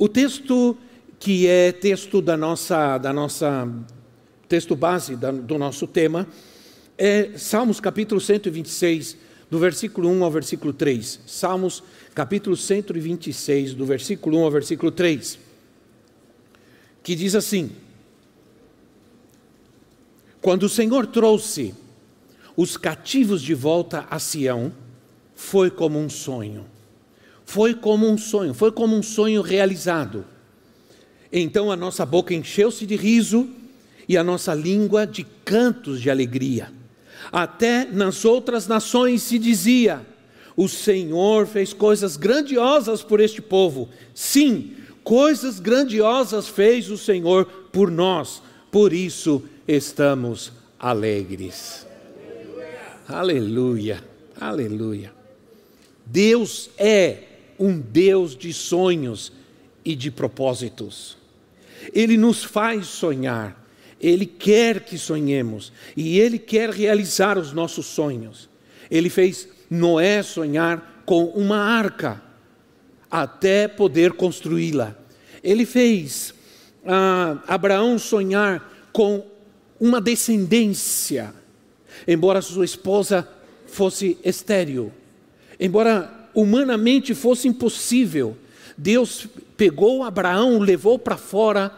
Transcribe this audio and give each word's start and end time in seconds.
O 0.00 0.08
texto 0.08 0.78
que 1.18 1.48
é 1.48 1.72
texto 1.72 2.22
da 2.22 2.36
nossa, 2.36 2.98
da 2.98 3.12
nossa 3.12 3.68
texto 4.48 4.76
base 4.76 5.16
da, 5.16 5.32
do 5.32 5.58
nosso 5.58 5.88
tema 5.88 6.24
é 6.96 7.36
Salmos 7.36 7.80
capítulo 7.80 8.20
126, 8.20 9.16
do 9.50 9.58
versículo 9.58 10.08
1 10.08 10.22
ao 10.22 10.30
versículo 10.30 10.72
3. 10.72 11.22
Salmos 11.26 11.82
capítulo 12.14 12.56
126, 12.56 13.74
do 13.74 13.84
versículo 13.84 14.38
1 14.38 14.44
ao 14.44 14.50
versículo 14.52 14.92
3. 14.92 15.36
Que 17.02 17.16
diz 17.16 17.34
assim: 17.34 17.72
Quando 20.40 20.62
o 20.62 20.68
Senhor 20.68 21.08
trouxe 21.08 21.74
os 22.56 22.76
cativos 22.76 23.42
de 23.42 23.52
volta 23.52 24.06
a 24.08 24.20
Sião, 24.20 24.72
foi 25.34 25.72
como 25.72 25.98
um 25.98 26.08
sonho 26.08 26.77
foi 27.48 27.72
como 27.72 28.06
um 28.06 28.18
sonho, 28.18 28.52
foi 28.52 28.70
como 28.70 28.94
um 28.94 29.02
sonho 29.02 29.40
realizado. 29.40 30.22
Então 31.32 31.72
a 31.72 31.76
nossa 31.76 32.04
boca 32.04 32.34
encheu-se 32.34 32.84
de 32.84 32.94
riso 32.94 33.48
e 34.06 34.18
a 34.18 34.22
nossa 34.22 34.52
língua 34.52 35.06
de 35.06 35.24
cantos 35.46 36.02
de 36.02 36.10
alegria. 36.10 36.70
Até 37.32 37.86
nas 37.86 38.26
outras 38.26 38.68
nações 38.68 39.22
se 39.22 39.38
dizia: 39.38 40.06
O 40.54 40.68
Senhor 40.68 41.46
fez 41.46 41.72
coisas 41.72 42.18
grandiosas 42.18 43.02
por 43.02 43.18
este 43.18 43.40
povo. 43.40 43.88
Sim, 44.12 44.76
coisas 45.02 45.58
grandiosas 45.58 46.48
fez 46.48 46.90
o 46.90 46.98
Senhor 46.98 47.46
por 47.72 47.90
nós, 47.90 48.42
por 48.70 48.92
isso 48.92 49.42
estamos 49.66 50.52
alegres. 50.78 51.86
Aleluia, 53.08 54.04
aleluia. 54.38 55.14
Deus 56.04 56.68
é 56.76 57.27
um 57.58 57.78
Deus 57.78 58.36
de 58.36 58.52
sonhos 58.52 59.32
e 59.84 59.94
de 59.94 60.10
propósitos. 60.10 61.16
Ele 61.92 62.16
nos 62.16 62.44
faz 62.44 62.86
sonhar, 62.86 63.66
ele 64.00 64.26
quer 64.26 64.84
que 64.84 64.98
sonhemos 64.98 65.72
e 65.96 66.18
ele 66.18 66.38
quer 66.38 66.70
realizar 66.70 67.38
os 67.38 67.52
nossos 67.52 67.86
sonhos. 67.86 68.48
Ele 68.90 69.10
fez 69.10 69.48
Noé 69.70 70.22
sonhar 70.22 71.02
com 71.04 71.24
uma 71.26 71.58
arca 71.58 72.22
até 73.10 73.66
poder 73.66 74.12
construí-la. 74.12 74.96
Ele 75.42 75.64
fez 75.64 76.34
ah, 76.86 77.42
Abraão 77.46 77.98
sonhar 77.98 78.88
com 78.92 79.24
uma 79.80 80.00
descendência, 80.00 81.32
embora 82.06 82.42
sua 82.42 82.64
esposa 82.64 83.28
fosse 83.66 84.18
estéril, 84.24 84.92
embora 85.60 86.17
humanamente 86.40 87.14
fosse 87.14 87.48
impossível. 87.48 88.36
Deus 88.76 89.26
pegou 89.56 90.04
Abraão, 90.04 90.60
levou 90.60 90.96
para 90.96 91.16
fora 91.16 91.72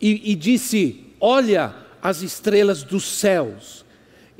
e, 0.00 0.32
e 0.32 0.34
disse: 0.34 1.04
Olha 1.20 1.72
as 2.02 2.20
estrelas 2.20 2.82
dos 2.82 3.04
céus. 3.04 3.84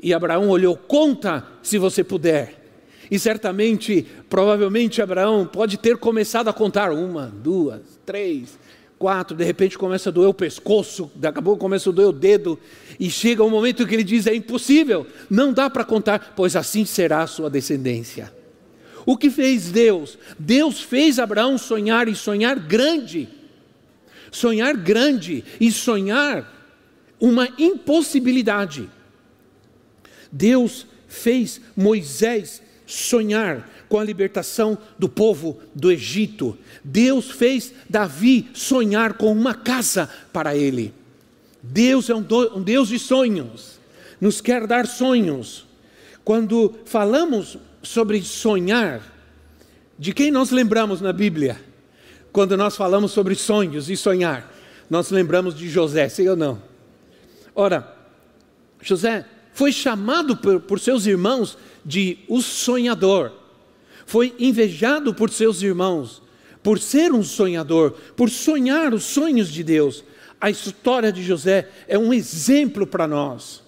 E 0.03 0.13
Abraão 0.13 0.49
olhou, 0.49 0.75
conta 0.75 1.45
se 1.63 1.77
você 1.77 2.03
puder. 2.03 2.65
E 3.09 3.17
certamente, 3.17 4.05
provavelmente, 4.29 5.01
Abraão 5.01 5.45
pode 5.45 5.77
ter 5.77 5.97
começado 5.97 6.49
a 6.49 6.53
contar 6.53 6.91
uma, 6.91 7.27
duas, 7.27 7.81
três, 8.05 8.59
quatro, 8.99 9.35
de 9.35 9.45
repente 9.45 9.77
começa 9.77 10.09
a 10.09 10.11
doer 10.11 10.27
o 10.27 10.33
pescoço, 10.33 11.09
daqui 11.15 11.39
a 11.39 11.41
pouco 11.41 11.59
começa 11.59 11.89
a 11.89 11.93
doer 11.93 12.09
o 12.09 12.11
dedo, 12.11 12.59
e 12.99 13.09
chega 13.09 13.43
um 13.43 13.49
momento 13.49 13.87
que 13.87 13.95
ele 13.95 14.03
diz: 14.03 14.27
é 14.27 14.35
impossível, 14.35 15.07
não 15.29 15.53
dá 15.53 15.69
para 15.69 15.85
contar, 15.85 16.33
pois 16.35 16.55
assim 16.55 16.83
será 16.83 17.21
a 17.21 17.27
sua 17.27 17.49
descendência. 17.49 18.36
O 19.07 19.15
que 19.15 19.29
fez 19.29 19.71
Deus? 19.71 20.17
Deus 20.37 20.81
fez 20.81 21.17
Abraão 21.17 21.57
sonhar 21.57 22.09
e 22.09 22.13
sonhar 22.13 22.59
grande. 22.59 23.29
Sonhar 24.29 24.75
grande 24.75 25.45
e 25.61 25.71
sonhar 25.71 26.75
uma 27.17 27.47
impossibilidade. 27.57 28.89
Deus 30.29 30.85
fez 31.07 31.61
Moisés 31.73 32.61
sonhar 32.85 33.69
com 33.87 33.97
a 33.97 34.03
libertação 34.03 34.77
do 34.99 35.07
povo 35.07 35.57
do 35.73 35.89
Egito. 35.89 36.57
Deus 36.83 37.31
fez 37.31 37.73
Davi 37.89 38.49
sonhar 38.53 39.13
com 39.13 39.31
uma 39.31 39.53
casa 39.53 40.09
para 40.33 40.53
ele. 40.53 40.93
Deus 41.63 42.09
é 42.09 42.13
um, 42.13 42.25
um 42.53 42.61
Deus 42.61 42.89
de 42.89 42.99
sonhos, 42.99 43.79
nos 44.19 44.41
quer 44.41 44.67
dar 44.67 44.85
sonhos. 44.85 45.65
Quando 46.25 46.75
falamos 46.83 47.57
sobre 47.87 48.21
sonhar, 48.21 49.01
de 49.97 50.13
quem 50.13 50.29
nós 50.29 50.51
lembramos 50.51 51.01
na 51.01 51.11
Bíblia? 51.11 51.59
Quando 52.31 52.55
nós 52.55 52.75
falamos 52.75 53.11
sobre 53.11 53.33
sonhos 53.35 53.89
e 53.89 53.97
sonhar, 53.97 54.53
nós 54.89 55.09
lembramos 55.09 55.55
de 55.55 55.67
José, 55.69 56.07
sim 56.07 56.27
ou 56.27 56.35
não? 56.35 56.61
Ora, 57.55 57.95
José 58.81 59.25
foi 59.53 59.71
chamado 59.71 60.37
por, 60.37 60.59
por 60.59 60.79
seus 60.79 61.05
irmãos 61.05 61.57
de 61.83 62.19
o 62.27 62.41
sonhador, 62.41 63.31
foi 64.05 64.35
invejado 64.37 65.13
por 65.13 65.29
seus 65.31 65.61
irmãos 65.61 66.21
por 66.67 66.79
ser 66.79 67.13
um 67.13 67.23
sonhador, 67.23 67.91
por 68.17 68.29
sonhar 68.29 68.93
os 68.93 69.05
sonhos 69.05 69.47
de 69.47 69.63
Deus. 69.63 70.03
A 70.39 70.49
história 70.49 71.13
de 71.13 71.23
José 71.23 71.69
é 71.87 71.97
um 71.97 72.13
exemplo 72.13 72.85
para 72.85 73.07
nós 73.07 73.63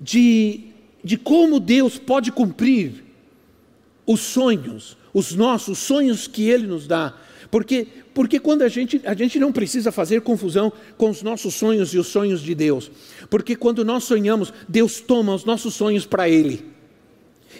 de, 0.00 0.68
de 1.04 1.18
como 1.18 1.60
Deus 1.60 1.98
pode 1.98 2.32
cumprir 2.32 3.03
os 4.06 4.20
sonhos, 4.20 4.96
os 5.12 5.34
nossos 5.34 5.78
sonhos 5.78 6.26
que 6.26 6.48
Ele 6.48 6.66
nos 6.66 6.86
dá. 6.86 7.14
Porque, 7.50 7.86
porque 8.12 8.40
quando 8.40 8.62
a 8.62 8.68
gente, 8.68 9.00
a 9.04 9.14
gente 9.14 9.38
não 9.38 9.52
precisa 9.52 9.92
fazer 9.92 10.22
confusão 10.22 10.72
com 10.96 11.10
os 11.10 11.22
nossos 11.22 11.54
sonhos 11.54 11.94
e 11.94 11.98
os 11.98 12.08
sonhos 12.08 12.42
de 12.42 12.54
Deus. 12.54 12.90
Porque 13.30 13.54
quando 13.54 13.84
nós 13.84 14.04
sonhamos, 14.04 14.52
Deus 14.68 15.00
toma 15.00 15.34
os 15.34 15.44
nossos 15.44 15.74
sonhos 15.74 16.04
para 16.04 16.28
Ele. 16.28 16.64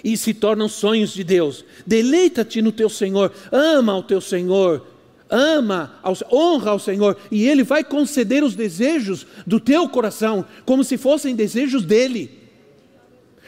E 0.02 0.16
se 0.16 0.34
tornam 0.34 0.68
sonhos 0.68 1.12
de 1.12 1.22
Deus. 1.22 1.64
Deleita-te 1.86 2.60
no 2.60 2.72
teu 2.72 2.88
Senhor, 2.88 3.32
ama 3.52 3.96
o 3.96 4.02
teu 4.02 4.20
Senhor, 4.20 4.84
ama, 5.30 6.00
honra 6.32 6.72
ao 6.72 6.78
Senhor, 6.78 7.16
e 7.30 7.46
Ele 7.48 7.62
vai 7.62 7.84
conceder 7.84 8.42
os 8.42 8.54
desejos 8.54 9.26
do 9.46 9.60
teu 9.60 9.88
coração, 9.88 10.44
como 10.64 10.82
se 10.82 10.96
fossem 10.96 11.34
desejos 11.34 11.84
dEle. 11.84 12.30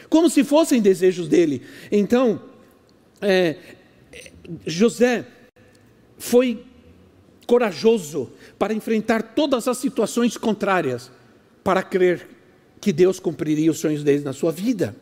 Como 0.09 0.31
se 0.31 0.45
fossem 0.45 0.81
desejos 0.81 1.27
dEle. 1.27 1.63
Então, 1.91 2.41
é, 3.21 3.57
José 4.67 5.27
foi 6.19 6.65
corajoso 7.47 8.31
para 8.59 8.75
enfrentar 8.75 9.35
todas 9.35 9.69
as 9.69 9.79
situações 9.79 10.37
contrárias, 10.37 11.11
para 11.63 11.83
crer 11.83 12.29
que 12.81 12.93
Deus 12.93 13.19
cumpriria 13.19 13.71
os 13.71 13.79
sonhos 13.79 14.03
dele 14.03 14.25
na 14.25 14.33
sua 14.33 14.53
vida. 14.53 14.95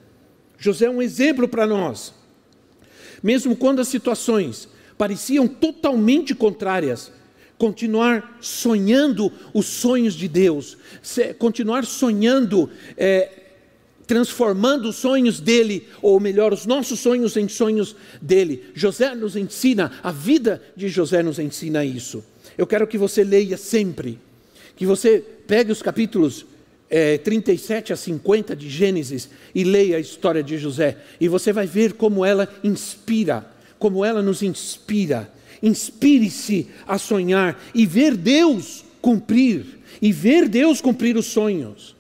José 0.58 0.86
é 0.86 0.90
um 0.90 1.02
exemplo 1.02 1.48
para 1.48 1.66
nós. 1.66 2.14
Mesmo 3.22 3.56
quando 3.56 3.80
as 3.80 3.88
situações 3.88 4.68
pareciam 4.96 5.48
totalmente 5.48 6.34
contrárias, 6.34 7.10
continuar 7.56 8.38
sonhando 8.40 9.32
os 9.52 9.66
sonhos 9.66 10.14
de 10.14 10.28
Deus, 10.28 10.76
continuar 11.38 11.84
sonhando 11.84 12.70
é, 12.96 13.43
transformando 14.06 14.88
os 14.88 14.96
sonhos 14.96 15.40
dele, 15.40 15.88
ou 16.02 16.20
melhor, 16.20 16.52
os 16.52 16.66
nossos 16.66 17.00
sonhos 17.00 17.36
em 17.36 17.48
sonhos 17.48 17.96
dele. 18.20 18.64
José 18.74 19.14
nos 19.14 19.36
ensina, 19.36 19.92
a 20.02 20.12
vida 20.12 20.62
de 20.76 20.88
José 20.88 21.22
nos 21.22 21.38
ensina 21.38 21.84
isso. 21.84 22.22
Eu 22.56 22.66
quero 22.66 22.86
que 22.86 22.98
você 22.98 23.24
leia 23.24 23.56
sempre, 23.56 24.18
que 24.76 24.86
você 24.86 25.22
pegue 25.46 25.72
os 25.72 25.82
capítulos 25.82 26.46
é, 26.88 27.18
37 27.18 27.92
a 27.92 27.96
50 27.96 28.54
de 28.54 28.68
Gênesis 28.68 29.28
e 29.54 29.64
leia 29.64 29.96
a 29.96 30.00
história 30.00 30.42
de 30.42 30.58
José, 30.58 30.96
e 31.20 31.28
você 31.28 31.52
vai 31.52 31.66
ver 31.66 31.94
como 31.94 32.24
ela 32.24 32.48
inspira, 32.62 33.44
como 33.78 34.04
ela 34.04 34.22
nos 34.22 34.42
inspira. 34.42 35.32
Inspire-se 35.62 36.68
a 36.86 36.98
sonhar 36.98 37.58
e 37.74 37.86
ver 37.86 38.16
Deus 38.16 38.84
cumprir, 39.00 39.64
e 40.00 40.12
ver 40.12 40.48
Deus 40.48 40.80
cumprir 40.80 41.16
os 41.16 41.26
sonhos. 41.26 41.94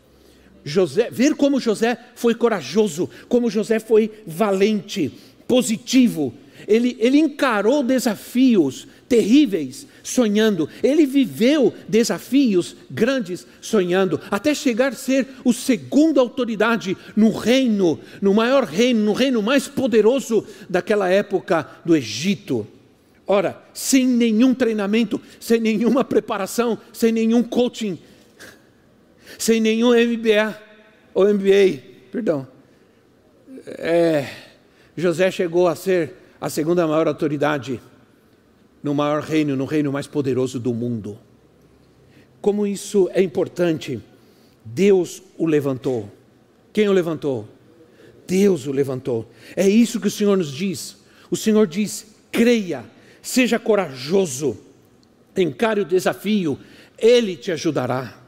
José, 0.64 1.10
ver 1.10 1.34
como 1.34 1.60
José 1.60 1.98
foi 2.14 2.34
corajoso, 2.34 3.08
como 3.28 3.50
José 3.50 3.78
foi 3.78 4.10
valente, 4.26 5.12
positivo, 5.46 6.32
Ele, 6.66 6.96
ele 6.98 7.18
encarou 7.18 7.82
desafios 7.82 8.86
terríveis 9.08 9.86
sonhando. 10.02 10.68
Ele 10.82 11.06
viveu 11.06 11.72
desafios 11.88 12.76
grandes 12.90 13.46
sonhando, 13.60 14.20
até 14.30 14.54
chegar 14.54 14.92
a 14.92 14.96
ser 14.96 15.26
o 15.44 15.52
segundo 15.52 16.20
autoridade 16.20 16.96
no 17.14 17.30
reino, 17.30 17.98
no 18.20 18.32
maior 18.32 18.64
reino, 18.64 19.04
no 19.04 19.12
reino 19.12 19.42
mais 19.42 19.68
poderoso 19.68 20.46
daquela 20.68 21.08
época 21.08 21.68
do 21.84 21.96
Egito. 21.96 22.66
Ora, 23.26 23.62
sem 23.72 24.06
nenhum 24.06 24.54
treinamento, 24.54 25.20
sem 25.40 25.58
nenhuma 25.58 26.04
preparação, 26.04 26.78
sem 26.92 27.10
nenhum 27.10 27.42
coaching, 27.42 27.98
sem 29.38 29.60
nenhum 29.60 29.90
MBA 29.90 30.60
ou 31.12 31.32
MBA, 31.32 31.82
perdão. 32.10 32.46
É, 33.66 34.28
José 34.96 35.30
chegou 35.30 35.68
a 35.68 35.74
ser 35.74 36.14
a 36.40 36.50
segunda 36.50 36.86
maior 36.86 37.08
autoridade 37.08 37.80
no 38.82 38.94
maior 38.94 39.22
reino, 39.22 39.56
no 39.56 39.64
reino 39.64 39.90
mais 39.90 40.06
poderoso 40.06 40.60
do 40.60 40.74
mundo. 40.74 41.18
Como 42.40 42.66
isso 42.66 43.08
é 43.14 43.22
importante, 43.22 43.98
Deus 44.62 45.22
o 45.38 45.46
levantou. 45.46 46.12
Quem 46.72 46.88
o 46.88 46.92
levantou? 46.92 47.48
Deus 48.26 48.66
o 48.66 48.72
levantou. 48.72 49.30
É 49.56 49.66
isso 49.66 50.00
que 50.00 50.08
o 50.08 50.10
Senhor 50.10 50.36
nos 50.36 50.52
diz. 50.52 50.98
O 51.30 51.36
Senhor 51.36 51.66
diz: 51.66 52.06
creia, 52.30 52.84
seja 53.22 53.58
corajoso, 53.58 54.58
encare 55.36 55.80
o 55.80 55.84
desafio, 55.84 56.58
Ele 56.98 57.36
te 57.36 57.50
ajudará. 57.50 58.23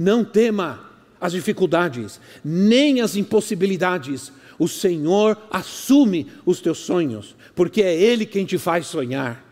Não 0.00 0.24
tema 0.24 0.80
as 1.20 1.32
dificuldades, 1.32 2.18
nem 2.42 3.02
as 3.02 3.16
impossibilidades. 3.16 4.32
O 4.58 4.66
Senhor 4.66 5.36
assume 5.50 6.26
os 6.46 6.58
teus 6.58 6.78
sonhos 6.78 7.36
porque 7.54 7.82
é 7.82 7.94
Ele 7.94 8.24
quem 8.24 8.46
te 8.46 8.56
faz 8.56 8.86
sonhar. 8.86 9.44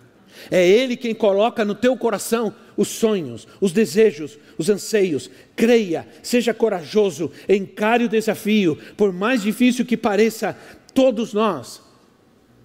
É 0.51 0.67
Ele 0.67 0.97
quem 0.97 1.15
coloca 1.15 1.67
no 1.67 1.75
teu 1.75 1.95
coração 1.99 2.55
os 2.79 2.89
sonhos, 2.89 3.47
os 3.61 3.73
desejos, 3.73 4.39
os 4.57 4.71
anseios. 4.71 5.31
Creia, 5.55 6.09
seja 6.23 6.55
corajoso, 6.55 7.31
encare 7.47 8.05
o 8.05 8.09
desafio, 8.09 8.79
por 8.97 9.13
mais 9.13 9.43
difícil 9.43 9.85
que 9.85 9.99
pareça, 9.99 10.57
todos 10.95 11.35
nós, 11.35 11.83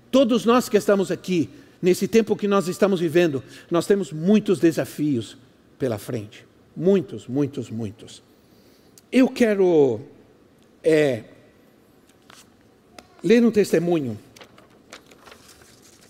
todos 0.10 0.46
nós 0.46 0.70
que 0.70 0.78
estamos 0.78 1.12
aqui, 1.12 1.50
nesse 1.82 2.08
tempo 2.08 2.34
que 2.38 2.48
nós 2.48 2.70
estamos 2.70 3.02
vivendo, 3.02 3.44
nós 3.70 3.86
temos 3.86 4.14
muitos 4.14 4.58
desafios 4.58 5.36
pela 5.78 5.98
frente. 5.98 6.53
Muitos, 6.76 7.28
muitos, 7.28 7.70
muitos. 7.70 8.24
Eu 9.12 9.30
quero 9.30 10.02
é, 10.84 11.24
ler 13.24 13.44
um 13.44 13.52
testemunho 13.52 14.18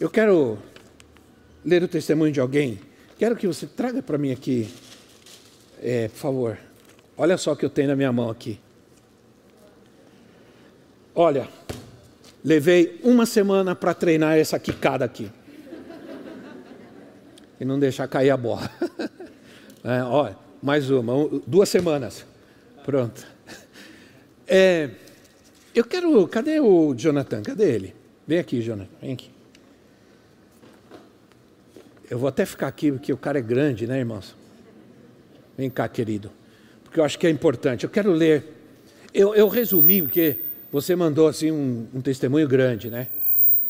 eu 0.04 0.10
quero 0.10 0.57
ler 1.63 1.81
o 1.81 1.88
testemunho 1.88 2.30
de 2.30 2.42
alguém. 2.42 2.77
Quero 3.18 3.38
que 3.38 3.48
você 3.48 3.65
traga 3.65 4.04
para 4.04 4.18
mim 4.18 4.33
aqui, 4.33 4.69
é, 5.81 6.10
por 6.10 6.18
favor. 6.18 6.57
Olha 7.15 7.38
só 7.38 7.54
o 7.54 7.56
que 7.56 7.63
eu 7.63 7.69
tenho 7.69 7.88
na 7.88 7.95
minha 7.95 8.12
mão 8.12 8.30
aqui. 8.30 8.60
Olha, 11.15 11.48
levei 12.44 13.00
uma 13.01 13.25
semana 13.25 13.74
para 13.75 13.94
treinar 13.94 14.38
essa 14.38 14.60
quicada 14.60 15.06
aqui. 15.06 15.31
E 17.57 17.63
não 17.63 17.80
deixar 17.80 18.06
cair 18.10 18.31
a 18.31 18.36
bola. 18.36 18.69
É, 19.86 20.01
olha, 20.01 20.38
mais 20.63 20.89
uma, 20.89 21.13
duas 21.45 21.68
semanas. 21.68 22.25
Pronto. 22.86 23.27
É, 24.48 24.92
eu 25.75 25.83
quero. 25.83 26.25
Cadê 26.30 26.62
o 26.62 26.95
Jonathan? 26.95 27.44
Cadê 27.44 27.69
ele? 27.69 27.95
Vem 28.25 28.39
aqui, 28.39 28.62
Jonathan. 28.62 28.89
Vem 29.01 29.12
aqui. 29.12 29.30
Eu 32.10 32.18
vou 32.18 32.30
até 32.30 32.45
ficar 32.45 32.68
aqui, 32.68 32.94
porque 32.94 33.12
o 33.12 33.18
cara 33.18 33.39
é 33.39 33.42
grande, 33.42 33.86
né, 33.86 34.00
irmãos? 34.00 34.36
Vem 35.57 35.69
cá, 35.69 35.88
querido. 35.89 36.31
Porque 36.83 36.98
eu 36.98 37.04
acho 37.04 37.19
que 37.19 37.27
é 37.27 37.30
importante. 37.30 37.83
Eu 37.83 37.89
quero 37.89 38.13
ler. 38.13 38.54
Eu, 39.13 39.36
eu 39.36 39.50
resumi, 39.50 40.01
porque 40.01 40.39
você 40.71 40.95
mandou 40.95 41.27
assim 41.27 41.51
um, 41.51 41.88
um 41.94 42.01
testemunho 42.01 42.48
grande, 42.48 42.89
né? 42.89 43.10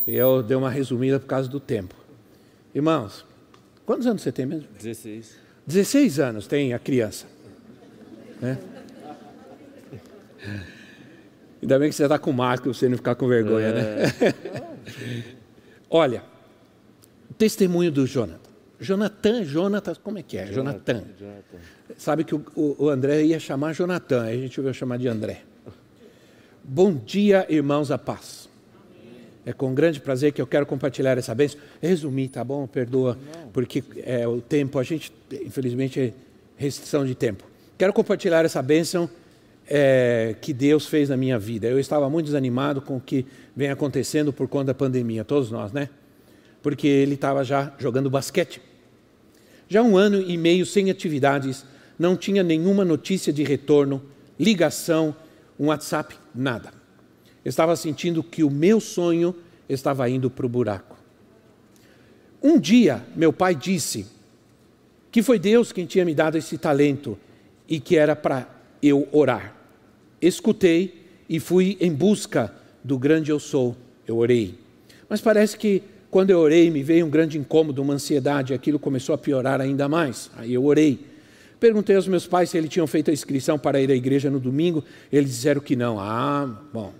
E 0.06 0.16
eu 0.16 0.44
dei 0.44 0.56
uma 0.56 0.70
resumida 0.70 1.20
por 1.20 1.26
causa 1.26 1.50
do 1.50 1.60
tempo. 1.60 1.96
Irmãos, 2.76 3.26
quantos 3.84 4.06
anos 4.06 4.22
você 4.22 4.32
tem 4.32 4.46
mesmo? 4.46 4.68
16. 4.78 5.43
16 5.66 6.20
anos 6.20 6.48
tem 6.48 6.74
a 6.74 6.80
criança. 6.80 7.26
Né? 8.42 8.58
Ainda 11.62 11.80
bem 11.80 11.90
que 11.90 11.96
você 11.96 12.04
está 12.04 12.20
com 12.20 12.32
máscara, 12.34 12.74
você 12.74 12.90
não 12.90 12.98
ficar 12.98 13.16
com 13.16 13.28
vergonha, 13.28 13.72
né? 13.72 13.82
é. 13.82 14.26
né? 14.26 14.34
Olha, 15.90 16.24
testemunho 17.38 17.92
do 17.92 18.06
Jonathan. 18.06 18.52
Jonathan, 18.80 19.44
Jonathan, 19.46 19.96
como 20.04 20.18
é 20.18 20.24
que 20.24 20.38
é? 20.38 20.48
Jonathan. 20.48 21.04
Jonathan. 21.18 21.58
Sabe 21.98 22.26
que 22.26 22.36
o, 22.36 22.44
o, 22.56 22.90
André 22.90 23.24
ia 23.24 23.40
chamar 23.40 23.74
Jonathan, 23.74 24.24
a 24.24 24.34
gente 24.36 24.60
vai 24.60 24.74
chamar 24.74 24.98
de 24.98 25.08
André. 25.08 25.44
Bom 26.62 26.94
dia, 26.94 27.46
irmãos, 27.50 27.92
a 27.92 27.98
paz. 27.98 28.43
É 29.46 29.52
com 29.52 29.74
grande 29.74 30.00
prazer 30.00 30.32
que 30.32 30.42
eu 30.42 30.48
quero 30.48 30.66
compartilhar 30.66 31.18
essa 31.18 31.36
bênção. 31.36 31.60
Resumir, 31.82 32.30
tá 32.30 32.44
bom? 32.44 32.66
Perdoa, 32.66 33.18
porque 33.52 33.84
é 33.98 34.28
o 34.28 34.40
tempo, 34.40 34.80
a 34.80 34.84
gente, 34.84 35.12
infelizmente, 35.32 36.00
é 36.00 36.14
restrição 36.56 37.06
de 37.06 37.14
tempo. 37.16 37.44
Quero 37.78 37.92
compartilhar 37.92 38.46
essa 38.46 38.62
bênção 38.62 39.10
é, 39.68 40.36
que 40.40 40.54
Deus 40.54 40.86
fez 40.86 41.10
na 41.10 41.18
minha 41.18 41.38
vida. 41.38 41.68
Eu 41.68 41.80
estava 41.80 42.10
muito 42.10 42.28
desanimado 42.28 42.82
com 42.82 42.98
o 42.98 43.02
que 43.02 43.26
vem 43.56 43.70
acontecendo 43.70 44.32
por 44.32 44.48
conta 44.48 44.66
da 44.66 44.74
pandemia, 44.74 45.24
todos 45.24 45.52
nós, 45.52 45.72
né? 45.72 45.90
porque 46.64 46.88
ele 46.88 47.16
estava 47.16 47.44
já 47.44 47.74
jogando 47.78 48.10
basquete. 48.10 48.62
Já 49.68 49.84
um 49.84 49.98
ano 49.98 50.22
e 50.22 50.38
meio 50.38 50.66
sem 50.66 50.90
atividades, 50.90 51.66
não 52.00 52.16
tinha 52.16 52.42
nenhuma 52.42 52.86
notícia 52.86 53.34
de 53.34 53.44
retorno, 53.44 54.02
ligação, 54.40 55.14
um 55.60 55.68
WhatsApp, 55.68 56.16
nada. 56.34 56.72
Estava 57.46 57.76
sentindo 57.76 58.24
que 58.24 58.44
o 58.44 58.50
meu 58.50 58.80
sonho 58.80 59.36
estava 59.68 60.10
indo 60.10 60.30
para 60.30 60.46
o 60.46 60.50
buraco. 60.50 60.98
Um 62.42 62.60
dia, 62.60 63.04
meu 63.16 63.32
pai 63.32 63.56
disse 63.56 64.06
que 65.12 65.22
foi 65.22 65.40
Deus 65.40 65.72
quem 65.72 65.86
tinha 65.86 66.04
me 66.04 66.14
dado 66.14 66.38
esse 66.38 66.58
talento 66.58 67.18
e 67.68 67.80
que 67.80 67.96
era 67.96 68.16
para 68.16 68.50
eu 68.82 69.08
orar. 69.12 69.56
Escutei 70.22 71.04
e 71.30 71.40
fui 71.40 71.78
em 71.80 71.94
busca 71.94 72.54
do 72.84 72.98
grande 72.98 73.32
eu 73.32 73.40
sou. 73.40 73.76
Eu 74.06 74.18
orei. 74.18 74.60
Mas 75.08 75.22
parece 75.22 75.58
que 75.58 75.84
quando 76.10 76.30
eu 76.30 76.40
orei, 76.40 76.70
me 76.70 76.84
veio 76.84 77.06
um 77.06 77.10
grande 77.10 77.38
incômodo, 77.38 77.82
uma 77.82 77.94
ansiedade, 77.94 78.54
aquilo 78.54 78.78
começou 78.78 79.16
a 79.16 79.18
piorar 79.18 79.62
ainda 79.62 79.88
mais. 79.88 80.30
Aí 80.36 80.54
eu 80.54 80.66
orei. 80.66 81.00
Perguntei 81.60 81.96
aos 81.96 82.08
meus 82.08 82.28
pais 82.28 82.50
se 82.50 82.58
eles 82.58 82.70
tinham 82.70 82.86
feito 82.86 83.10
a 83.10 83.14
inscrição 83.14 83.58
para 83.58 83.80
ir 83.80 83.90
à 83.90 83.96
igreja 83.96 84.30
no 84.30 84.40
domingo. 84.40 84.84
Eles 85.12 85.30
disseram 85.30 85.62
que 85.62 85.76
não. 85.76 86.00
Ah, 86.00 86.46
bom. 86.74 86.94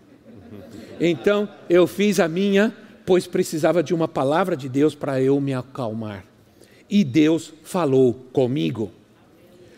Então 1.00 1.48
eu 1.70 1.88
fiz 1.88 2.20
a 2.20 2.28
minha, 2.28 2.74
pois 3.06 3.28
precisava 3.28 3.84
de 3.84 3.94
uma 3.94 4.08
palavra 4.08 4.56
de 4.56 4.70
Deus 4.70 4.96
para 4.96 5.22
eu 5.22 5.40
me 5.40 5.54
acalmar. 5.54 6.26
E 6.90 7.04
Deus 7.04 7.54
falou 7.64 8.14
comigo. 8.32 8.92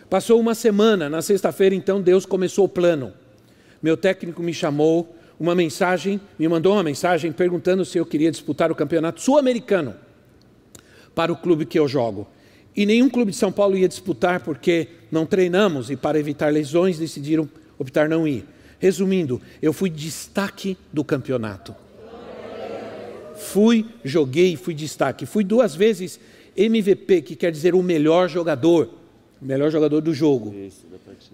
Passou 0.10 0.39
uma 0.39 0.53
semana, 0.53 1.10
na 1.10 1.22
sexta-feira, 1.22 1.74
então 1.74 2.01
Deus 2.01 2.25
começou 2.25 2.65
o 2.65 2.70
plano. 2.70 3.13
Meu 3.82 3.98
técnico 3.98 4.41
me 4.41 4.53
chamou, 4.53 5.15
uma 5.39 5.53
mensagem, 5.53 6.20
me 6.39 6.48
mandou 6.48 6.74
uma 6.74 6.84
mensagem 6.84 7.32
perguntando 7.32 7.84
se 7.84 7.98
eu 7.98 8.05
queria 8.05 8.32
disputar 8.32 8.72
o 8.72 8.75
campeonato 8.75 9.22
sul-americano 9.22 9.96
para 11.13 11.32
o 11.32 11.36
clube 11.36 11.65
que 11.65 11.77
eu 11.77 11.88
jogo. 11.88 12.27
E 12.75 12.86
nenhum 12.86 13.10
clube 13.10 13.32
de 13.32 13.38
São 13.38 13.51
Paulo 13.51 13.77
ia 13.77 13.88
disputar 13.88 14.41
porque 14.41 14.88
não 15.12 15.25
treinamos 15.25 15.89
e 15.89 15.96
para 15.96 16.20
evitar 16.20 16.51
lesões 16.51 17.00
decidiram 17.00 17.50
optar 17.77 18.10
não 18.10 18.27
ir. 18.27 18.46
Resumindo, 18.86 19.42
eu 19.63 19.74
fui 19.74 19.89
destaque 19.89 20.77
do 20.94 21.04
campeonato. 21.04 21.75
Fui, 23.36 23.84
joguei, 24.04 24.56
fui 24.56 24.75
destaque. 24.75 25.25
Fui 25.25 25.44
duas 25.44 25.74
vezes 25.74 26.20
MVP, 26.56 27.24
que 27.24 27.36
quer 27.36 27.51
dizer 27.51 27.74
o 27.74 27.82
melhor 27.82 28.30
jogador, 28.30 28.94
o 29.42 29.46
melhor 29.46 29.72
jogador 29.72 30.01
do 30.01 30.13
jogo. 30.13 30.54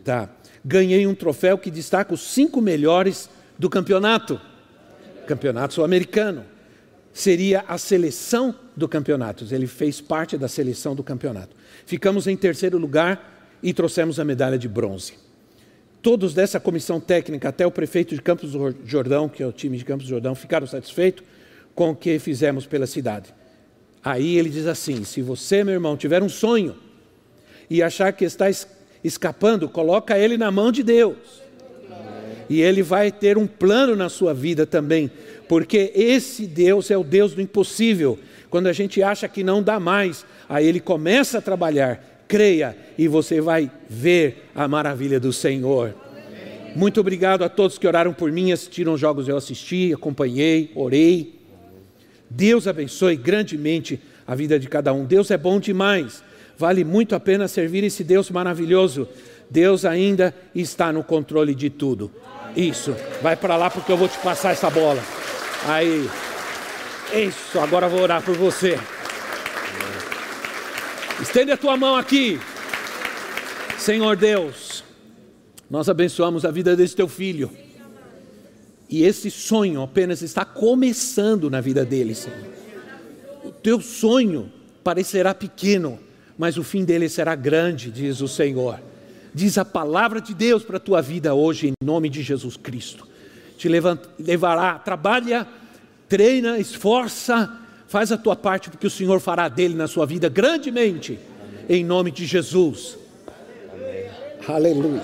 Tá. 0.02 0.30
Ganhei 0.64 1.06
um 1.06 1.14
troféu 1.14 1.58
que 1.58 1.70
destaca 1.70 2.14
os 2.14 2.22
cinco 2.22 2.62
melhores 2.62 3.30
do 3.60 3.70
campeonato, 3.70 4.40
campeonato 5.28 5.74
sul-americano. 5.74 6.46
Seria 7.12 7.66
a 7.68 7.78
seleção 7.78 8.56
do 8.78 8.88
campeonato. 8.88 9.46
Ele 9.54 9.68
fez 9.68 10.00
parte 10.00 10.38
da 10.38 10.48
seleção 10.48 10.96
do 10.96 11.04
campeonato. 11.04 11.54
Ficamos 11.86 12.28
em 12.28 12.38
terceiro 12.38 12.78
lugar 12.78 13.60
e 13.62 13.74
trouxemos 13.74 14.22
a 14.22 14.24
medalha 14.24 14.58
de 14.58 14.70
bronze. 14.70 15.16
Todos 16.02 16.34
dessa 16.34 16.60
comissão 16.60 17.00
técnica, 17.00 17.50
até 17.50 17.66
o 17.66 17.72
prefeito 17.72 18.16
de 18.16 18.22
Campos 18.22 18.54
do 18.54 18.76
Jordão, 18.86 19.30
que 19.30 19.44
é 19.44 19.46
o 19.48 19.52
time 19.52 19.78
de 19.78 19.86
Campos 19.86 20.08
do 20.08 20.10
Jordão, 20.10 20.34
ficaram 20.34 20.66
satisfeitos 20.66 21.24
com 21.76 21.92
o 21.92 21.96
que 21.96 22.18
fizemos 22.18 22.66
pela 22.66 22.88
cidade. 22.88 23.34
Aí 24.04 24.38
ele 24.38 24.50
diz 24.50 24.66
assim: 24.66 25.04
se 25.04 25.22
você, 25.22 25.64
meu 25.64 25.74
irmão, 25.74 25.96
tiver 25.96 26.24
um 26.24 26.30
sonho 26.30 26.76
e 27.70 27.84
achar 27.84 28.12
que 28.14 28.26
está 28.26 28.48
escapando, 29.04 29.70
coloca 29.70 30.18
ele 30.18 30.38
na 30.38 30.52
mão 30.52 30.72
de 30.72 30.84
Deus 30.84 31.42
E 32.50 32.62
Ele 32.62 32.84
vai 32.84 33.12
ter 33.12 33.38
um 33.38 33.48
plano 33.48 33.96
na 33.96 34.10
sua 34.10 34.34
vida 34.34 34.66
também, 34.66 35.10
porque 35.48 35.92
esse 35.96 36.46
Deus 36.46 36.92
é 36.92 36.98
o 36.98 37.04
Deus 37.04 37.34
do 37.34 37.42
impossível. 37.42 38.20
Quando 38.50 38.68
a 38.68 38.74
gente 38.74 39.02
acha 39.02 39.30
que 39.30 39.42
não 39.44 39.64
dá 39.64 39.80
mais, 39.80 40.26
aí 40.50 40.68
Ele 40.68 40.82
começa 40.82 41.38
a 41.38 41.42
trabalhar. 41.42 42.11
Creia 42.32 42.78
e 42.98 43.10
você 43.10 43.42
vai 43.42 43.70
ver 43.90 44.50
a 44.56 44.66
maravilha 44.66 45.20
do 45.20 45.34
Senhor. 45.34 45.94
Muito 46.74 47.02
obrigado 47.02 47.44
a 47.44 47.50
todos 47.50 47.78
que 47.78 47.86
oraram 47.86 48.14
por 48.14 48.32
mim, 48.32 48.54
assistiram 48.54 48.94
os 48.94 49.02
jogos, 49.02 49.28
eu 49.28 49.36
assisti, 49.36 49.92
acompanhei, 49.94 50.72
orei. 50.74 51.42
Deus 52.30 52.68
abençoe 52.68 53.18
grandemente 53.18 54.00
a 54.26 54.34
vida 54.34 54.58
de 54.58 54.70
cada 54.70 54.94
um. 54.94 55.04
Deus 55.04 55.30
é 55.30 55.38
bom 55.38 55.60
demais. 55.60 56.24
Vale 56.58 56.86
muito 56.86 57.16
a 57.16 57.20
pena 57.20 57.50
servir 57.50 57.84
esse 57.84 58.02
Deus 58.02 58.32
maravilhoso. 58.32 59.10
Deus 59.50 59.84
ainda 59.84 60.34
está 60.56 60.94
no 60.94 61.04
controle 61.04 61.54
de 61.54 61.70
tudo. 61.70 62.10
Isso, 62.56 62.96
vai 63.22 63.36
para 63.36 63.58
lá 63.58 63.70
porque 63.70 63.92
eu 63.92 63.98
vou 63.98 64.08
te 64.08 64.18
passar 64.20 64.52
essa 64.52 64.70
bola. 64.70 65.04
Aí, 65.68 66.10
isso, 67.14 67.60
agora 67.60 67.88
eu 67.88 67.90
vou 67.90 68.00
orar 68.00 68.24
por 68.24 68.38
você. 68.38 68.80
Estende 71.22 71.52
a 71.52 71.58
tua 71.58 71.78
mão 71.78 71.96
aqui, 71.96 72.40
Senhor 73.78 74.16
Deus. 74.18 74.84
Nós 75.70 75.88
abençoamos 75.88 76.44
a 76.44 76.52
vida 76.52 76.76
desse 76.76 76.96
teu 76.96 77.08
filho. 77.08 77.52
E 78.90 79.04
esse 79.04 79.30
sonho 79.30 79.84
apenas 79.84 80.24
está 80.24 80.44
começando 80.44 81.48
na 81.50 81.62
vida 81.62 81.86
dele, 81.86 82.16
Senhor. 82.16 82.40
O 83.44 83.52
teu 83.52 83.80
sonho 83.80 84.52
parecerá 84.84 85.34
pequeno, 85.34 86.00
mas 86.38 86.58
o 86.58 86.64
fim 86.64 86.84
dele 86.84 87.08
será 87.08 87.36
grande, 87.36 87.92
diz 87.92 88.20
o 88.20 88.28
Senhor. 88.28 88.80
Diz 89.34 89.60
a 89.60 89.64
palavra 89.64 90.20
de 90.20 90.34
Deus 90.34 90.64
para 90.64 90.78
a 90.78 90.80
tua 90.80 91.02
vida 91.02 91.36
hoje, 91.36 91.68
em 91.68 91.74
nome 91.86 92.10
de 92.10 92.24
Jesus 92.24 92.58
Cristo. 92.58 93.08
Te 93.58 93.70
levará, 93.70 94.80
trabalha, 94.80 95.48
treina, 96.10 96.58
esforça, 96.58 97.58
faz 97.92 98.10
a 98.10 98.18
tua 98.18 98.38
parte, 98.38 98.70
porque 98.70 98.88
o 98.88 98.90
Senhor 98.90 99.20
fará 99.20 99.50
dele 99.50 99.76
na 99.76 99.86
sua 99.86 100.06
vida 100.06 100.30
grandemente, 100.30 101.20
em 101.68 101.84
nome 101.84 102.10
de 102.10 102.26
Jesus. 102.26 102.98
Amém. 103.74 104.06
Aleluia. 104.48 105.04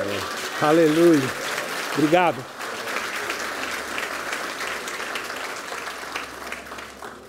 Amém. 0.00 0.20
Aleluia. 0.60 1.22
Obrigado. 1.96 2.44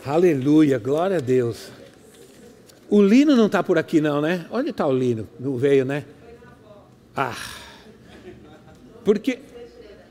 Aleluia, 0.03 0.79
glória 0.79 1.17
a 1.17 1.21
Deus. 1.21 1.67
O 2.89 2.99
Lino 2.99 3.35
não 3.35 3.45
está 3.45 3.61
por 3.61 3.77
aqui, 3.77 4.01
não, 4.01 4.19
né? 4.19 4.47
Onde 4.49 4.71
está 4.71 4.87
o 4.87 4.91
Lino? 4.91 5.27
Não 5.39 5.55
veio, 5.55 5.85
né? 5.85 6.03
Ah, 7.15 7.37
porque 9.05 9.37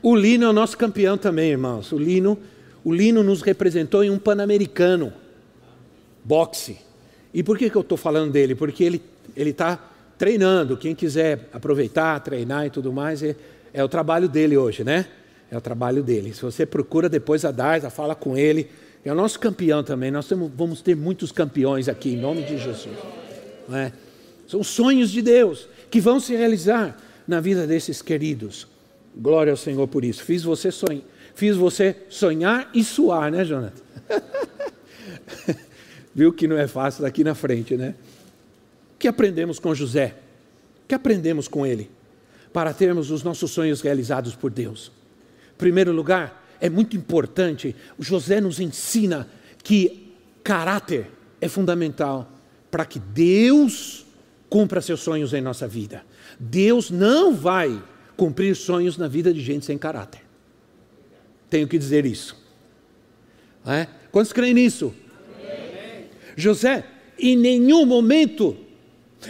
o 0.01 0.15
Lino 0.15 0.45
é 0.45 0.49
o 0.49 0.53
nosso 0.53 0.77
campeão 0.77 1.17
também, 1.17 1.51
irmãos. 1.51 1.91
O 1.91 1.97
Lino, 1.97 2.39
o 2.83 2.93
Lino 2.93 3.23
nos 3.23 3.41
representou 3.41 4.03
em 4.03 4.09
um 4.09 4.17
Pan-Americano, 4.17 5.13
boxe. 6.23 6.77
E 7.33 7.43
por 7.43 7.57
que, 7.57 7.69
que 7.69 7.75
eu 7.75 7.81
estou 7.81 7.97
falando 7.97 8.31
dele? 8.31 8.55
Porque 8.55 8.83
ele 8.83 9.01
está 9.35 9.79
treinando. 10.17 10.77
Quem 10.77 10.93
quiser 10.93 11.49
aproveitar, 11.53 12.19
treinar 12.19 12.65
e 12.65 12.69
tudo 12.69 12.91
mais, 12.91 13.23
é, 13.23 13.35
é, 13.73 13.83
o 13.83 13.87
trabalho 13.87 14.27
dele 14.27 14.57
hoje, 14.57 14.83
né? 14.83 15.05
É 15.51 15.57
o 15.57 15.61
trabalho 15.61 16.03
dele. 16.03 16.33
Se 16.33 16.41
você 16.41 16.65
procura 16.65 17.09
depois 17.09 17.43
a 17.45 17.51
Darza, 17.51 17.89
fala 17.89 18.13
com 18.13 18.37
ele. 18.37 18.69
É 19.03 19.11
o 19.11 19.15
nosso 19.15 19.39
campeão 19.39 19.83
também. 19.83 20.11
Nós 20.11 20.27
temos, 20.27 20.51
vamos 20.55 20.81
ter 20.81 20.95
muitos 20.95 21.31
campeões 21.31 21.87
aqui, 21.87 22.13
em 22.13 22.17
nome 22.17 22.43
de 22.43 22.57
Jesus. 22.57 22.97
É? 23.71 23.91
São 24.47 24.63
sonhos 24.63 25.09
de 25.09 25.21
Deus 25.21 25.67
que 25.89 25.99
vão 25.99 26.19
se 26.19 26.35
realizar 26.35 26.97
na 27.27 27.39
vida 27.39 27.65
desses 27.65 28.01
queridos. 28.01 28.67
Glória 29.15 29.51
ao 29.51 29.57
Senhor 29.57 29.87
por 29.87 30.03
isso. 30.03 30.23
Fiz 30.23 30.43
você 30.43 30.71
sonhar, 30.71 31.03
fiz 31.39 31.55
você 31.55 31.95
sonhar 32.09 32.69
e 32.73 32.83
suar, 32.83 33.31
né, 33.31 33.45
Jonathan? 33.45 33.81
Viu 36.13 36.33
que 36.33 36.49
não 36.49 36.57
é 36.57 36.67
fácil 36.67 37.03
daqui 37.03 37.23
na 37.23 37.33
frente, 37.33 37.77
né? 37.77 37.95
O 38.93 38.99
que 38.99 39.07
aprendemos 39.07 39.57
com 39.57 39.73
José? 39.73 40.17
O 40.83 40.87
que 40.89 40.93
aprendemos 40.93 41.47
com 41.47 41.65
ele? 41.65 41.89
Para 42.51 42.73
termos 42.73 43.09
os 43.09 43.23
nossos 43.23 43.51
sonhos 43.51 43.79
realizados 43.79 44.35
por 44.35 44.51
Deus. 44.51 44.91
Em 45.53 45.57
primeiro 45.57 45.93
lugar, 45.93 46.45
é 46.59 46.69
muito 46.69 46.97
importante, 46.97 47.73
José 47.97 48.41
nos 48.41 48.59
ensina 48.59 49.25
que 49.63 50.13
caráter 50.43 51.09
é 51.39 51.47
fundamental 51.47 52.29
para 52.69 52.83
que 52.83 52.99
Deus 52.99 54.05
cumpra 54.49 54.81
seus 54.81 54.99
sonhos 54.99 55.33
em 55.33 55.39
nossa 55.39 55.69
vida. 55.69 56.03
Deus 56.37 56.91
não 56.91 57.33
vai 57.33 57.81
cumprir 58.17 58.57
sonhos 58.57 58.97
na 58.97 59.07
vida 59.07 59.33
de 59.33 59.39
gente 59.39 59.65
sem 59.65 59.77
caráter. 59.77 60.28
Tenho 61.49 61.67
que 61.67 61.77
dizer 61.77 62.05
isso. 62.05 62.37
É? 63.65 63.87
Quantos 64.11 64.33
creem 64.33 64.53
nisso? 64.53 64.93
Amém. 65.35 66.05
José, 66.35 66.85
em 67.17 67.35
nenhum 67.35 67.85
momento, 67.85 68.55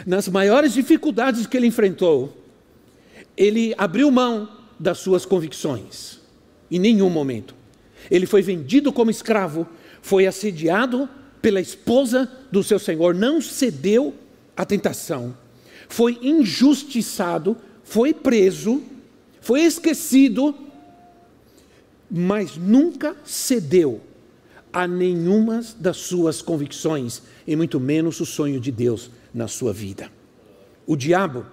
nas 0.06 0.28
maiores 0.28 0.74
dificuldades 0.74 1.48
que 1.48 1.58
ele 1.58 1.68
enfrentou, 1.68 2.38
ele 3.36 3.74
abriu 3.78 4.12
mão 4.12 4.50
das 4.80 5.00
suas 5.00 5.26
convicções. 5.26 6.20
Em 6.70 6.80
nenhum 6.80 7.10
momento. 7.10 7.56
Ele 8.10 8.26
foi 8.26 8.42
vendido 8.42 8.94
como 8.94 9.12
escravo, 9.12 9.68
foi 10.02 10.28
assediado 10.28 11.10
pela 11.42 11.60
esposa 11.60 12.30
do 12.52 12.64
seu 12.64 12.80
senhor, 12.80 13.16
não 13.16 13.42
cedeu 13.42 14.14
a 14.56 14.66
tentação, 14.66 15.36
foi 15.88 16.18
injustiçado, 16.22 17.58
foi 17.84 18.14
preso, 18.14 18.84
foi 19.42 19.62
esquecido, 19.62 20.56
mas 22.10 22.58
nunca 22.58 23.16
cedeu 23.24 24.02
a 24.72 24.88
nenhuma 24.88 25.62
das 25.78 25.98
suas 25.98 26.42
convicções, 26.42 27.24
e 27.46 27.56
muito 27.56 27.80
menos 27.80 28.20
o 28.20 28.26
sonho 28.26 28.60
de 28.60 28.72
Deus 28.72 29.10
na 29.34 29.48
sua 29.48 29.74
vida. 29.74 30.12
O 30.86 30.96
diabo 30.96 31.46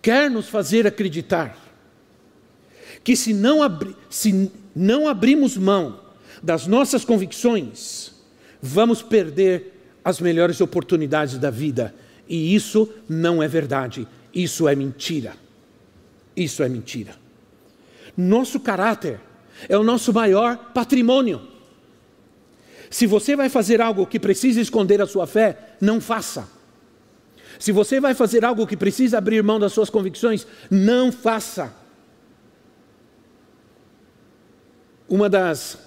quer 0.00 0.30
nos 0.30 0.48
fazer 0.48 0.86
acreditar 0.86 1.56
que 3.04 3.16
se 3.16 3.32
não, 3.32 3.62
abri, 3.62 3.94
se 4.10 4.50
não 4.74 5.08
abrimos 5.08 5.56
mão 5.56 6.00
das 6.42 6.66
nossas 6.66 7.04
convicções, 7.04 8.12
vamos 8.60 9.02
perder 9.02 9.78
as 10.04 10.20
melhores 10.20 10.60
oportunidades 10.60 11.38
da 11.38 11.50
vida. 11.50 11.94
E 12.28 12.54
isso 12.54 12.88
não 13.08 13.42
é 13.42 13.48
verdade, 13.48 14.06
isso 14.34 14.68
é 14.68 14.74
mentira. 14.74 15.34
Isso 16.36 16.62
é 16.62 16.68
mentira. 16.68 17.14
Nosso 18.16 18.60
caráter 18.60 19.20
é 19.68 19.78
o 19.78 19.84
nosso 19.84 20.12
maior 20.12 20.56
patrimônio. 20.74 21.40
Se 22.90 23.06
você 23.06 23.36
vai 23.36 23.48
fazer 23.48 23.80
algo 23.80 24.06
que 24.06 24.20
precisa 24.20 24.60
esconder 24.60 25.00
a 25.00 25.06
sua 25.06 25.26
fé, 25.26 25.74
não 25.80 26.00
faça. 26.00 26.48
Se 27.58 27.72
você 27.72 28.00
vai 28.00 28.14
fazer 28.14 28.44
algo 28.44 28.66
que 28.66 28.76
precisa 28.76 29.18
abrir 29.18 29.42
mão 29.42 29.58
das 29.58 29.72
suas 29.72 29.90
convicções, 29.90 30.46
não 30.70 31.10
faça. 31.10 31.74
Uma 35.08 35.28
das 35.28 35.78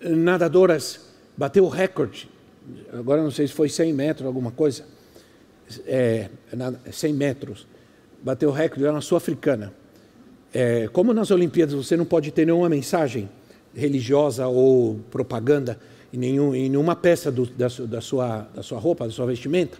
nadadoras 0.00 1.00
bateu 1.36 1.64
o 1.64 1.68
recorde 1.68 2.32
agora 2.92 3.22
não 3.22 3.30
sei 3.30 3.46
se 3.46 3.52
foi 3.52 3.68
100 3.68 3.92
metros, 3.92 4.26
alguma 4.26 4.50
coisa, 4.50 4.84
é, 5.86 6.28
100 6.90 7.12
metros, 7.14 7.66
bateu 8.22 8.50
o 8.50 8.52
recorde, 8.52 8.84
era 8.84 8.92
uma 8.92 9.00
sul-africana. 9.00 9.72
É, 10.52 10.88
como 10.88 11.14
nas 11.14 11.30
Olimpíadas 11.30 11.74
você 11.74 11.96
não 11.96 12.04
pode 12.04 12.30
ter 12.30 12.44
nenhuma 12.44 12.68
mensagem 12.68 13.28
religiosa 13.74 14.46
ou 14.46 15.00
propaganda 15.10 15.78
em, 16.12 16.18
nenhum, 16.18 16.54
em 16.54 16.68
nenhuma 16.68 16.94
peça 16.94 17.32
do, 17.32 17.46
da, 17.46 17.68
da, 17.68 18.00
sua, 18.00 18.48
da 18.54 18.62
sua 18.62 18.78
roupa, 18.78 19.06
da 19.06 19.10
sua 19.10 19.26
vestimenta, 19.26 19.78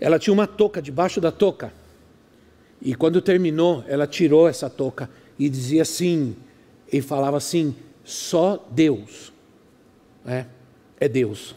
ela 0.00 0.18
tinha 0.18 0.34
uma 0.34 0.46
touca 0.46 0.82
debaixo 0.82 1.20
da 1.20 1.30
touca. 1.30 1.72
E 2.82 2.94
quando 2.94 3.20
terminou, 3.20 3.84
ela 3.86 4.06
tirou 4.06 4.48
essa 4.48 4.68
touca 4.68 5.08
e 5.38 5.48
dizia 5.48 5.82
assim, 5.82 6.36
e 6.92 7.00
falava 7.00 7.36
assim: 7.36 7.74
só 8.04 8.66
Deus 8.70 9.32
é, 10.26 10.46
é 11.00 11.08
Deus. 11.08 11.54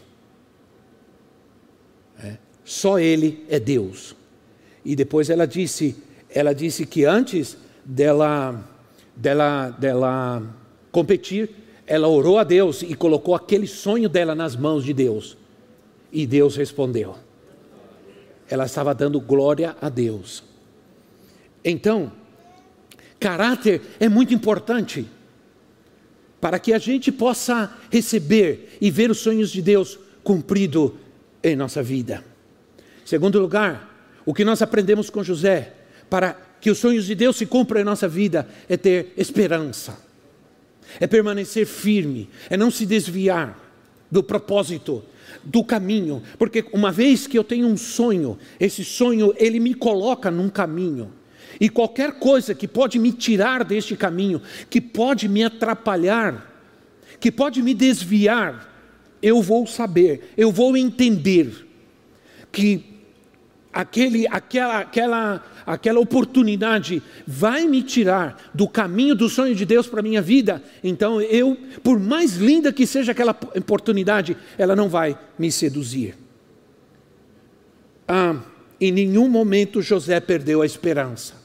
Só 2.71 2.97
Ele 2.99 3.43
é 3.49 3.59
Deus. 3.59 4.15
E 4.85 4.95
depois 4.95 5.29
ela 5.29 5.45
disse, 5.45 5.95
ela 6.29 6.53
disse 6.53 6.85
que 6.85 7.03
antes 7.03 7.57
dela, 7.85 8.63
dela, 9.15 9.69
dela 9.71 10.43
competir, 10.91 11.50
ela 11.85 12.07
orou 12.07 12.38
a 12.38 12.43
Deus 12.43 12.81
e 12.81 12.95
colocou 12.95 13.35
aquele 13.35 13.67
sonho 13.67 14.07
dela 14.07 14.33
nas 14.33 14.55
mãos 14.55 14.83
de 14.83 14.93
Deus. 14.93 15.38
E 16.11 16.25
Deus 16.25 16.55
respondeu. 16.55 17.15
Ela 18.50 18.65
estava 18.65 18.93
dando 18.93 19.19
glória 19.19 19.75
a 19.81 19.89
Deus. 19.89 20.43
Então, 21.63 22.11
caráter 23.19 23.81
é 24.00 24.09
muito 24.09 24.33
importante 24.33 25.07
para 26.39 26.59
que 26.59 26.73
a 26.73 26.79
gente 26.79 27.11
possa 27.11 27.71
receber 27.89 28.77
e 28.81 28.89
ver 28.89 29.11
os 29.11 29.19
sonhos 29.19 29.51
de 29.51 29.61
Deus 29.61 30.00
cumprido 30.23 30.97
em 31.43 31.55
nossa 31.55 31.83
vida. 31.83 32.23
Segundo 33.05 33.39
lugar, 33.39 33.91
o 34.25 34.33
que 34.33 34.43
nós 34.43 34.61
aprendemos 34.61 35.09
com 35.09 35.23
José, 35.23 35.73
para 36.09 36.38
que 36.61 36.69
os 36.69 36.77
sonhos 36.77 37.05
de 37.05 37.15
Deus 37.15 37.35
se 37.35 37.45
cumpram 37.45 37.81
em 37.81 37.83
nossa 37.83 38.07
vida 38.07 38.47
é 38.69 38.77
ter 38.77 39.13
esperança, 39.17 39.97
é 40.99 41.07
permanecer 41.07 41.65
firme, 41.65 42.29
é 42.49 42.55
não 42.55 42.69
se 42.69 42.85
desviar 42.85 43.59
do 44.09 44.21
propósito, 44.21 45.03
do 45.43 45.63
caminho, 45.63 46.21
porque 46.37 46.63
uma 46.71 46.91
vez 46.91 47.25
que 47.25 47.37
eu 47.37 47.43
tenho 47.43 47.67
um 47.67 47.75
sonho, 47.75 48.37
esse 48.59 48.83
sonho 48.85 49.33
ele 49.37 49.59
me 49.59 49.73
coloca 49.73 50.29
num 50.29 50.49
caminho. 50.49 51.11
E 51.59 51.69
qualquer 51.69 52.13
coisa 52.13 52.53
que 52.53 52.67
pode 52.67 52.99
me 52.99 53.11
tirar 53.11 53.63
deste 53.63 53.95
caminho, 53.95 54.41
que 54.69 54.79
pode 54.79 55.27
me 55.27 55.43
atrapalhar, 55.43 56.47
que 57.19 57.31
pode 57.31 57.61
me 57.61 57.73
desviar, 57.73 58.69
eu 59.21 59.41
vou 59.41 59.67
saber, 59.67 60.31
eu 60.35 60.51
vou 60.51 60.75
entender 60.75 61.67
que 62.51 62.83
aquele, 63.71 64.27
aquela, 64.27 64.79
aquela, 64.79 65.45
aquela 65.65 65.99
oportunidade 65.99 67.01
vai 67.25 67.65
me 67.65 67.81
tirar 67.81 68.51
do 68.53 68.67
caminho 68.67 69.15
do 69.15 69.29
sonho 69.29 69.55
de 69.55 69.65
Deus 69.65 69.87
para 69.87 69.99
a 69.99 70.03
minha 70.03 70.21
vida, 70.21 70.61
então 70.83 71.21
eu, 71.21 71.57
por 71.83 71.99
mais 71.99 72.37
linda 72.37 72.73
que 72.73 72.85
seja 72.85 73.11
aquela 73.11 73.31
oportunidade, 73.55 74.35
ela 74.57 74.75
não 74.75 74.89
vai 74.89 75.17
me 75.37 75.51
seduzir. 75.51 76.15
Ah, 78.07 78.35
em 78.79 78.91
nenhum 78.91 79.29
momento 79.29 79.81
José 79.81 80.19
perdeu 80.19 80.61
a 80.61 80.65
esperança. 80.65 81.35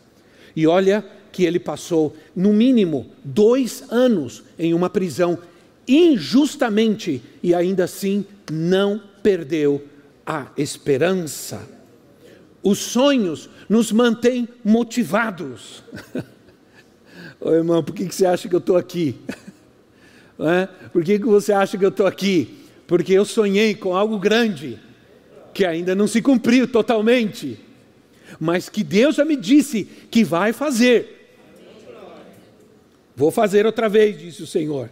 E 0.55 0.67
olha 0.67 1.05
que 1.31 1.45
ele 1.45 1.61
passou, 1.61 2.17
no 2.35 2.53
mínimo, 2.53 3.11
dois 3.23 3.85
anos 3.91 4.43
em 4.59 4.73
uma 4.73 4.89
prisão 4.89 5.39
injustamente 5.87 7.23
e 7.43 7.55
ainda 7.55 7.85
assim 7.85 8.25
não 8.51 9.01
perdeu 9.23 9.85
a 10.25 10.47
esperança. 10.57 11.76
Os 12.67 12.81
sonhos 12.81 13.49
nos 13.69 13.93
mantêm 13.93 14.49
motivados. 14.65 15.85
Ô 17.41 17.53
irmão, 17.53 17.81
por 17.81 17.95
que, 17.95 18.09
que 18.09 18.13
você 18.13 18.27
acha 18.27 18.49
que 18.49 18.55
eu 18.57 18.59
estou 18.59 18.77
aqui? 18.77 19.15
É? 20.39 20.67
Por 20.93 21.03
que, 21.03 21.19
que 21.19 21.25
você 21.25 21.51
acha 21.51 21.79
que 21.79 21.85
eu 21.85 21.89
estou 21.89 22.07
aqui? 22.07 22.59
Porque 22.87 23.15
eu 23.15 23.25
sonhei 23.25 23.75
com 23.75 23.97
algo 23.97 24.19
grande, 24.19 24.79
que 25.55 25.65
ainda 25.65 25.95
não 25.95 26.07
se 26.07 26.21
cumpriu 26.21 26.69
totalmente, 26.69 27.59
mas 28.39 28.69
que 28.69 28.85
Deus 28.85 29.17
já 29.17 29.25
me 29.25 29.35
disse 29.35 29.85
que 30.11 30.23
vai 30.23 30.53
fazer. 30.53 31.39
Vou 33.17 33.31
fazer 33.31 33.65
outra 33.65 33.89
vez, 33.89 34.19
disse 34.19 34.43
o 34.43 34.47
Senhor. 34.47 34.91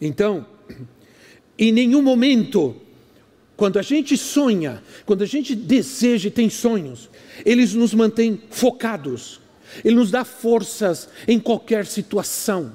Então, 0.00 0.46
em 1.58 1.72
nenhum 1.72 2.00
momento, 2.00 2.76
quando 3.58 3.76
a 3.76 3.82
gente 3.82 4.16
sonha, 4.16 4.80
quando 5.04 5.24
a 5.24 5.26
gente 5.26 5.52
deseja 5.52 6.28
e 6.28 6.30
tem 6.30 6.48
sonhos, 6.48 7.10
eles 7.44 7.74
nos 7.74 7.92
mantêm 7.92 8.40
focados, 8.50 9.40
ele 9.84 9.96
nos 9.96 10.12
dá 10.12 10.24
forças 10.24 11.08
em 11.26 11.40
qualquer 11.40 11.84
situação. 11.84 12.72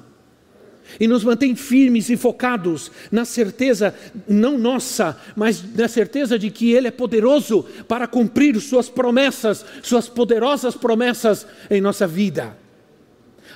E 1.00 1.08
nos 1.08 1.24
mantém 1.24 1.56
firmes 1.56 2.10
e 2.10 2.18
focados 2.18 2.92
na 3.10 3.24
certeza, 3.24 3.94
não 4.28 4.58
nossa, 4.58 5.18
mas 5.34 5.64
na 5.74 5.88
certeza 5.88 6.38
de 6.38 6.50
que 6.50 6.72
Ele 6.72 6.86
é 6.86 6.90
poderoso 6.90 7.64
para 7.88 8.06
cumprir 8.06 8.60
Suas 8.60 8.90
promessas, 8.90 9.64
Suas 9.82 10.06
poderosas 10.06 10.76
promessas 10.76 11.46
em 11.70 11.80
nossa 11.80 12.06
vida. 12.06 12.56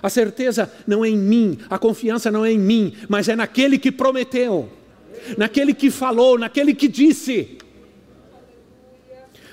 A 0.03 0.09
certeza 0.09 0.73
não 0.87 1.05
é 1.05 1.11
em 1.11 1.19
mim, 1.19 1.59
a 1.69 1.79
confiança 1.79 2.31
não 2.31 2.45
é 2.45 2.51
em 2.51 2.59
mim, 2.59 2.95
mas 3.07 3.29
é 3.29 3.37
naquele 3.37 3.79
que 3.79 3.93
prometeu, 3.93 4.73
naquele 5.37 5.75
que 5.75 5.91
falou, 5.91 6.39
naquele 6.39 6.75
que 6.75 6.89
disse. 6.89 7.59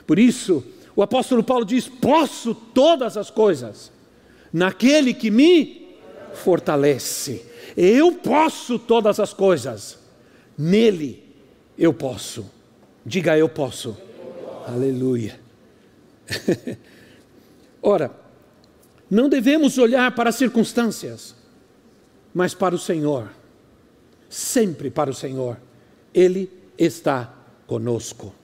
Por 0.06 0.20
isso, 0.20 0.64
o 0.96 1.02
apóstolo 1.02 1.44
Paulo 1.44 1.66
diz: 1.66 1.88
Posso 1.88 2.54
todas 2.54 3.18
as 3.18 3.30
coisas, 3.30 3.92
naquele 4.52 5.14
que 5.14 5.30
me 5.30 5.98
fortalece. 6.34 7.46
Eu 7.76 8.14
posso 8.14 8.80
todas 8.80 9.20
as 9.20 9.34
coisas, 9.34 10.00
nele 10.58 11.24
eu 11.78 11.94
posso. 11.94 12.50
Diga 13.06 13.38
eu 13.38 13.50
posso. 13.50 13.90
Eu 13.90 13.94
posso. 13.94 14.06
Aleluia. 14.68 15.40
Ora, 17.82 18.12
não 19.10 19.30
devemos 19.30 19.78
olhar 19.78 20.14
para 20.16 20.30
as 20.30 20.36
circunstâncias, 20.36 21.36
mas 22.34 22.54
para 22.54 22.74
o 22.74 22.80
Senhor. 22.80 23.30
Sempre 24.36 24.92
para 24.92 25.10
o 25.10 25.14
Senhor. 25.14 25.58
Ele 26.14 26.52
está 26.78 27.34
conosco. 27.66 28.36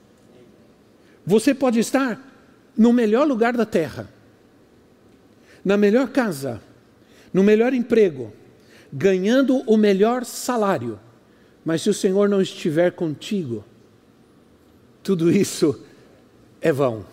Você 1.25 1.53
pode 1.53 1.79
estar 1.79 2.17
no 2.77 2.93
melhor 2.93 3.27
lugar 3.27 3.57
da 3.57 3.65
terra, 3.65 4.09
na 5.65 5.75
melhor 5.75 6.07
casa, 6.07 6.61
no 7.33 7.43
melhor 7.43 7.73
emprego, 7.73 8.31
ganhando 8.91 9.57
o 9.69 9.75
melhor 9.75 10.23
salário, 10.23 10.97
mas 11.65 11.81
se 11.81 11.89
o 11.89 11.93
Senhor 11.93 12.29
não 12.29 12.41
estiver 12.41 12.93
contigo, 12.93 13.61
tudo 15.03 15.29
isso 15.29 15.83
é 16.61 16.71
vão. 16.71 17.05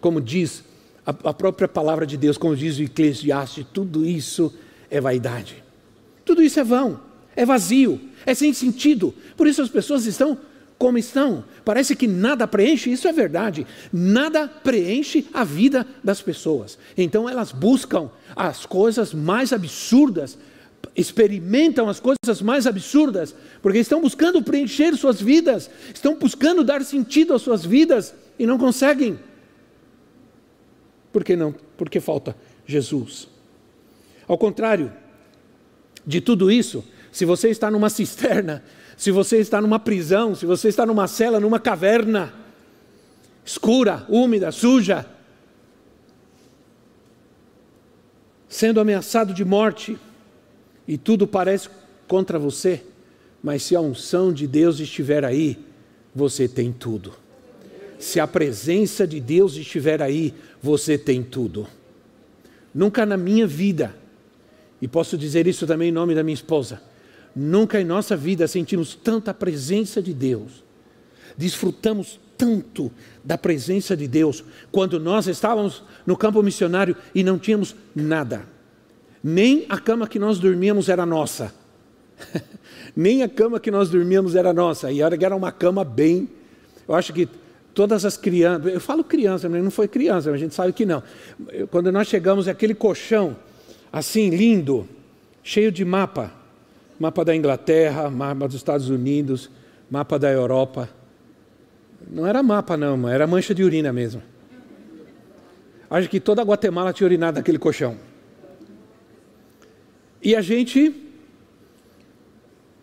Como 0.00 0.20
diz 0.20 0.64
a, 1.06 1.32
própria 1.32 1.68
palavra 1.68 2.04
de 2.04 2.16
Deus, 2.16 2.36
como 2.36 2.56
diz 2.56 2.76
o 2.76 2.82
Eclesiastes, 2.82 3.64
tudo 3.72 4.04
isso 4.04 4.52
é 4.90 5.00
vaidade. 5.00 5.62
Tudo 6.24 6.42
isso 6.42 6.58
é 6.58 6.64
vão, 6.64 7.00
é 7.36 7.44
vazio, 7.44 8.00
é 8.24 8.34
sem 8.34 8.52
sentido. 8.52 9.14
Por 9.36 9.46
isso 9.46 9.62
as 9.62 9.68
pessoas 9.68 10.06
estão 10.06 10.38
como 10.78 10.98
estão. 10.98 11.44
Parece 11.64 11.94
que 11.94 12.06
nada 12.06 12.46
preenche, 12.46 12.90
isso 12.90 13.06
é 13.06 13.12
verdade. 13.12 13.66
Nada 13.92 14.48
preenche 14.48 15.26
a 15.32 15.44
vida 15.44 15.86
das 16.02 16.20
pessoas. 16.20 16.78
Então 16.96 17.28
elas 17.28 17.52
buscam 17.52 18.10
as 18.34 18.66
coisas 18.66 19.14
mais 19.14 19.52
absurdas, 19.52 20.38
experimentam 20.94 21.88
as 21.88 22.00
coisas 22.00 22.42
mais 22.42 22.66
absurdas, 22.66 23.34
porque 23.62 23.78
estão 23.78 24.00
buscando 24.00 24.42
preencher 24.42 24.96
suas 24.96 25.20
vidas, 25.20 25.70
estão 25.94 26.16
buscando 26.16 26.64
dar 26.64 26.84
sentido 26.84 27.34
às 27.34 27.42
suas 27.42 27.64
vidas 27.64 28.14
e 28.38 28.46
não 28.46 28.58
conseguem. 28.58 29.18
Por 31.12 31.24
que 31.24 31.36
não? 31.36 31.54
Porque 31.76 32.00
falta 32.00 32.36
Jesus. 32.66 33.28
Ao 34.28 34.36
contrário 34.36 34.92
de 36.06 36.20
tudo 36.20 36.50
isso, 36.50 36.84
se 37.16 37.24
você 37.24 37.48
está 37.48 37.70
numa 37.70 37.88
cisterna, 37.88 38.62
se 38.94 39.10
você 39.10 39.38
está 39.38 39.58
numa 39.58 39.78
prisão, 39.78 40.34
se 40.34 40.44
você 40.44 40.68
está 40.68 40.84
numa 40.84 41.08
cela, 41.08 41.40
numa 41.40 41.58
caverna, 41.58 42.30
escura, 43.42 44.04
úmida, 44.06 44.52
suja, 44.52 45.06
sendo 48.46 48.80
ameaçado 48.80 49.32
de 49.32 49.46
morte, 49.46 49.98
e 50.86 50.98
tudo 50.98 51.26
parece 51.26 51.70
contra 52.06 52.38
você, 52.38 52.84
mas 53.42 53.62
se 53.62 53.74
a 53.74 53.80
unção 53.80 54.30
de 54.30 54.46
Deus 54.46 54.78
estiver 54.78 55.24
aí, 55.24 55.58
você 56.14 56.46
tem 56.46 56.70
tudo. 56.70 57.14
Se 57.98 58.20
a 58.20 58.26
presença 58.26 59.06
de 59.06 59.20
Deus 59.20 59.56
estiver 59.56 60.02
aí, 60.02 60.34
você 60.62 60.98
tem 60.98 61.22
tudo. 61.22 61.66
Nunca 62.74 63.06
na 63.06 63.16
minha 63.16 63.46
vida, 63.46 63.96
e 64.82 64.86
posso 64.86 65.16
dizer 65.16 65.46
isso 65.46 65.66
também 65.66 65.88
em 65.88 65.92
nome 65.92 66.14
da 66.14 66.22
minha 66.22 66.34
esposa, 66.34 66.78
nunca 67.36 67.78
em 67.78 67.84
nossa 67.84 68.16
vida 68.16 68.48
sentimos 68.48 68.94
tanta 68.94 69.34
presença 69.34 70.00
de 70.00 70.14
Deus, 70.14 70.64
desfrutamos 71.36 72.18
tanto 72.38 72.90
da 73.22 73.36
presença 73.36 73.96
de 73.96 74.08
Deus 74.08 74.42
quando 74.72 74.98
nós 74.98 75.26
estávamos 75.26 75.82
no 76.06 76.16
campo 76.16 76.42
missionário 76.42 76.96
e 77.14 77.22
não 77.22 77.38
tínhamos 77.38 77.76
nada. 77.94 78.46
Nem 79.22 79.66
a 79.68 79.78
cama 79.78 80.08
que 80.08 80.18
nós 80.18 80.38
dormíamos 80.38 80.88
era 80.88 81.04
nossa. 81.04 81.52
Nem 82.94 83.22
a 83.22 83.28
cama 83.28 83.58
que 83.58 83.70
nós 83.70 83.90
dormíamos 83.90 84.34
era 84.34 84.52
nossa. 84.52 84.90
E 84.92 85.00
era 85.00 85.36
uma 85.36 85.50
cama 85.50 85.84
bem. 85.84 86.28
Eu 86.86 86.94
acho 86.94 87.12
que 87.12 87.28
todas 87.74 88.04
as 88.04 88.16
crianças, 88.16 88.72
eu 88.72 88.80
falo 88.80 89.04
criança, 89.04 89.48
mas 89.48 89.62
não 89.62 89.70
foi 89.70 89.88
criança, 89.88 90.30
a 90.30 90.36
gente 90.36 90.54
sabe 90.54 90.72
que 90.72 90.86
não. 90.86 91.02
Quando 91.70 91.92
nós 91.92 92.08
chegamos, 92.08 92.48
aquele 92.48 92.74
colchão, 92.74 93.36
assim, 93.92 94.30
lindo, 94.30 94.88
cheio 95.42 95.70
de 95.70 95.84
mapa, 95.84 96.32
mapa 96.98 97.24
da 97.24 97.34
Inglaterra, 97.34 98.10
mapa 98.10 98.46
dos 98.46 98.56
Estados 98.56 98.88
Unidos, 98.88 99.50
mapa 99.90 100.18
da 100.18 100.30
Europa. 100.30 100.88
Não 102.08 102.26
era 102.26 102.42
mapa, 102.42 102.76
não, 102.76 103.08
era 103.08 103.26
mancha 103.26 103.54
de 103.54 103.62
urina 103.62 103.92
mesmo. 103.92 104.22
Acho 105.88 106.08
que 106.08 106.18
toda 106.18 106.42
a 106.42 106.44
Guatemala 106.44 106.92
tinha 106.92 107.06
urinado 107.06 107.38
naquele 107.38 107.58
colchão. 107.58 107.96
E 110.22 110.34
a 110.34 110.40
gente. 110.40 111.02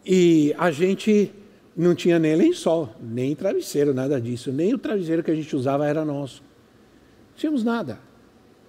E 0.05 0.53
a 0.57 0.69
gente 0.69 1.31
não 1.75 1.95
tinha 1.95 2.19
nem 2.19 2.35
lençol, 2.35 2.93
nem 3.01 3.35
travesseiro, 3.35 3.93
nada 3.93 4.19
disso. 4.19 4.51
Nem 4.51 4.73
o 4.73 4.77
travesseiro 4.77 5.23
que 5.23 5.31
a 5.31 5.35
gente 5.35 5.55
usava 5.55 5.87
era 5.87 6.03
nosso. 6.05 6.43
Tínhamos 7.35 7.63
nada. 7.63 7.99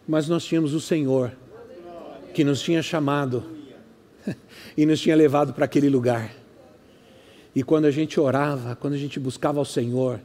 Mas 0.07 0.29
nós 0.29 0.45
tínhamos 0.45 0.75
o 0.75 0.81
Senhor, 0.81 1.33
que 2.33 2.45
nos 2.45 2.61
tinha 2.61 2.83
chamado 2.83 3.54
e 4.77 4.85
nos 4.87 5.01
tinha 5.01 5.17
levado 5.17 5.53
para 5.53 5.65
aquele 5.65 5.89
lugar. 5.89 6.35
E 7.55 7.63
quando 7.63 7.85
a 7.85 7.91
gente 7.91 8.19
orava, 8.19 8.75
quando 8.75 8.95
a 8.95 8.99
gente 8.99 9.21
buscava 9.21 9.61
o 9.61 9.65
Senhor, 9.65 10.21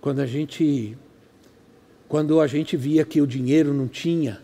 quando 0.00 0.20
a 0.20 0.26
gente 0.26 0.96
quando 2.08 2.40
a 2.40 2.46
gente 2.46 2.76
via 2.76 3.04
que 3.04 3.20
o 3.20 3.26
dinheiro 3.26 3.74
não 3.74 3.88
tinha, 3.88 4.40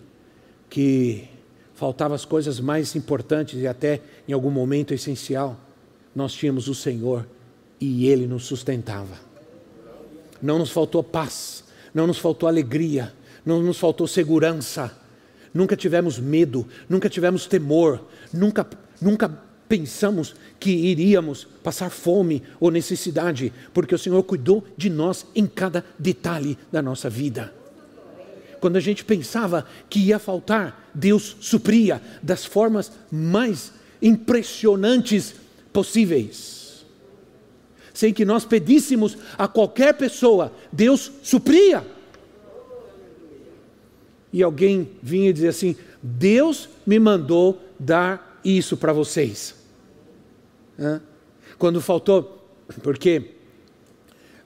que 0.68 1.28
faltavam 1.74 2.14
as 2.14 2.24
coisas 2.24 2.58
mais 2.58 2.96
importantes 2.96 3.60
e 3.60 3.66
até 3.66 4.00
em 4.26 4.32
algum 4.32 4.50
momento 4.50 4.92
essencial, 4.92 5.56
nós 6.14 6.32
tínhamos 6.32 6.68
o 6.68 6.74
Senhor 6.74 7.26
e 7.80 8.06
Ele 8.08 8.26
nos 8.26 8.44
sustentava. 8.44 9.16
Não 10.40 10.58
nos 10.58 10.70
faltou 10.70 11.04
paz, 11.04 11.64
não 11.94 12.06
nos 12.06 12.18
faltou 12.18 12.48
alegria, 12.48 13.12
não 13.44 13.62
nos 13.62 13.78
faltou 13.78 14.06
segurança, 14.06 14.96
nunca 15.54 15.76
tivemos 15.76 16.18
medo, 16.18 16.66
nunca 16.88 17.08
tivemos 17.08 17.46
temor, 17.46 18.04
nunca, 18.32 18.66
nunca 19.02 19.28
pensamos 19.68 20.34
que 20.60 20.70
iríamos 20.70 21.46
passar 21.62 21.90
fome 21.90 22.42
ou 22.60 22.70
necessidade, 22.70 23.52
porque 23.72 23.94
o 23.94 23.98
Senhor 23.98 24.22
cuidou 24.22 24.62
de 24.76 24.90
nós 24.90 25.24
em 25.34 25.46
cada 25.46 25.84
detalhe 25.98 26.58
da 26.70 26.82
nossa 26.82 27.08
vida. 27.08 27.52
Quando 28.60 28.76
a 28.76 28.80
gente 28.80 29.04
pensava 29.04 29.66
que 29.88 29.98
ia 29.98 30.18
faltar, 30.18 30.90
Deus 30.94 31.36
supria 31.40 32.00
das 32.22 32.44
formas 32.44 32.92
mais 33.10 33.72
impressionantes 34.00 35.34
possíveis. 35.72 36.84
Sem 37.94 38.12
que 38.12 38.24
nós 38.24 38.44
pedíssemos 38.44 39.16
a 39.38 39.48
qualquer 39.48 39.94
pessoa, 39.94 40.52
Deus 40.70 41.10
supria. 41.22 41.84
E 44.32 44.42
alguém 44.42 44.90
vinha 45.02 45.30
e 45.30 45.32
dizia 45.32 45.50
assim: 45.50 45.76
Deus 46.02 46.68
me 46.86 46.98
mandou 46.98 47.60
dar 47.78 48.31
isso 48.44 48.76
para 48.76 48.92
vocês. 48.92 49.54
Quando 51.58 51.80
faltou, 51.80 52.48
porque 52.82 53.30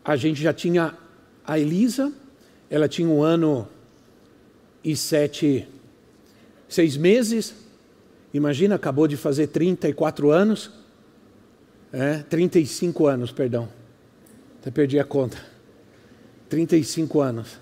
a 0.05 0.17
gente 0.17 0.41
já 0.41 0.53
tinha 0.53 0.97
a 1.45 1.59
Elisa, 1.59 2.13
ela 2.69 2.89
tinha 2.89 3.09
um 3.09 3.23
ano 3.23 3.69
e 4.85 4.95
sete, 4.97 5.67
seis 6.69 6.97
meses, 6.97 7.55
imagina, 8.33 8.75
acabou 8.75 9.09
de 9.09 9.17
fazer 9.17 9.49
34 9.49 10.31
anos, 10.31 10.71
é, 11.93 12.19
35 12.19 13.07
anos, 13.07 13.33
perdão, 13.33 13.69
até 14.61 14.71
perdi 14.71 14.99
a 14.99 15.05
conta, 15.05 15.39
35 16.49 17.21
anos. 17.21 17.59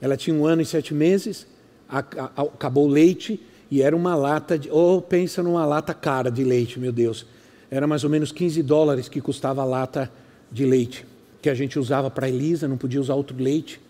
Ela 0.00 0.16
tinha 0.16 0.36
um 0.36 0.46
ano 0.46 0.62
e 0.62 0.66
sete 0.66 0.94
meses, 0.94 1.46
acabou 1.88 2.86
o 2.86 2.90
leite 2.90 3.40
e 3.70 3.82
era 3.82 3.96
uma 3.96 4.14
lata, 4.14 4.58
de, 4.58 4.70
ou 4.70 4.98
oh, 4.98 5.02
pensa 5.02 5.42
numa 5.42 5.64
lata 5.64 5.92
cara 5.92 6.30
de 6.30 6.44
leite, 6.44 6.78
meu 6.78 6.92
Deus 6.92 7.26
era 7.70 7.86
mais 7.86 8.04
ou 8.04 8.10
menos 8.10 8.32
15 8.32 8.62
dólares 8.62 9.08
que 9.08 9.20
custava 9.20 9.62
a 9.62 9.64
lata 9.64 10.10
de 10.50 10.64
leite, 10.64 11.04
que 11.42 11.50
a 11.50 11.54
gente 11.54 11.78
usava 11.78 12.10
para 12.10 12.28
Elisa, 12.28 12.68
não 12.68 12.76
podia 12.76 13.00
usar 13.00 13.14
outro 13.14 13.36
leite. 13.38 13.80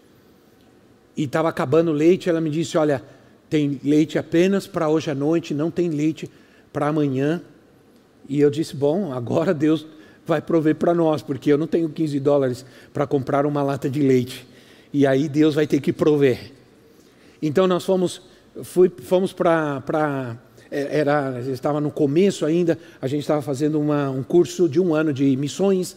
E 1.16 1.24
estava 1.24 1.48
acabando 1.48 1.90
o 1.90 1.94
leite, 1.94 2.28
ela 2.28 2.40
me 2.40 2.50
disse: 2.50 2.76
Olha, 2.76 3.02
tem 3.48 3.80
leite 3.84 4.18
apenas 4.18 4.66
para 4.66 4.88
hoje 4.88 5.10
à 5.10 5.14
noite, 5.14 5.54
não 5.54 5.70
tem 5.70 5.88
leite 5.88 6.30
para 6.72 6.88
amanhã. 6.88 7.42
E 8.28 8.40
eu 8.40 8.50
disse: 8.50 8.74
Bom, 8.74 9.12
agora 9.12 9.54
Deus 9.54 9.86
vai 10.26 10.40
prover 10.40 10.74
para 10.74 10.92
nós, 10.92 11.22
porque 11.22 11.52
eu 11.52 11.58
não 11.58 11.66
tenho 11.66 11.88
15 11.88 12.18
dólares 12.20 12.66
para 12.92 13.06
comprar 13.06 13.46
uma 13.46 13.62
lata 13.62 13.88
de 13.88 14.00
leite. 14.00 14.46
E 14.92 15.06
aí 15.06 15.28
Deus 15.28 15.54
vai 15.54 15.66
ter 15.66 15.80
que 15.80 15.92
prover. 15.92 16.52
Então 17.40 17.66
nós 17.66 17.84
fomos, 17.84 18.22
fui, 18.62 18.90
fomos 19.02 19.32
para 19.32 20.36
é, 20.70 20.98
era, 21.00 21.40
estava 21.52 21.80
no 21.80 21.90
começo 21.90 22.44
ainda, 22.44 22.78
a 23.00 23.06
gente 23.06 23.20
estava 23.20 23.40
fazendo 23.42 23.80
uma, 23.80 24.10
um 24.10 24.22
curso 24.22 24.68
de 24.68 24.80
um 24.80 24.94
ano 24.94 25.12
de 25.12 25.36
missões, 25.36 25.96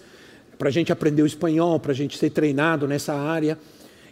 para 0.57 0.69
a 0.69 0.71
gente 0.71 0.91
aprender 0.91 1.21
o 1.21 1.25
espanhol, 1.25 1.79
para 1.79 1.91
a 1.91 1.95
gente 1.95 2.17
ser 2.17 2.29
treinado 2.31 2.87
nessa 2.87 3.13
área. 3.13 3.57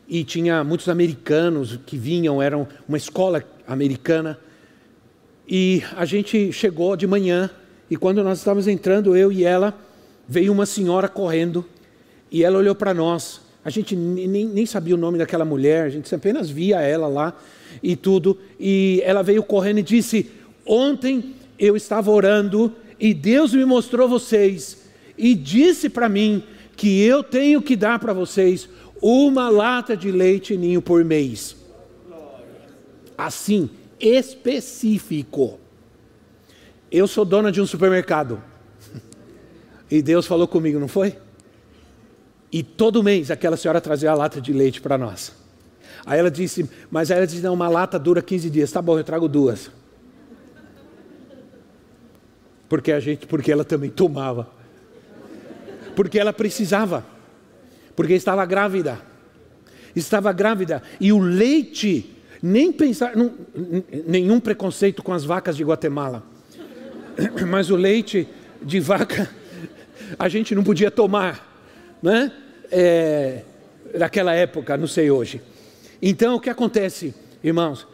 E 0.08 0.24
tinha 0.24 0.64
muitos 0.64 0.88
americanos 0.88 1.78
que 1.86 1.98
vinham, 1.98 2.42
eram 2.42 2.66
uma 2.88 2.98
escola 2.98 3.44
americana. 3.68 4.40
E 5.46 5.84
a 5.98 6.06
gente 6.06 6.54
chegou 6.54 6.96
de 6.96 7.06
manhã, 7.06 7.50
e 7.90 7.98
quando 7.98 8.24
nós 8.24 8.40
estávamos 8.40 8.68
entrando, 8.68 9.16
eu 9.16 9.30
e 9.32 9.44
ela, 9.44 9.78
veio 10.28 10.54
uma 10.54 10.66
senhora 10.66 11.10
correndo, 11.10 11.66
e 12.32 12.44
ela 12.44 12.58
olhou 12.58 12.74
para 12.74 12.94
nós. 12.94 13.42
A 13.64 13.70
gente 13.70 13.96
nem, 13.98 14.46
nem 14.46 14.66
sabia 14.66 14.96
o 14.96 14.98
nome 14.98 15.18
daquela 15.18 15.44
mulher, 15.44 15.84
a 15.84 15.90
gente 15.90 16.14
apenas 16.16 16.50
via 16.50 16.80
ela 16.82 17.08
lá 17.08 17.38
e 17.82 17.96
tudo. 17.96 18.38
E 18.60 19.02
ela 19.04 19.22
veio 19.22 19.44
correndo 19.44 19.80
e 19.80 19.84
disse: 19.84 20.30
Ontem 20.66 21.36
eu 21.58 21.76
estava 21.76 22.12
orando 22.12 22.74
e 23.00 23.14
Deus 23.14 23.54
me 23.54 23.66
mostrou 23.66 24.08
vocês 24.08 24.86
e 25.18 25.34
disse 25.34 25.90
para 25.90 26.08
mim 26.08 26.44
que 26.76 27.02
eu 27.02 27.24
tenho 27.24 27.62
que 27.62 27.76
dar 27.76 28.00
para 28.00 28.14
vocês 28.14 28.70
uma 29.02 29.50
lata 29.50 29.96
de 29.96 30.12
leite 30.12 30.58
ninho 30.58 30.82
por 30.82 31.04
mês. 31.04 31.56
Assim, 33.18 33.70
específico. 34.00 35.60
Eu 36.92 37.08
sou 37.08 37.26
dona 37.26 37.52
de 37.52 37.62
um 37.62 37.66
supermercado. 37.66 38.42
E 39.90 40.02
Deus 40.02 40.28
falou 40.28 40.50
comigo, 40.50 40.78
não 40.78 40.90
foi? 40.90 41.16
E 42.52 42.62
todo 42.62 43.02
mês 43.02 43.32
aquela 43.32 43.56
senhora 43.56 43.80
trazia 43.80 44.12
a 44.12 44.14
lata 44.14 44.42
de 44.42 44.52
leite 44.52 44.82
para 44.82 44.98
nós. 44.98 45.32
Aí 46.08 46.18
ela 46.18 46.32
disse, 46.32 46.68
mas 46.90 47.12
aí 47.12 47.18
ela 47.18 47.28
disse, 47.28 47.44
não, 47.44 47.54
uma 47.54 47.70
lata 47.70 48.00
dura 48.00 48.22
15 48.22 48.50
dias. 48.50 48.72
Tá 48.72 48.82
bom, 48.82 48.98
eu 48.98 49.04
trago 49.04 49.28
duas 49.28 49.70
porque 52.70 52.92
a 52.92 53.00
gente, 53.00 53.26
porque 53.28 53.52
ela 53.52 53.64
também 53.64 53.90
tomava, 53.90 54.50
porque 55.96 56.20
ela 56.20 56.34
precisava, 56.34 57.06
porque 57.96 58.14
estava 58.14 58.46
grávida, 58.46 59.00
estava 59.96 60.32
grávida 60.32 60.84
e 61.00 61.12
o 61.12 61.20
leite 61.20 62.14
nem 62.42 62.72
pensar, 62.72 63.16
não, 63.16 63.34
nenhum 64.06 64.40
preconceito 64.40 65.02
com 65.02 65.14
as 65.14 65.24
vacas 65.24 65.56
de 65.56 65.64
Guatemala, 65.64 66.24
mas 67.48 67.70
o 67.70 67.76
leite 67.76 68.28
de 68.62 68.80
vaca 68.80 69.30
a 70.20 70.30
gente 70.30 70.54
não 70.54 70.64
podia 70.64 70.92
tomar, 70.92 71.98
né? 72.02 72.32
É, 72.70 73.44
naquela 73.98 74.34
época, 74.34 74.78
não 74.78 74.88
sei 74.88 75.10
hoje. 75.10 75.42
Então 76.02 76.36
o 76.36 76.40
que 76.40 76.50
acontece, 76.50 77.14
irmãos? 77.44 77.88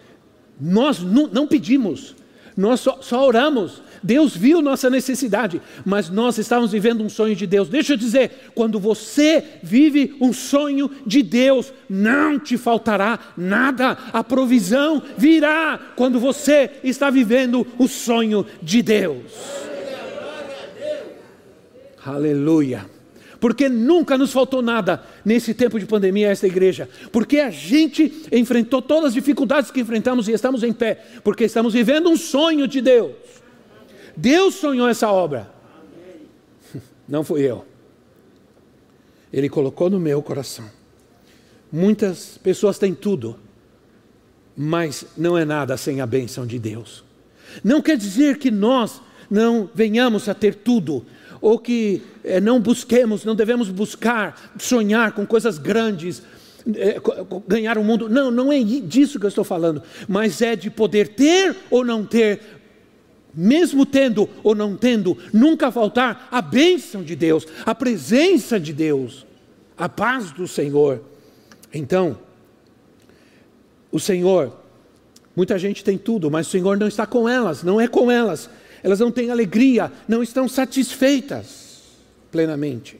Nós 0.59 0.99
não, 0.99 1.47
pedimos, 1.47 2.15
nós 2.55 2.79
só, 2.79 2.99
só 3.01 3.25
oramos, 3.25 3.81
Deus 4.01 4.35
viu 4.35 4.61
nossa 4.61 4.89
necessidade, 4.89 5.61
mas 5.85 6.09
nós 6.09 6.37
estávamos 6.37 6.71
vivendo 6.71 7.03
um 7.03 7.09
sonho 7.09 7.35
de 7.35 7.47
Deus. 7.47 7.69
Deixa 7.69 7.93
eu 7.93 7.97
dizer, 7.97 8.51
quando 8.53 8.79
você 8.79 9.43
vive 9.63 10.15
um 10.19 10.31
sonho 10.33 10.91
de 11.05 11.23
Deus, 11.23 11.73
não 11.89 12.37
te 12.37 12.57
faltará 12.57 13.17
nada, 13.37 13.97
a 14.11 14.23
provisão 14.23 15.01
virá 15.17 15.79
quando 15.95 16.19
você 16.19 16.69
está 16.83 17.09
vivendo 17.09 17.65
o 17.79 17.87
sonho 17.87 18.45
de 18.61 18.81
Deus. 18.81 19.31
Aleluia 22.05 22.92
porque 23.43 23.67
nunca 23.67 24.17
nos 24.17 24.31
faltou 24.31 24.61
nada 24.61 25.03
nesse 25.25 25.53
tempo 25.53 25.77
de 25.77 25.85
pandemia 25.85 26.29
a 26.29 26.31
esta 26.31 26.47
igreja, 26.47 26.87
porque 27.11 27.39
a 27.39 27.49
gente 27.49 28.25
enfrentou 28.31 28.81
todas 28.81 29.09
as 29.09 29.13
dificuldades 29.13 29.69
que 29.69 29.81
enfrentamos 29.81 30.29
e 30.29 30.31
estamos 30.31 30.63
em 30.63 30.71
pé, 30.71 31.03
porque 31.25 31.43
estamos 31.43 31.73
vivendo 31.73 32.09
um 32.09 32.15
sonho 32.15 32.65
de 32.69 32.79
Deus. 32.79 33.11
Deus 34.15 34.55
sonhou 34.55 34.87
essa 34.87 35.11
obra. 35.11 35.51
Não 37.05 37.21
fui 37.21 37.41
eu. 37.41 37.65
Ele 39.33 39.49
colocou 39.49 39.89
no 39.89 39.99
meu 39.99 40.23
coração. 40.23 40.71
Muitas 41.69 42.39
pessoas 42.41 42.79
têm 42.79 42.95
tudo, 42.95 43.37
mas 44.55 45.05
não 45.17 45.37
é 45.37 45.43
nada 45.43 45.75
sem 45.75 45.99
a 45.99 46.05
bênção 46.05 46.47
de 46.47 46.57
Deus. 46.57 47.03
Não 47.61 47.81
quer 47.81 47.97
dizer 47.97 48.37
que 48.37 48.49
nós 48.49 49.01
não 49.29 49.69
venhamos 49.75 50.29
a 50.29 50.33
ter 50.33 50.55
tudo, 50.55 51.05
ou 51.43 51.59
que 51.59 52.01
é, 52.23 52.39
não 52.39 52.57
busquemos, 52.57 53.25
não 53.25 53.35
devemos 53.35 53.69
buscar, 53.69 54.53
sonhar 54.57 55.11
com 55.11 55.25
coisas 55.25 55.57
grandes, 55.57 56.23
é, 56.73 57.01
ganhar 57.45 57.77
o 57.77 57.83
mundo. 57.83 58.07
Não, 58.07 58.31
não 58.31 58.49
é 58.49 58.63
disso 58.63 59.19
que 59.19 59.25
eu 59.25 59.29
estou 59.29 59.43
falando, 59.43 59.83
mas 60.07 60.41
é 60.41 60.55
de 60.55 60.69
poder 60.69 61.09
ter 61.09 61.53
ou 61.69 61.83
não 61.83 62.05
ter 62.05 62.39
mesmo 63.35 63.85
tendo 63.85 64.29
ou 64.41 64.55
não 64.55 64.77
tendo, 64.77 65.17
nunca 65.33 65.69
faltar 65.69 66.29
a 66.31 66.41
bênção 66.41 67.03
de 67.03 67.15
Deus, 67.15 67.45
a 67.65 67.75
presença 67.75 68.57
de 68.57 68.71
Deus, 68.71 69.25
a 69.75 69.89
paz 69.89 70.31
do 70.31 70.47
Senhor. 70.47 71.01
Então, 71.73 72.17
o 73.91 73.99
Senhor, 73.99 74.55
muita 75.35 75.59
gente 75.59 75.83
tem 75.83 75.97
tudo, 75.97 76.31
mas 76.31 76.47
o 76.47 76.51
Senhor 76.51 76.77
não 76.77 76.87
está 76.87 77.05
com 77.05 77.27
elas, 77.27 77.63
não 77.63 77.81
é 77.81 77.87
com 77.87 78.09
elas, 78.09 78.49
elas 78.83 78.99
não 78.99 79.11
têm 79.11 79.31
alegria, 79.31 79.91
não 80.07 80.21
estão 80.21 80.47
satisfeitas 80.47 81.81
plenamente. 82.29 82.99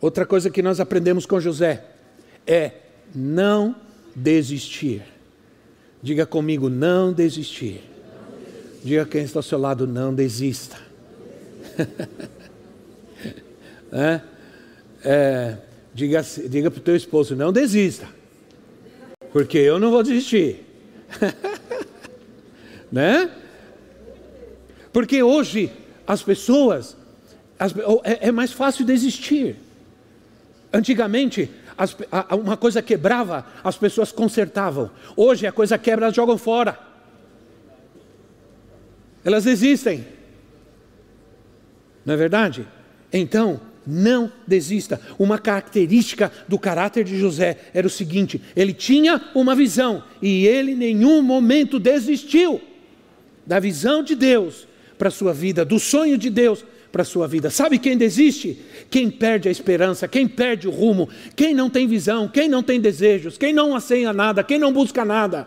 Outra 0.00 0.26
coisa 0.26 0.50
que 0.50 0.60
nós 0.60 0.80
aprendemos 0.80 1.24
com 1.24 1.40
José 1.40 1.84
é 2.46 2.72
não 3.14 3.76
desistir. 4.14 5.02
Diga 6.02 6.26
comigo, 6.26 6.68
não 6.68 7.12
desistir. 7.12 7.82
Diga 8.82 9.06
quem 9.06 9.22
está 9.22 9.38
ao 9.38 9.42
seu 9.42 9.58
lado, 9.58 9.86
não 9.86 10.14
desista. 10.14 10.76
é? 13.92 14.20
É, 15.04 15.56
diga 15.94 16.24
diga 16.48 16.70
para 16.70 16.80
o 16.80 16.82
teu 16.82 16.96
esposo, 16.96 17.36
não 17.36 17.52
desista. 17.52 18.08
porque 19.32 19.58
eu 19.58 19.78
não 19.78 19.90
vou 19.90 20.02
desistir. 20.02 20.64
né? 22.90 23.30
Porque 24.96 25.22
hoje 25.22 25.70
as 26.06 26.22
pessoas 26.22 26.96
as, 27.58 27.74
é, 28.02 28.28
é, 28.28 28.32
mais 28.32 28.50
fácil 28.50 28.82
desistir. 28.82 29.54
Antigamente, 30.72 31.50
as, 31.76 31.94
a, 32.10 32.34
uma 32.34 32.56
coisa 32.56 32.80
quebrava, 32.80 33.44
as 33.62 33.76
pessoas 33.76 34.10
consertavam. 34.10 34.90
Hoje 35.14 35.46
a 35.46 35.52
coisa 35.52 35.76
quebra, 35.76 36.06
elas 36.06 36.16
jogam 36.16 36.38
fora. 36.38 36.78
Elas 39.22 39.44
desistem. 39.44 40.06
Não 42.02 42.14
é 42.14 42.16
verdade? 42.16 42.66
Então, 43.12 43.60
não 43.86 44.32
desista. 44.46 44.98
Uma 45.18 45.38
característica 45.38 46.32
do 46.48 46.58
caráter 46.58 47.04
de 47.04 47.18
José 47.18 47.58
era 47.74 47.86
o 47.86 47.90
seguinte: 47.90 48.40
ele 48.56 48.72
tinha 48.72 49.22
uma 49.34 49.54
visão 49.54 50.02
e 50.22 50.46
ele 50.46 50.72
em 50.72 50.74
nenhum 50.76 51.20
momento 51.20 51.78
desistiu 51.78 52.62
da 53.46 53.60
visão 53.60 54.02
de 54.02 54.14
Deus 54.14 54.65
para 54.98 55.08
a 55.08 55.10
sua 55.10 55.32
vida, 55.32 55.64
do 55.64 55.78
sonho 55.78 56.16
de 56.16 56.30
Deus 56.30 56.64
para 56.90 57.02
a 57.02 57.04
sua 57.04 57.28
vida. 57.28 57.50
Sabe 57.50 57.78
quem 57.78 57.96
desiste? 57.96 58.58
Quem 58.88 59.10
perde 59.10 59.48
a 59.48 59.52
esperança, 59.52 60.08
quem 60.08 60.26
perde 60.26 60.66
o 60.66 60.70
rumo, 60.70 61.08
quem 61.34 61.54
não 61.54 61.68
tem 61.68 61.86
visão, 61.86 62.26
quem 62.26 62.48
não 62.48 62.62
tem 62.62 62.80
desejos, 62.80 63.36
quem 63.36 63.52
não 63.52 63.76
aceita 63.76 64.12
nada, 64.12 64.42
quem 64.42 64.58
não 64.58 64.72
busca 64.72 65.04
nada. 65.04 65.46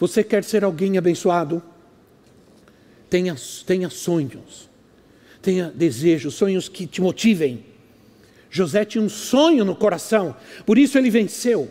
Você 0.00 0.24
quer 0.24 0.42
ser 0.42 0.64
alguém 0.64 0.98
abençoado? 0.98 1.62
Tenha, 3.08 3.36
tenha 3.64 3.88
sonhos, 3.88 4.68
tenha 5.40 5.70
desejos, 5.70 6.34
sonhos 6.34 6.68
que 6.68 6.86
te 6.86 7.00
motivem. 7.00 7.64
José 8.50 8.84
tinha 8.84 9.04
um 9.04 9.08
sonho 9.08 9.64
no 9.64 9.76
coração, 9.76 10.34
por 10.66 10.78
isso 10.78 10.98
ele 10.98 11.10
venceu. 11.10 11.70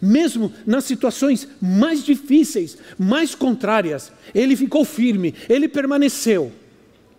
Mesmo 0.00 0.52
nas 0.66 0.84
situações 0.84 1.48
mais 1.60 2.04
difíceis, 2.04 2.76
mais 2.98 3.34
contrárias, 3.34 4.12
ele 4.34 4.56
ficou 4.56 4.84
firme, 4.84 5.34
ele 5.48 5.68
permaneceu, 5.68 6.52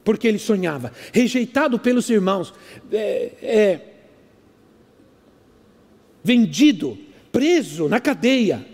porque 0.03 0.27
ele 0.27 0.39
sonhava, 0.39 0.91
rejeitado 1.11 1.77
pelos 1.79 2.09
irmãos, 2.09 2.53
é, 2.91 3.31
é, 3.41 3.79
vendido, 6.23 6.97
preso 7.31 7.87
na 7.87 7.99
cadeia. 7.99 8.65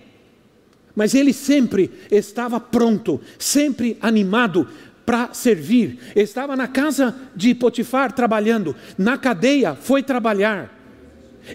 Mas 0.96 1.14
ele 1.14 1.32
sempre 1.32 1.92
estava 2.10 2.60
pronto, 2.60 3.22
sempre 3.38 3.98
animado 4.02 4.68
para 5.06 5.34
servir. 5.34 6.00
Estava 6.16 6.56
na 6.56 6.68
casa 6.68 7.16
de 7.36 7.54
Potifar 7.56 8.12
trabalhando, 8.12 8.76
na 8.98 9.18
cadeia 9.18 9.76
foi 9.76 10.04
trabalhar. 10.04 10.77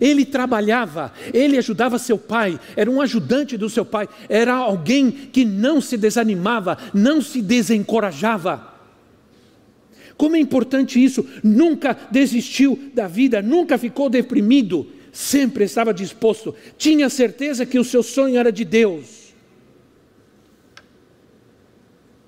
Ele 0.01 0.25
trabalhava, 0.25 1.13
ele 1.33 1.59
ajudava 1.59 1.99
seu 1.99 2.19
pai, 2.19 2.59
era 2.77 2.91
um 2.91 3.01
ajudante 3.01 3.57
do 3.57 3.69
seu 3.69 3.85
pai, 3.85 4.09
era 4.29 4.55
alguém 4.55 5.11
que 5.11 5.45
não 5.45 5.81
se 5.81 5.97
desanimava, 5.97 6.79
não 6.95 7.21
se 7.21 7.43
desencorajava. 7.43 8.73
Como 10.17 10.37
é 10.37 10.39
importante 10.39 11.03
isso, 11.03 11.27
nunca 11.43 11.97
desistiu 12.11 12.91
da 12.95 13.09
vida, 13.09 13.43
nunca 13.43 13.77
ficou 13.77 14.09
deprimido, 14.09 14.87
sempre 15.13 15.65
estava 15.65 15.93
disposto, 15.93 16.55
tinha 16.79 17.09
certeza 17.09 17.67
que 17.67 17.79
o 17.79 17.85
seu 17.85 18.03
sonho 18.03 18.39
era 18.39 18.53
de 18.53 18.65
Deus. 18.65 19.33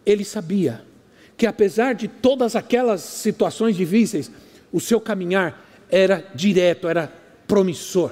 Ele 0.05 0.25
sabia 0.25 0.85
que 1.37 1.47
apesar 1.47 1.95
de 1.95 2.09
todas 2.09 2.55
aquelas 2.55 3.01
situações 3.01 3.77
difíceis, 3.77 4.31
o 4.73 4.81
seu 4.81 5.01
caminhar 5.01 5.65
era 5.91 6.25
direto, 6.35 6.89
era 6.89 7.13
promissor. 7.55 8.11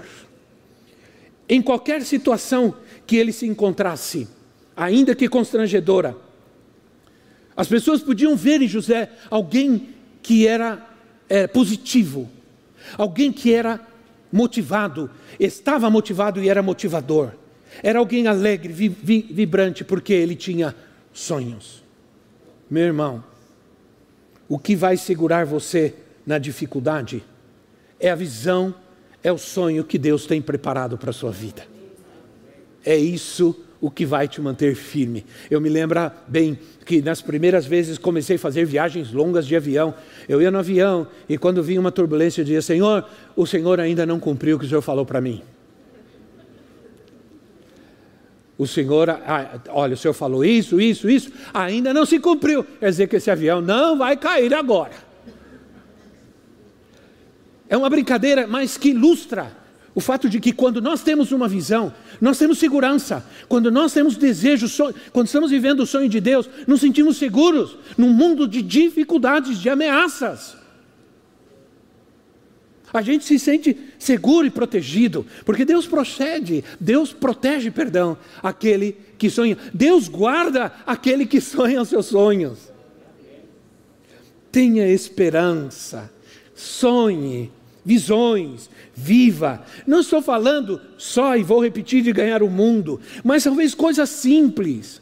Em 1.49 1.61
qualquer 1.61 2.03
situação 2.03 2.77
que 3.05 3.17
ele 3.17 3.33
se 3.33 3.45
encontrasse, 3.45 4.29
ainda 4.77 5.17
que 5.17 5.29
constrangedora, 5.29 6.17
as 7.57 7.67
pessoas 7.67 8.01
podiam 8.01 8.37
ver 8.37 8.63
em 8.63 8.69
José 8.69 9.11
alguém 9.29 9.89
que 10.23 10.47
era 10.47 10.89
é, 11.29 11.49
positivo, 11.49 12.31
alguém 12.97 13.33
que 13.33 13.53
era 13.53 13.81
motivado, 14.31 15.11
estava 15.41 15.91
motivado 15.91 16.41
e 16.41 16.49
era 16.49 16.63
motivador. 16.63 17.33
Era 17.83 17.99
alguém 17.99 18.29
alegre, 18.29 18.73
vi, 18.73 18.89
vi, 18.89 19.27
vibrante, 19.29 19.83
porque 19.83 20.13
ele 20.13 20.37
tinha 20.37 20.73
sonhos. 21.13 21.83
Meu 22.71 22.85
irmão, 22.85 23.25
o 24.49 24.57
que 24.57 24.77
vai 24.77 24.97
segurar 24.97 25.45
você 25.45 25.97
na 26.25 26.39
dificuldade 26.39 27.25
é 27.99 28.09
a 28.09 28.15
visão 28.15 28.73
é 29.23 29.31
o 29.31 29.39
sonho 29.39 29.85
que 29.85 29.99
Deus 29.99 30.27
tem 30.27 30.43
preparado 30.43 30.99
para 30.99 31.11
a 31.11 31.13
sua 31.13 31.31
vida. 31.31 31.65
É 32.85 32.97
isso 32.97 33.57
o 33.81 33.91
que 33.91 34.07
vai 34.07 34.29
te 34.29 34.41
manter 34.41 34.75
firme. 34.75 35.27
Eu 35.51 35.61
me 35.61 35.69
lembro 35.69 35.99
bem 36.29 36.59
que 36.87 37.03
nas 37.03 37.21
primeiras 37.21 37.67
vezes 37.67 37.99
comecei 37.99 38.37
a 38.37 38.39
fazer 38.39 38.65
viagens 38.65 39.13
longas 39.13 39.47
de 39.47 39.57
avião. 39.57 39.95
Eu 40.29 40.41
ia 40.41 40.51
no 40.51 40.59
avião 40.59 41.07
e 41.29 41.37
quando 41.37 41.63
vinha 41.63 41.81
uma 41.81 41.93
turbulência 41.93 42.41
eu 42.41 42.45
dizia: 42.45 42.63
Senhor, 42.63 43.05
o 43.35 43.47
Senhor 43.47 43.81
ainda 43.81 44.07
não 44.07 44.21
cumpriu 44.21 44.57
o 44.57 44.59
que 44.59 44.67
o 44.67 44.69
Senhor 44.69 44.83
falou 44.83 45.05
para 45.05 45.21
mim. 45.21 45.43
O 48.57 48.67
Senhor, 48.67 49.11
ah, 49.11 49.61
olha, 49.71 49.95
o 49.95 49.97
Senhor 49.97 50.15
falou 50.15 50.45
isso, 50.45 50.81
isso, 50.81 51.11
isso, 51.11 51.33
ainda 51.53 51.93
não 51.93 52.07
se 52.07 52.21
cumpriu. 52.21 52.63
Quer 52.63 52.91
dizer 52.91 53.09
que 53.09 53.17
esse 53.17 53.31
avião 53.31 53.61
não 53.61 53.99
vai 53.99 54.17
cair 54.17 54.55
agora. 54.55 55.12
É 57.73 57.77
uma 57.79 57.89
brincadeira, 57.89 58.47
mas 58.47 58.77
que 58.77 58.91
ilustra 58.91 59.51
o 59.95 60.01
fato 60.01 60.29
de 60.29 60.39
que 60.39 60.53
quando 60.53 60.79
nós 60.79 61.03
temos 61.03 61.33
uma 61.33 61.49
visão, 61.49 61.91
nós 62.21 62.37
temos 62.37 62.59
segurança. 62.59 63.25
Quando 63.49 63.71
nós 63.71 63.95
temos 63.95 64.15
desejo, 64.15 64.67
quando 65.11 65.25
estamos 65.25 65.51
vivendo 65.51 65.81
o 65.81 65.87
sonho 65.87 66.07
de 66.07 66.21
Deus, 66.21 66.51
nos 66.67 66.83
sentimos 66.83 67.17
seguros 67.17 67.79
num 67.97 68.13
mundo 68.13 68.47
de 68.47 68.61
dificuldades, 68.61 69.59
de 69.59 69.71
ameaças. 69.71 70.55
A 72.93 73.01
gente 73.01 73.25
se 73.25 73.39
sente 73.39 73.75
seguro 73.99 74.47
e 74.47 74.51
protegido, 74.51 75.25
porque 75.43 75.65
Deus 75.65 75.87
procede, 75.87 76.63
Deus 76.79 77.15
protege, 77.15 77.71
perdão, 77.71 78.19
aquele 78.43 78.99
que 79.17 79.31
sonha. 79.31 79.57
Deus 79.73 80.09
guarda 80.09 80.71
aquele 80.87 81.25
que 81.25 81.41
sonha 81.41 81.81
os 81.81 81.89
seus 81.89 82.05
sonhos. 82.05 82.71
Tenha 84.51 84.87
esperança, 84.87 86.13
sonhe, 86.55 87.51
visões, 87.85 88.71
viva. 88.95 89.65
Não 89.87 90.01
estou 90.01 90.23
falando 90.23 90.81
só, 90.97 91.37
e 91.37 91.43
vou 91.43 91.63
repetir, 91.63 92.03
de 92.03 92.13
ganhar 92.13 92.43
o 92.43 92.51
mundo, 92.51 93.01
mas 93.25 93.45
talvez 93.45 93.75
coisas 93.75 94.09
simples. 94.09 95.01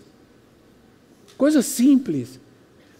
Coisas 1.37 1.67
simples. 1.67 2.41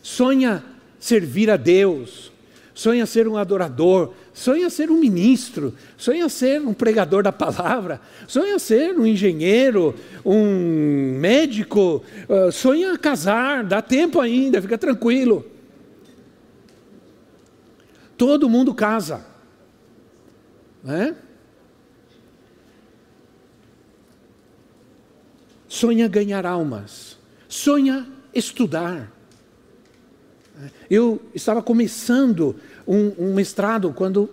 Sonha 0.03 0.63
servir 0.99 1.51
a 1.51 1.57
Deus, 1.57 2.31
sonha 2.75 3.07
ser 3.07 3.27
um 3.27 3.37
adorador, 3.37 4.13
sonha 4.33 4.69
ser 4.71 4.91
um 4.91 4.99
ministro, 4.99 5.75
sonha 5.97 6.29
ser 6.29 6.61
um 6.61 6.75
pregador 6.75 7.23
da 7.23 7.33
palavra, 7.33 8.01
sonha 8.27 8.59
ser 8.59 8.99
um 8.99 9.07
engenheiro, 9.07 9.95
um 10.25 11.19
médico, 11.19 12.03
uh, 12.29 12.53
sonha 12.53 12.97
casar, 12.99 13.65
dá 13.65 13.83
tempo 13.83 14.21
ainda, 14.21 14.61
fica 14.61 14.79
tranquilo. 14.79 15.45
Todo 18.17 18.51
mundo 18.51 18.75
casa. 18.75 19.30
Né? 20.83 21.15
Sonha 25.69 26.09
ganhar 26.09 26.45
almas, 26.45 27.19
sonha 27.49 28.07
estudar. 28.35 29.11
Eu 30.91 31.23
estava 31.35 31.63
começando 31.63 32.57
um, 32.87 33.13
um 33.19 33.35
mestrado 33.35 33.93
quando 33.93 34.29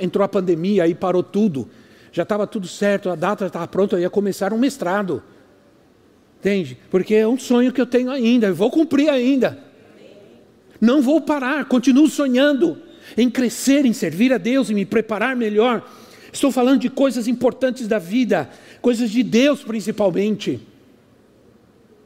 entrou 0.00 0.24
a 0.24 0.28
pandemia, 0.28 0.84
aí 0.84 0.94
parou 0.94 1.22
tudo. 1.22 1.68
Já 2.12 2.24
estava 2.24 2.46
tudo 2.46 2.66
certo, 2.66 3.08
a 3.08 3.14
data 3.14 3.46
estava 3.46 3.66
pronta, 3.68 3.96
eu 3.96 4.00
ia 4.00 4.10
começar 4.10 4.52
um 4.52 4.58
mestrado. 4.58 5.22
Entende? 6.40 6.78
Porque 6.90 7.14
é 7.14 7.28
um 7.28 7.38
sonho 7.38 7.72
que 7.72 7.80
eu 7.80 7.86
tenho 7.86 8.10
ainda, 8.10 8.48
eu 8.48 8.54
vou 8.54 8.70
cumprir 8.70 9.08
ainda. 9.08 9.58
Não 10.80 11.00
vou 11.00 11.20
parar, 11.20 11.66
continuo 11.66 12.08
sonhando 12.08 12.89
em 13.16 13.30
crescer, 13.30 13.84
em 13.84 13.92
servir 13.92 14.32
a 14.32 14.38
Deus, 14.38 14.70
em 14.70 14.74
me 14.74 14.84
preparar 14.84 15.36
melhor. 15.36 15.88
Estou 16.32 16.50
falando 16.52 16.80
de 16.80 16.90
coisas 16.90 17.26
importantes 17.26 17.88
da 17.88 17.98
vida, 17.98 18.48
coisas 18.80 19.10
de 19.10 19.22
Deus 19.22 19.62
principalmente. 19.62 20.60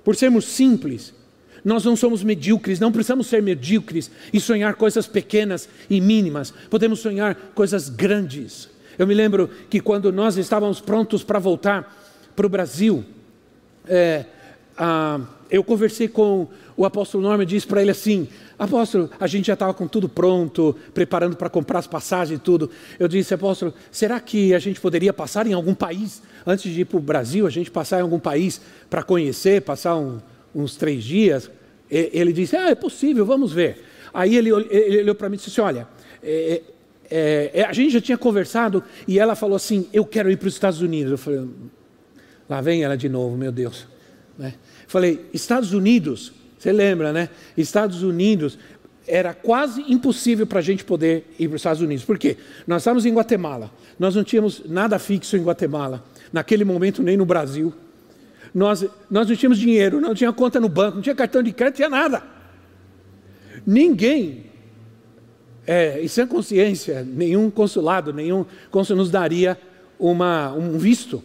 Por 0.03 0.17
sermos 0.17 0.45
simples, 0.47 1.15
nós 1.65 1.85
não 1.85 1.97
somos 1.97 2.23
medíocres, 2.23 2.79
não 2.79 2.93
precisamos 2.93 3.27
ser 3.27 3.43
medíocres 3.43 4.11
e 4.33 4.39
sonhar 4.39 4.75
coisas 4.75 5.07
pequenas 5.07 5.69
e 5.89 6.01
mínimas, 6.01 6.53
podemos 6.69 7.01
sonhar 7.01 7.35
coisas 7.55 7.89
grandes. 7.89 8.69
Eu 8.99 9.07
me 9.07 9.15
lembro 9.15 9.51
que 9.71 9.81
quando 9.81 10.13
nós 10.13 10.37
estávamos 10.37 10.81
prontos 10.81 11.25
para 11.25 11.39
voltar 11.39 12.33
para 12.37 12.47
o 12.47 12.51
Brasil, 12.51 13.05
é, 13.89 14.25
ah, 14.77 15.21
eu 15.51 15.63
conversei 15.63 16.09
com 16.09 16.49
o 16.77 16.85
apóstolo 16.85 17.23
Norman 17.23 17.45
e 17.45 17.47
disse 17.47 17.67
para 17.67 17.83
ele 17.83 17.91
assim: 17.91 18.29
Apóstolo, 18.59 19.11
a 19.19 19.27
gente 19.27 19.47
já 19.47 19.55
estava 19.55 19.75
com 19.75 19.87
tudo 19.87 20.09
pronto, 20.09 20.77
preparando 20.93 21.37
para 21.37 21.51
comprar 21.51 21.79
as 21.79 21.87
passagens 21.87 22.39
e 22.39 22.43
tudo. 22.43 22.71
Eu 22.99 23.09
disse, 23.09 23.35
apóstolo, 23.35 23.75
será 23.91 24.21
que 24.21 24.55
a 24.55 24.59
gente 24.59 24.81
poderia 24.81 25.13
passar 25.13 25.47
em 25.47 25.53
algum 25.53 25.75
país, 25.75 26.23
antes 26.47 26.73
de 26.73 26.83
ir 26.83 26.85
para 26.85 26.99
o 26.99 27.01
Brasil, 27.01 27.47
a 27.47 27.51
gente 27.51 27.71
passar 27.71 27.99
em 27.99 28.03
algum 28.03 28.19
país 28.19 28.61
para 28.89 29.03
conhecer, 29.03 29.63
passar 29.63 29.97
um, 29.97 30.21
uns 30.55 30.77
três 30.77 31.03
dias? 31.03 31.51
E, 31.91 32.11
ele 32.13 32.33
disse, 32.33 32.57
ah, 32.57 32.71
é 32.71 32.75
possível, 32.75 33.27
vamos 33.27 33.53
ver. 33.53 33.83
Aí 34.15 34.37
ele, 34.37 34.51
ele 34.71 35.01
olhou 35.01 35.15
para 35.17 35.29
mim 35.29 35.35
e 35.35 35.39
disse 35.39 35.51
assim: 35.51 35.61
Olha, 35.61 35.89
é, 36.23 36.63
é, 37.11 37.51
é, 37.53 37.65
a 37.65 37.73
gente 37.73 37.93
já 37.93 38.01
tinha 38.01 38.17
conversado 38.17 38.83
e 39.09 39.19
ela 39.19 39.35
falou 39.35 39.57
assim: 39.57 39.89
Eu 39.93 40.07
quero 40.07 40.31
ir 40.31 40.37
para 40.37 40.47
os 40.47 40.55
Estados 40.55 40.81
Unidos. 40.81 41.11
Eu 41.11 41.19
falei: 41.19 41.49
Lá 42.49 42.61
vem 42.61 42.85
ela 42.85 42.97
de 42.97 43.09
novo, 43.09 43.37
meu 43.37 43.51
Deus. 43.51 43.89
Né? 44.39 44.55
Falei: 44.95 45.27
Estados 45.33 45.73
Unidos 45.73 46.33
você 46.65 46.73
lembra, 46.73 47.13
né? 47.13 47.29
Estados 47.59 48.03
Unidos 48.03 48.59
era 49.07 49.35
quase 49.35 49.85
impossível 49.87 50.47
para 50.47 50.61
a 50.61 50.63
gente 50.63 50.83
poder 50.83 51.27
ir 51.39 51.47
para 51.47 51.57
os 51.57 51.61
Estados 51.61 51.83
Unidos. 51.83 52.07
Por 52.07 52.19
quê? 52.19 52.39
Nós 52.67 52.81
estávamos 52.81 53.05
em 53.05 53.13
Guatemala. 53.13 53.71
Nós 53.99 54.15
não 54.15 54.25
tínhamos 54.25 54.63
nada 54.65 54.99
fixo 54.99 55.37
em 55.37 55.43
Guatemala. 55.43 56.03
Naquele 56.33 56.65
momento, 56.65 57.03
nem 57.03 57.19
no 57.19 57.27
Brasil. 57.27 57.71
Nós, 58.55 58.87
nós 59.11 59.29
não 59.29 59.37
tínhamos 59.37 59.59
dinheiro, 59.59 60.01
não 60.01 60.15
tinha 60.15 60.33
conta 60.33 60.59
no 60.59 60.71
banco, 60.71 60.95
não 60.95 61.03
tinha 61.03 61.15
cartão 61.15 61.43
de 61.43 61.53
crédito, 61.53 61.81
não 61.81 61.89
tinha 61.89 62.01
nada. 62.01 62.23
Ninguém, 63.67 64.47
é, 65.67 66.01
e 66.01 66.09
sem 66.09 66.27
consciência, 66.27 67.07
nenhum 67.07 67.51
consulado, 67.51 68.11
nenhum 68.11 68.47
consul 68.71 68.97
nos 68.97 69.11
daria 69.11 69.59
uma, 69.99 70.51
um 70.55 70.79
visto 70.79 71.23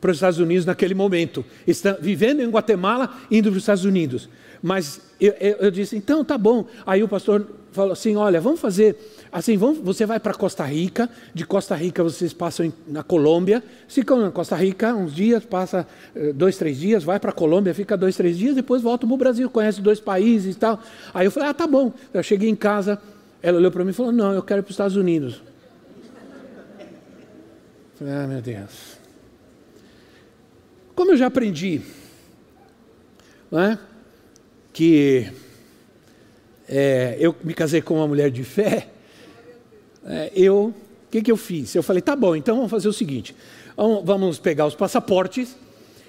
para 0.00 0.10
os 0.10 0.16
Estados 0.16 0.38
Unidos 0.38 0.64
naquele 0.64 0.94
momento. 0.94 1.44
Está 1.66 1.92
vivendo 1.92 2.40
em 2.40 2.48
Guatemala, 2.48 3.18
indo 3.30 3.50
para 3.50 3.56
os 3.56 3.62
Estados 3.62 3.84
Unidos. 3.84 4.28
Mas 4.62 5.00
eu, 5.20 5.34
eu, 5.40 5.56
eu, 5.60 5.70
disse, 5.70 5.96
então 5.96 6.24
tá 6.24 6.36
bom. 6.36 6.66
Aí 6.86 7.02
o 7.02 7.08
pastor 7.08 7.46
falou 7.72 7.92
assim: 7.92 8.16
olha, 8.16 8.40
vamos 8.40 8.60
fazer 8.60 8.96
assim, 9.32 9.56
vamos, 9.56 9.78
você 9.78 10.04
vai 10.04 10.20
para 10.20 10.34
Costa 10.34 10.64
Rica, 10.64 11.08
de 11.32 11.46
Costa 11.46 11.74
Rica 11.74 12.02
vocês 12.02 12.32
passam 12.32 12.66
em, 12.66 12.72
na 12.86 13.02
Colômbia, 13.02 13.62
ficam 13.88 14.20
na 14.20 14.30
Costa 14.30 14.56
Rica 14.56 14.94
uns 14.94 15.14
dias, 15.14 15.44
passa 15.44 15.86
eh, 16.14 16.32
dois, 16.32 16.58
três 16.58 16.78
dias, 16.78 17.04
vai 17.04 17.18
para 17.18 17.30
a 17.30 17.32
Colômbia, 17.32 17.72
fica 17.72 17.96
dois, 17.96 18.16
três 18.16 18.36
dias, 18.36 18.54
depois 18.54 18.82
volta 18.82 19.06
para 19.06 19.14
o 19.14 19.16
Brasil, 19.16 19.48
conhece 19.48 19.80
dois 19.80 20.00
países 20.00 20.56
e 20.56 20.58
tal. 20.58 20.82
Aí 21.14 21.26
eu 21.26 21.30
falei, 21.30 21.48
ah, 21.48 21.54
tá 21.54 21.66
bom. 21.66 21.92
Eu 22.12 22.22
cheguei 22.22 22.48
em 22.48 22.56
casa, 22.56 23.00
ela 23.42 23.56
olhou 23.56 23.70
para 23.70 23.84
mim 23.84 23.90
e 23.90 23.94
falou, 23.94 24.12
não, 24.12 24.32
eu 24.32 24.42
quero 24.42 24.60
ir 24.60 24.62
para 24.62 24.70
os 24.70 24.74
Estados 24.74 24.96
Unidos. 24.96 25.40
Falei, 27.98 28.14
ah, 28.14 28.26
meu 28.26 28.42
Deus. 28.42 28.99
Como 31.00 31.12
eu 31.12 31.16
já 31.16 31.28
aprendi, 31.28 31.80
é? 33.52 33.78
que 34.70 35.32
é, 36.68 37.16
eu 37.18 37.34
me 37.42 37.54
casei 37.54 37.80
com 37.80 37.94
uma 37.94 38.06
mulher 38.06 38.30
de 38.30 38.44
fé, 38.44 38.86
é, 40.04 40.30
eu, 40.34 40.64
o 40.66 40.74
que, 41.10 41.22
que 41.22 41.32
eu 41.32 41.38
fiz? 41.38 41.74
Eu 41.74 41.82
falei, 41.82 42.02
tá 42.02 42.14
bom, 42.14 42.36
então 42.36 42.54
vamos 42.56 42.70
fazer 42.70 42.86
o 42.86 42.92
seguinte, 42.92 43.34
vamos 44.04 44.38
pegar 44.38 44.66
os 44.66 44.74
passaportes 44.74 45.56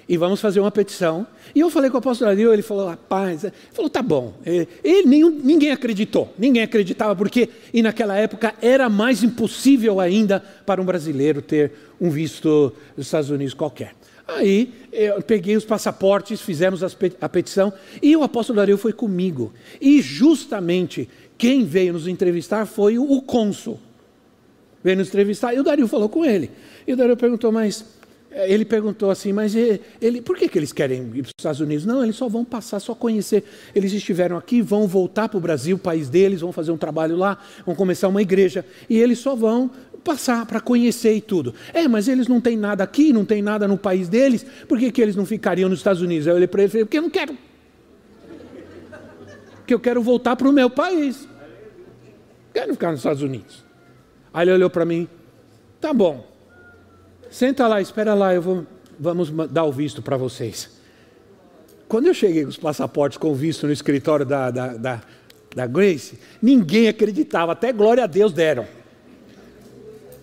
e 0.06 0.18
vamos 0.18 0.42
fazer 0.42 0.60
uma 0.60 0.70
petição. 0.70 1.26
E 1.54 1.60
eu 1.60 1.70
falei 1.70 1.88
com 1.88 1.96
o 1.96 1.98
apóstolo 1.98 2.30
Ariel, 2.30 2.52
ele 2.52 2.60
falou, 2.60 2.86
rapaz, 2.86 3.44
ele 3.44 3.54
falou, 3.72 3.88
tá 3.88 4.02
bom. 4.02 4.34
Ele, 4.44 4.68
nenhum, 5.06 5.30
ninguém 5.30 5.70
acreditou, 5.70 6.34
ninguém 6.38 6.64
acreditava, 6.64 7.16
porque 7.16 7.48
e 7.72 7.80
naquela 7.80 8.14
época 8.14 8.54
era 8.60 8.90
mais 8.90 9.22
impossível 9.22 10.00
ainda 10.00 10.40
para 10.66 10.82
um 10.82 10.84
brasileiro 10.84 11.40
ter 11.40 11.72
um 11.98 12.10
visto 12.10 12.74
dos 12.94 13.06
Estados 13.06 13.30
Unidos 13.30 13.54
qualquer. 13.54 13.94
Aí 14.26 14.72
eu 14.92 15.20
peguei 15.22 15.56
os 15.56 15.64
passaportes, 15.64 16.40
fizemos 16.40 16.82
a 17.20 17.28
petição 17.28 17.72
e 18.00 18.16
o 18.16 18.22
apóstolo 18.22 18.56
Dario 18.56 18.78
foi 18.78 18.92
comigo. 18.92 19.52
E 19.80 20.00
justamente 20.00 21.08
quem 21.36 21.64
veio 21.64 21.92
nos 21.92 22.06
entrevistar 22.06 22.66
foi 22.66 22.98
o 22.98 23.20
cônsul. 23.22 23.80
Veio 24.82 24.96
nos 24.96 25.08
entrevistar 25.08 25.54
e 25.54 25.60
o 25.60 25.64
Dario 25.64 25.88
falou 25.88 26.08
com 26.08 26.24
ele. 26.24 26.50
E 26.86 26.92
o 26.92 26.96
Dario 26.96 27.16
perguntou, 27.16 27.52
mas 27.52 27.84
eh, 28.30 28.52
ele 28.52 28.64
perguntou 28.64 29.10
assim, 29.10 29.32
mas 29.32 29.54
ele, 29.54 30.20
por 30.22 30.36
que, 30.36 30.48
que 30.48 30.58
eles 30.58 30.72
querem 30.72 31.02
ir 31.14 31.22
para 31.22 31.28
os 31.28 31.34
Estados 31.38 31.60
Unidos? 31.60 31.86
Não, 31.86 32.02
eles 32.02 32.16
só 32.16 32.28
vão 32.28 32.44
passar, 32.44 32.80
só 32.80 32.94
conhecer. 32.94 33.44
Eles 33.74 33.92
estiveram 33.92 34.36
aqui, 34.36 34.60
vão 34.60 34.86
voltar 34.86 35.28
para 35.28 35.38
o 35.38 35.40
Brasil, 35.40 35.78
país 35.78 36.08
deles, 36.08 36.40
vão 36.40 36.52
fazer 36.52 36.72
um 36.72 36.76
trabalho 36.76 37.16
lá, 37.16 37.38
vão 37.64 37.74
começar 37.74 38.08
uma 38.08 38.22
igreja. 38.22 38.64
E 38.88 38.98
eles 38.98 39.18
só 39.18 39.36
vão 39.36 39.70
passar 40.02 40.44
para 40.46 40.60
conhecer 40.60 41.14
e 41.14 41.20
tudo. 41.20 41.54
É, 41.72 41.86
mas 41.88 42.08
eles 42.08 42.28
não 42.28 42.40
têm 42.40 42.56
nada 42.56 42.84
aqui, 42.84 43.12
não 43.12 43.24
tem 43.24 43.40
nada 43.40 43.66
no 43.66 43.78
país 43.78 44.08
deles, 44.08 44.44
por 44.68 44.78
que, 44.78 44.90
que 44.90 45.00
eles 45.00 45.16
não 45.16 45.24
ficariam 45.24 45.68
nos 45.68 45.78
Estados 45.78 46.02
Unidos? 46.02 46.26
Eu 46.26 46.34
olhei 46.34 46.46
para 46.46 46.62
ele 46.62 46.68
e 46.68 46.70
falei, 46.70 46.84
porque 46.84 46.98
eu 46.98 47.02
não 47.02 47.10
quero. 47.10 47.36
Porque 49.56 49.74
eu 49.74 49.80
quero 49.80 50.02
voltar 50.02 50.36
para 50.36 50.48
o 50.48 50.52
meu 50.52 50.68
país. 50.68 51.28
Quero 52.52 52.72
ficar 52.72 52.90
nos 52.90 53.00
Estados 53.00 53.22
Unidos. 53.22 53.64
Aí 54.34 54.44
ele 54.44 54.52
olhou 54.52 54.70
para 54.70 54.84
mim, 54.84 55.08
tá 55.80 55.92
bom, 55.92 56.26
senta 57.30 57.66
lá, 57.68 57.80
espera 57.80 58.14
lá, 58.14 58.34
eu 58.34 58.42
vou, 58.42 58.66
vamos 58.98 59.30
dar 59.50 59.64
o 59.64 59.72
visto 59.72 60.02
para 60.02 60.16
vocês. 60.16 60.70
Quando 61.86 62.06
eu 62.06 62.14
cheguei 62.14 62.42
com 62.42 62.48
os 62.48 62.56
passaportes 62.56 63.18
com 63.18 63.34
visto 63.34 63.66
no 63.66 63.72
escritório 63.72 64.24
da, 64.24 64.50
da, 64.50 64.68
da, 64.68 65.02
da 65.54 65.66
Grace, 65.66 66.18
ninguém 66.40 66.88
acreditava, 66.88 67.52
até 67.52 67.70
glória 67.72 68.04
a 68.04 68.06
Deus 68.06 68.32
deram 68.32 68.66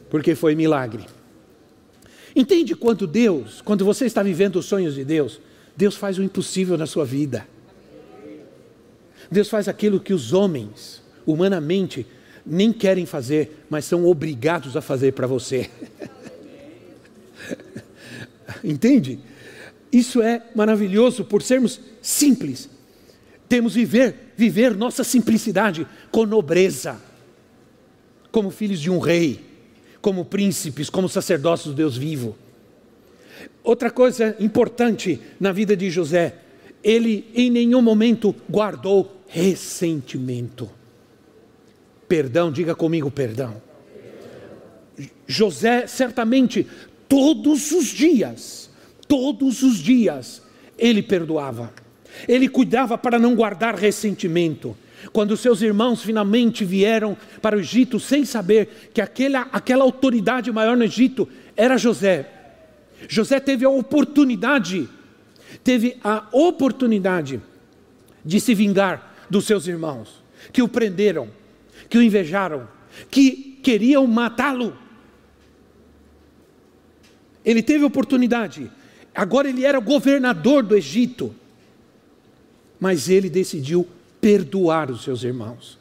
porque 0.09 0.35
foi 0.35 0.55
milagre. 0.55 1.05
Entende 2.35 2.75
quando 2.75 3.07
Deus, 3.07 3.61
quando 3.61 3.85
você 3.85 4.05
está 4.05 4.23
vivendo 4.23 4.57
os 4.57 4.65
sonhos 4.65 4.95
de 4.95 5.03
Deus, 5.03 5.39
Deus 5.75 5.95
faz 5.95 6.17
o 6.17 6.23
impossível 6.23 6.77
na 6.77 6.85
sua 6.85 7.05
vida. 7.05 7.47
Deus 9.31 9.49
faz 9.49 9.67
aquilo 9.67 9.99
que 9.99 10.13
os 10.13 10.33
homens, 10.33 11.01
humanamente, 11.25 12.05
nem 12.45 12.73
querem 12.73 13.05
fazer, 13.05 13.65
mas 13.69 13.85
são 13.85 14.05
obrigados 14.05 14.75
a 14.75 14.81
fazer 14.81 15.13
para 15.13 15.27
você. 15.27 15.69
Entende? 18.63 19.19
Isso 19.91 20.21
é 20.21 20.43
maravilhoso 20.55 21.23
por 21.23 21.41
sermos 21.41 21.79
simples. 22.01 22.69
Temos 23.47 23.73
viver, 23.73 24.33
viver 24.37 24.75
nossa 24.75 25.03
simplicidade 25.03 25.87
com 26.11 26.25
nobreza, 26.25 26.99
como 28.31 28.51
filhos 28.51 28.79
de 28.79 28.89
um 28.89 28.99
rei 28.99 29.48
como 30.01 30.25
príncipes, 30.25 30.89
como 30.89 31.09
sacerdócios 31.09 31.73
do 31.73 31.77
Deus 31.77 31.97
vivo. 31.97 32.35
Outra 33.63 33.91
coisa 33.91 34.35
importante 34.39 35.19
na 35.39 35.51
vida 35.51 35.75
de 35.75 35.89
José, 35.89 36.35
ele 36.83 37.29
em 37.35 37.49
nenhum 37.49 37.81
momento 37.81 38.35
guardou 38.49 39.21
ressentimento. 39.27 40.69
Perdão, 42.07 42.51
diga 42.51 42.73
comigo 42.73 43.11
perdão. 43.11 43.61
José, 45.27 45.85
certamente, 45.87 46.65
todos 47.07 47.71
os 47.71 47.87
dias, 47.87 48.69
todos 49.07 49.61
os 49.61 49.77
dias, 49.77 50.41
ele 50.77 51.03
perdoava. 51.03 51.71
Ele 52.27 52.49
cuidava 52.49 52.97
para 52.97 53.19
não 53.19 53.35
guardar 53.35 53.75
ressentimento. 53.75 54.75
Quando 55.13 55.37
seus 55.37 55.61
irmãos 55.61 56.03
finalmente 56.03 56.65
vieram 56.65 57.17
para 57.41 57.55
o 57.55 57.59
Egito 57.59 57.99
sem 57.99 58.25
saber 58.25 58.89
que 58.93 59.01
aquela, 59.01 59.47
aquela 59.51 59.83
autoridade 59.83 60.51
maior 60.51 60.75
no 60.75 60.83
Egito 60.83 61.27
era 61.55 61.77
José. 61.77 62.29
José 63.07 63.39
teve 63.39 63.65
a 63.65 63.69
oportunidade, 63.69 64.89
teve 65.63 65.97
a 66.03 66.27
oportunidade 66.31 67.41
de 68.23 68.39
se 68.39 68.53
vingar 68.53 69.15
dos 69.29 69.45
seus 69.45 69.67
irmãos, 69.67 70.23
que 70.51 70.61
o 70.61 70.67
prenderam, 70.67 71.29
que 71.89 71.97
o 71.97 72.01
invejaram, 72.01 72.67
que 73.09 73.59
queriam 73.63 74.05
matá-lo. 74.05 74.75
Ele 77.45 77.63
teve 77.63 77.85
oportunidade, 77.85 78.69
agora 79.15 79.49
ele 79.49 79.65
era 79.65 79.79
governador 79.79 80.61
do 80.61 80.75
Egito, 80.75 81.33
mas 82.79 83.09
ele 83.09 83.29
decidiu 83.29 83.87
perdoar 84.21 84.91
os 84.91 85.03
seus 85.03 85.23
irmãos. 85.23 85.77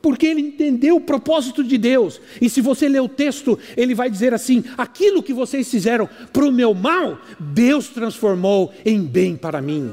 Porque 0.00 0.26
ele 0.26 0.40
entendeu 0.40 0.96
o 0.96 1.00
propósito 1.00 1.64
de 1.64 1.76
Deus. 1.76 2.20
E 2.40 2.48
se 2.48 2.60
você 2.60 2.88
ler 2.88 3.00
o 3.00 3.08
texto, 3.08 3.58
ele 3.76 3.94
vai 3.94 4.08
dizer 4.08 4.32
assim: 4.32 4.62
aquilo 4.76 5.22
que 5.22 5.32
vocês 5.32 5.68
fizeram 5.68 6.08
para 6.32 6.44
o 6.44 6.52
meu 6.52 6.72
mal, 6.72 7.18
Deus 7.38 7.88
transformou 7.88 8.72
em 8.84 9.02
bem 9.02 9.36
para 9.36 9.60
mim. 9.60 9.92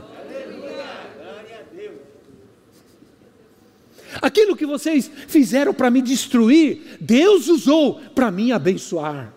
Aquilo 4.22 4.56
que 4.56 4.66
vocês 4.66 5.12
fizeram 5.28 5.74
para 5.74 5.90
me 5.90 6.02
destruir, 6.02 6.98
Deus 7.02 7.48
usou 7.48 7.96
para 8.14 8.32
me 8.32 8.52
abençoar. 8.52 9.34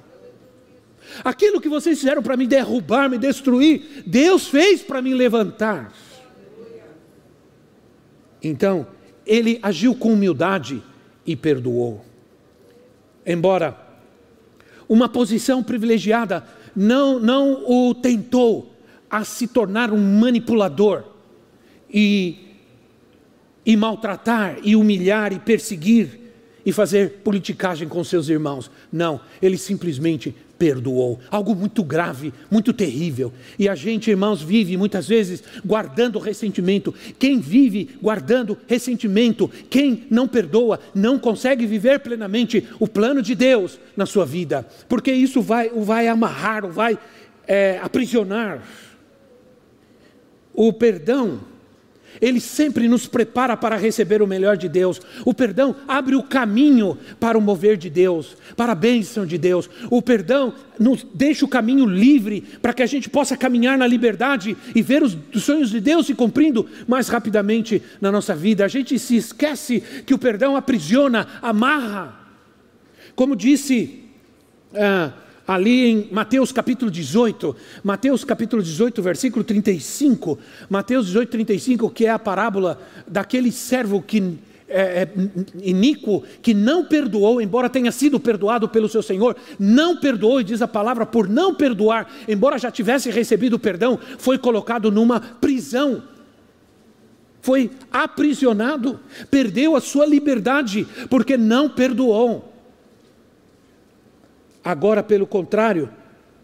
Aquilo 1.24 1.60
que 1.60 1.68
vocês 1.68 1.98
fizeram 1.98 2.22
para 2.22 2.36
me 2.36 2.46
derrubar, 2.46 3.08
me 3.08 3.18
destruir, 3.18 4.04
Deus 4.06 4.46
fez 4.46 4.82
para 4.82 5.02
me 5.02 5.14
levantar. 5.14 5.92
Então, 8.42 8.86
ele 9.26 9.58
agiu 9.62 9.94
com 9.94 10.12
humildade 10.12 10.82
e 11.26 11.36
perdoou. 11.36 12.04
Embora 13.26 13.76
uma 14.88 15.08
posição 15.08 15.62
privilegiada 15.62 16.44
não, 16.74 17.18
não 17.18 17.64
o 17.68 17.94
tentou 17.94 18.72
a 19.10 19.24
se 19.24 19.46
tornar 19.46 19.92
um 19.92 20.18
manipulador 20.18 21.04
e, 21.92 22.56
e 23.64 23.76
maltratar, 23.76 24.58
e 24.62 24.76
humilhar, 24.76 25.32
e 25.32 25.38
perseguir, 25.38 26.20
e 26.64 26.72
fazer 26.72 27.20
politicagem 27.24 27.88
com 27.88 28.02
seus 28.04 28.28
irmãos. 28.28 28.70
Não, 28.92 29.20
ele 29.40 29.56
simplesmente 29.56 30.34
perdoou. 30.58 31.20
Algo 31.30 31.54
muito 31.54 31.84
grave, 31.84 32.32
muito 32.50 32.72
terrível. 32.72 33.32
E 33.58 33.68
a 33.68 33.74
gente, 33.74 34.10
irmãos, 34.10 34.42
vive 34.42 34.76
muitas 34.76 35.06
vezes 35.06 35.42
guardando 35.64 36.18
ressentimento. 36.18 36.94
Quem 37.18 37.38
vive 37.38 37.96
guardando 38.02 38.58
ressentimento, 38.66 39.48
quem 39.70 40.06
não 40.10 40.26
perdoa, 40.26 40.80
não 40.94 41.18
consegue 41.18 41.66
viver 41.66 42.00
plenamente 42.00 42.66
o 42.80 42.88
plano 42.88 43.22
de 43.22 43.34
Deus 43.34 43.78
na 43.96 44.06
sua 44.06 44.26
vida, 44.26 44.66
porque 44.88 45.12
isso 45.12 45.40
vai, 45.40 45.70
o 45.72 45.82
vai 45.82 46.08
amarrar, 46.08 46.64
o 46.64 46.70
vai 46.70 46.98
é, 47.46 47.78
aprisionar. 47.82 48.62
O 50.52 50.72
perdão 50.72 51.40
ele 52.20 52.40
sempre 52.40 52.88
nos 52.88 53.06
prepara 53.06 53.56
para 53.56 53.76
receber 53.76 54.22
o 54.22 54.26
melhor 54.26 54.56
de 54.56 54.68
Deus. 54.68 55.00
O 55.24 55.34
perdão 55.34 55.74
abre 55.86 56.16
o 56.16 56.22
caminho 56.22 56.98
para 57.18 57.38
o 57.38 57.40
mover 57.40 57.76
de 57.76 57.88
Deus, 57.88 58.36
para 58.56 58.72
a 58.72 58.74
bênção 58.74 59.24
de 59.24 59.38
Deus. 59.38 59.68
O 59.90 60.02
perdão 60.02 60.54
nos 60.78 61.06
deixa 61.14 61.44
o 61.44 61.48
caminho 61.48 61.86
livre 61.86 62.40
para 62.62 62.72
que 62.72 62.82
a 62.82 62.86
gente 62.86 63.08
possa 63.08 63.36
caminhar 63.36 63.76
na 63.76 63.86
liberdade 63.86 64.56
e 64.74 64.82
ver 64.82 65.02
os 65.02 65.16
sonhos 65.36 65.70
de 65.70 65.80
Deus 65.80 66.06
se 66.06 66.14
cumprindo 66.14 66.68
mais 66.86 67.08
rapidamente 67.08 67.82
na 68.00 68.10
nossa 68.12 68.34
vida. 68.34 68.64
A 68.64 68.68
gente 68.68 68.98
se 68.98 69.16
esquece 69.16 69.80
que 70.04 70.14
o 70.14 70.18
perdão 70.18 70.56
aprisiona, 70.56 71.26
amarra. 71.42 72.18
Como 73.14 73.34
disse. 73.34 74.04
Ah, 74.74 75.12
ali 75.48 75.86
em 75.86 76.08
Mateus 76.12 76.52
capítulo 76.52 76.90
18, 76.90 77.56
Mateus 77.82 78.22
capítulo 78.22 78.62
18, 78.62 79.00
versículo 79.00 79.42
35, 79.42 80.38
Mateus 80.68 81.06
18, 81.06 81.30
35, 81.30 81.90
que 81.90 82.04
é 82.04 82.10
a 82.10 82.18
parábola 82.18 82.78
daquele 83.06 83.50
servo 83.50 84.02
que 84.02 84.36
é, 84.68 85.02
é, 85.04 85.08
iníquo, 85.62 86.22
que 86.42 86.52
não 86.52 86.84
perdoou, 86.84 87.40
embora 87.40 87.70
tenha 87.70 87.90
sido 87.90 88.20
perdoado 88.20 88.68
pelo 88.68 88.90
seu 88.90 89.02
Senhor, 89.02 89.34
não 89.58 89.96
perdoou, 89.96 90.42
e 90.42 90.44
diz 90.44 90.60
a 90.60 90.68
palavra, 90.68 91.06
por 91.06 91.26
não 91.26 91.54
perdoar, 91.54 92.06
embora 92.28 92.58
já 92.58 92.70
tivesse 92.70 93.10
recebido 93.10 93.58
perdão, 93.58 93.98
foi 94.18 94.36
colocado 94.36 94.92
numa 94.92 95.18
prisão. 95.18 96.02
Foi 97.40 97.70
aprisionado, 97.90 99.00
perdeu 99.30 99.74
a 99.74 99.80
sua 99.80 100.04
liberdade, 100.04 100.86
porque 101.08 101.38
não 101.38 101.70
perdoou. 101.70 102.47
Agora, 104.68 105.02
pelo 105.02 105.26
contrário, 105.26 105.88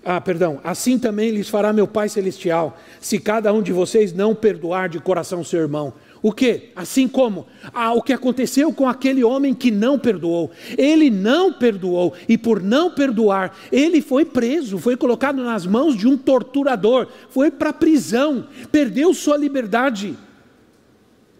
ah, 0.03 0.19
perdão, 0.19 0.59
assim 0.65 0.99
também 0.99 1.31
lhes 1.31 1.47
fará 1.47 1.75
meu 1.75 1.87
Pai 1.87 2.09
Celestial, 2.09 2.75
se 2.99 3.19
cada 3.19 3.53
um 3.53 3.61
de 3.61 3.71
vocês 3.71 4.15
não 4.15 4.35
perdoar 4.35 4.89
de 4.89 4.99
coração 4.99 5.45
seu 5.45 5.61
irmão. 5.61 5.93
O 6.23 6.33
que? 6.33 6.71
Assim 6.75 7.07
como 7.07 7.47
ah, 7.71 7.93
o 7.93 8.01
que 8.01 8.15
aconteceu 8.15 8.73
com 8.73 8.89
aquele 8.89 9.23
homem 9.23 9.53
que 9.53 9.71
não 9.71 9.99
perdoou. 9.99 10.51
Ele 10.79 11.11
não 11.11 11.53
perdoou, 11.53 12.15
e 12.27 12.39
por 12.39 12.63
não 12.63 12.91
perdoar, 12.91 13.55
ele 13.71 14.01
foi 14.01 14.25
preso, 14.25 14.79
foi 14.79 14.97
colocado 14.97 15.45
nas 15.45 15.67
mãos 15.67 15.95
de 15.95 16.09
um 16.09 16.17
torturador, 16.17 17.09
foi 17.29 17.51
para 17.51 17.69
a 17.69 17.75
prisão, 17.75 18.49
perdeu 18.73 19.13
sua 19.13 19.37
liberdade, 19.37 20.17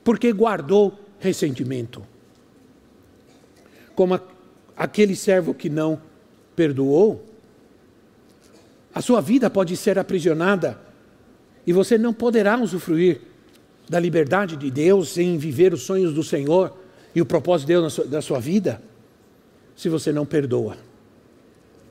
porque 0.05 0.31
guardou 0.35 0.93
ressentimento. 1.19 2.03
Como 3.95 4.21
aquele 4.77 5.17
servo 5.17 5.55
que 5.55 5.71
não 5.71 5.95
perdoou, 5.95 6.14
a 8.95 9.03
sua 9.03 9.21
vida 9.21 9.51
pode 9.51 9.77
ser 9.77 9.99
aprisionada 9.99 10.79
e 11.67 11.73
você 11.73 11.99
não 11.99 12.13
poderá 12.13 12.57
usufruir 12.57 13.21
da 13.89 13.99
liberdade 13.99 14.57
de 14.57 14.71
Deus 14.71 15.11
sem 15.11 15.37
viver 15.37 15.75
os 15.75 15.83
sonhos 15.83 16.15
do 16.15 16.23
Senhor 16.23 16.77
e 17.15 17.21
o 17.21 17.27
propósito 17.27 17.67
de 17.67 17.73
Deus 17.75 17.99
da 18.07 18.23
sua 18.23 18.39
vida, 18.41 18.81
se 19.77 19.89
você 19.89 20.13
não 20.13 20.25
perdoa. 20.25 20.77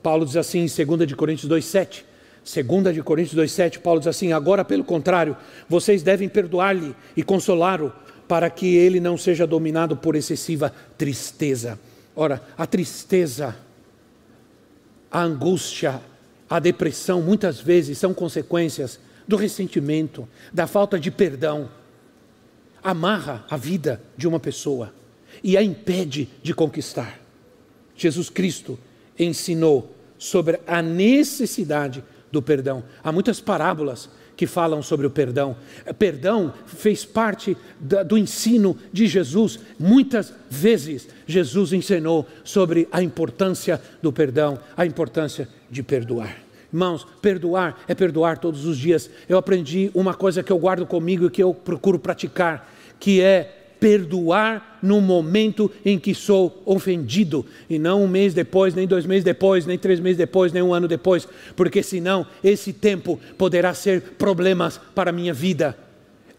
Paulo 0.02 0.26
diz 0.26 0.36
assim 0.36 0.60
em 0.60 0.86
2 0.86 1.08
de 1.08 1.16
Coríntios 1.16 1.52
2,7. 1.52 2.04
2 2.44 2.96
de 2.96 3.02
Coríntios 3.02 3.40
2,7, 3.40 3.80
Paulo 3.80 4.02
diz 4.02 4.08
assim: 4.08 4.34
Agora, 4.34 4.66
pelo 4.66 4.84
contrário, 4.84 5.38
vocês 5.70 6.04
devem 6.04 6.28
perdoar-lhe 6.28 6.94
e 7.16 7.24
consolá-lo, 7.24 7.94
para 8.28 8.50
que 8.50 8.76
ele 8.76 9.00
não 9.00 9.18
seja 9.18 9.48
dominado 9.48 9.96
por 9.96 10.16
excessiva 10.16 10.74
tristeza. 10.98 11.80
Ora, 12.16 12.42
a 12.58 12.68
tristeza 12.68 13.56
a 15.14 15.22
angústia, 15.22 16.02
a 16.50 16.58
depressão, 16.58 17.22
muitas 17.22 17.60
vezes 17.60 18.00
são 18.00 18.16
consequências 18.16 19.00
do 19.28 19.36
ressentimento, 19.36 20.28
da 20.52 20.66
falta 20.66 21.00
de 21.00 21.12
perdão. 21.12 21.70
Amarra 22.84 23.46
a 23.48 23.56
vida 23.56 24.02
de 24.18 24.28
uma 24.28 24.40
pessoa 24.40 24.92
e 25.44 25.56
a 25.56 25.62
impede 25.62 26.28
de 26.42 26.52
conquistar. 26.52 27.22
Jesus 27.96 28.28
Cristo 28.28 28.78
ensinou 29.18 29.96
sobre 30.18 30.60
a 30.66 30.82
necessidade 30.82 32.04
do 32.32 32.42
perdão. 32.42 32.84
Há 33.04 33.12
muitas 33.12 33.40
parábolas 33.40 34.10
que 34.36 34.48
falam 34.48 34.82
sobre 34.82 35.06
o 35.06 35.12
perdão. 35.12 35.56
Perdão 35.98 36.54
fez 36.66 37.06
parte 37.06 37.56
do 37.80 38.18
ensino 38.18 38.78
de 38.92 39.08
Jesus. 39.08 39.60
Muitas 39.80 40.34
vezes 40.50 41.08
Jesus 41.28 41.74
ensinou 41.74 42.28
sobre 42.44 42.88
a 42.92 43.02
importância 43.02 43.82
do 44.02 44.12
perdão, 44.12 44.60
a 44.76 44.86
importância 44.86 45.48
de 45.70 45.84
perdoar. 45.84 46.38
Irmãos, 46.72 47.06
perdoar 47.22 47.80
é 47.88 47.94
perdoar 47.94 48.40
todos 48.40 48.66
os 48.66 48.78
dias. 48.78 49.10
Eu 49.30 49.38
aprendi 49.38 49.92
uma 49.94 50.16
coisa 50.16 50.42
que 50.42 50.52
eu 50.52 50.58
guardo 50.58 50.86
comigo 50.88 51.28
e 51.28 51.30
que 51.30 51.44
eu 51.44 51.54
procuro 51.54 52.00
praticar, 52.00 52.72
que 53.00 53.22
é 53.22 53.63
perdoar 53.84 54.80
no 54.82 55.02
momento 55.02 55.70
em 55.84 56.00
que 56.00 56.16
sou 56.16 56.64
ofendido, 56.66 57.46
e 57.70 57.78
não 57.78 58.02
um 58.02 58.08
mês 58.08 58.34
depois, 58.34 58.74
nem 58.74 58.88
dois 58.88 59.06
meses 59.06 59.26
depois, 59.26 59.66
nem 59.66 59.78
três 59.78 60.00
meses 60.00 60.16
depois, 60.16 60.54
nem 60.54 60.64
um 60.64 60.74
ano 60.74 60.88
depois, 60.88 61.28
porque 61.54 61.84
senão 61.84 62.26
esse 62.42 62.72
tempo 62.72 63.20
poderá 63.38 63.74
ser 63.74 64.02
problemas 64.18 64.80
para 64.96 65.10
a 65.10 65.14
minha 65.14 65.34
vida. 65.34 65.78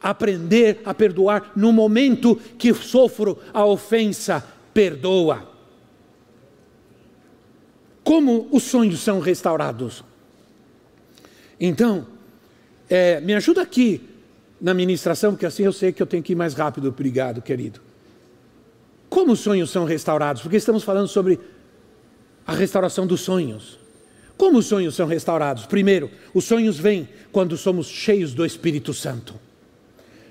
Aprender 0.02 0.80
a 0.86 0.94
perdoar 0.94 1.52
no 1.54 1.70
momento 1.70 2.34
que 2.56 2.72
sofro 2.72 3.38
a 3.52 3.62
ofensa, 3.62 4.42
perdoa. 4.72 5.46
Como 8.02 8.48
os 8.50 8.62
sonhos 8.62 9.00
são 9.00 9.20
restaurados? 9.20 10.02
Então, 11.60 12.06
é, 12.88 13.20
me 13.20 13.34
ajuda 13.34 13.60
aqui 13.60 14.13
na 14.64 14.72
ministração, 14.72 15.32
porque 15.32 15.44
assim 15.44 15.64
eu 15.64 15.74
sei 15.74 15.92
que 15.92 16.02
eu 16.02 16.06
tenho 16.06 16.22
que 16.22 16.32
ir 16.32 16.36
mais 16.36 16.54
rápido. 16.54 16.88
Obrigado, 16.88 17.42
querido. 17.42 17.80
Como 19.10 19.32
os 19.32 19.40
sonhos 19.40 19.68
são 19.70 19.84
restaurados? 19.84 20.40
Porque 20.40 20.56
estamos 20.56 20.82
falando 20.82 21.06
sobre 21.06 21.38
a 22.46 22.54
restauração 22.54 23.06
dos 23.06 23.20
sonhos. 23.20 23.78
Como 24.38 24.56
os 24.56 24.64
sonhos 24.64 24.94
são 24.94 25.06
restaurados? 25.06 25.66
Primeiro, 25.66 26.10
os 26.32 26.46
sonhos 26.46 26.78
vêm 26.78 27.06
quando 27.30 27.58
somos 27.58 27.88
cheios 27.88 28.32
do 28.32 28.42
Espírito 28.42 28.94
Santo. 28.94 29.34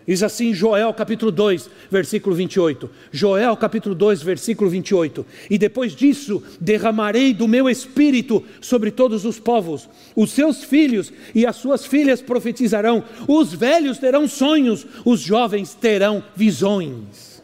Diz 0.06 0.22
assim 0.22 0.54
Joel 0.54 0.94
capítulo 0.94 1.32
2, 1.32 1.70
versículo 1.90 2.36
28. 2.36 2.90
Joel 3.12 3.56
capítulo 3.56 3.96
2, 3.96 4.22
versículo 4.22 4.70
28. 4.70 5.26
E 5.50 5.58
depois 5.58 5.96
disso 5.96 6.44
derramarei 6.60 7.34
do 7.34 7.48
meu 7.48 7.70
espírito 7.70 8.44
sobre 8.60 8.92
todos 8.92 9.24
os 9.24 9.40
povos. 9.40 9.90
Os 10.14 10.32
seus 10.32 10.64
filhos 10.64 11.14
e 11.34 11.46
as 11.46 11.56
suas 11.56 11.86
filhas 11.86 12.22
profetizarão. 12.22 13.04
Os 13.28 13.54
velhos 13.54 13.98
terão 13.98 14.28
sonhos, 14.28 14.86
os 15.06 15.22
jovens 15.22 15.74
terão 15.74 16.22
visões. 16.36 17.42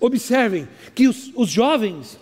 Observem 0.00 0.66
que 0.94 1.06
os, 1.06 1.30
os 1.34 1.50
jovens 1.50 2.18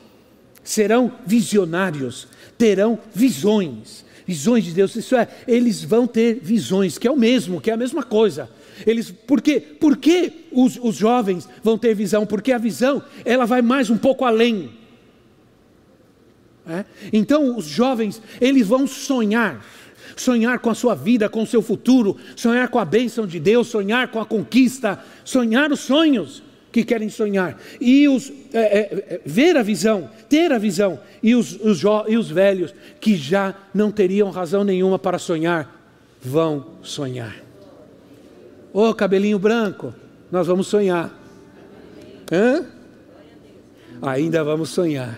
serão 0.64 1.12
visionários, 1.24 2.26
terão 2.59 2.99
visões 3.14 4.03
visões 4.27 4.64
de 4.64 4.72
Deus, 4.72 4.95
isso 4.97 5.16
é, 5.16 5.29
eles 5.47 5.83
vão 5.83 6.07
ter 6.07 6.41
visões, 6.43 6.99
que 6.99 7.07
é 7.07 7.11
o 7.11 7.16
mesmo, 7.16 7.61
que 7.61 7.70
é 7.70 7.75
a 7.75 7.77
mesma 7.77 8.03
coisa. 8.03 8.49
Eles, 8.87 9.11
por 9.11 9.41
quê? 9.41 10.33
Os, 10.51 10.79
os 10.81 10.97
jovens 10.97 11.49
vão 11.62 11.79
ter 11.79 11.95
visão? 11.95 12.27
Porque 12.27 12.53
a 12.53 12.59
visão, 12.59 13.03
ela 13.25 13.47
vai 13.47 13.62
mais 13.62 13.91
um 13.91 13.99
pouco 13.99 14.25
além. 14.25 14.70
É? 16.66 16.85
Então, 17.12 17.57
os 17.57 17.66
jovens, 17.66 18.22
eles 18.41 18.66
vão 18.66 18.87
sonhar, 18.87 19.64
sonhar 20.16 20.59
com 20.59 20.70
a 20.70 20.75
sua 20.75 20.95
vida, 20.95 21.29
com 21.29 21.43
o 21.43 21.47
seu 21.47 21.61
futuro, 21.61 22.16
sonhar 22.35 22.68
com 22.68 22.79
a 22.79 22.85
bênção 22.85 23.27
de 23.27 23.39
Deus, 23.39 23.68
sonhar 23.68 24.09
com 24.09 24.20
a 24.20 24.27
conquista, 24.27 24.99
sonhar 25.25 25.70
os 25.70 25.81
sonhos 25.81 26.43
que 26.75 26.83
querem 26.83 27.09
sonhar, 27.09 27.57
e 27.81 28.09
os, 28.09 28.33
é, 28.53 28.59
é, 28.59 29.05
é, 29.14 29.20
ver 29.25 29.57
a 29.57 29.62
visão, 29.62 30.11
ter 30.29 30.51
a 30.51 30.59
visão, 30.59 30.99
e 31.22 31.33
os, 31.37 31.55
os, 31.61 31.81
e 32.09 32.16
os 32.16 32.29
velhos 32.29 32.75
que 33.01 33.14
já 33.14 33.55
não 33.72 33.93
teriam 33.93 34.29
razão 34.33 34.64
nenhuma 34.64 34.99
para 34.99 35.16
sonhar, 35.16 35.72
vão 36.20 36.66
sonhar. 36.83 37.37
Ô 38.72 38.89
oh, 38.89 38.95
cabelinho 38.95 39.39
branco, 39.39 39.95
nós 40.33 40.49
vamos 40.49 40.66
sonhar. 40.66 41.16
Hã? 42.33 42.66
Ainda 44.03 44.43
vamos 44.43 44.70
sonhar. 44.70 45.16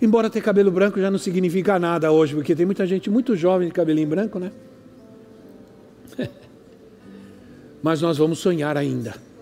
Embora 0.00 0.30
ter 0.30 0.40
cabelo 0.40 0.70
branco 0.70 0.98
já 0.98 1.10
não 1.10 1.18
significa 1.18 1.78
nada 1.78 2.10
hoje, 2.10 2.34
porque 2.34 2.54
tem 2.54 2.64
muita 2.64 2.86
gente 2.86 3.10
muito 3.10 3.36
jovem 3.36 3.68
de 3.68 3.74
cabelinho 3.74 4.08
branco, 4.08 4.38
né? 4.38 4.50
Mas 7.82 8.00
nós 8.00 8.16
vamos 8.16 8.38
sonhar 8.38 8.78
ainda. 8.78 9.33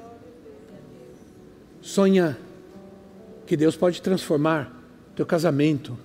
Sonha 1.82 2.38
que 3.44 3.56
Deus 3.56 3.76
pode 3.76 4.00
transformar 4.00 4.72
teu 5.16 5.26
casamento. 5.26 5.98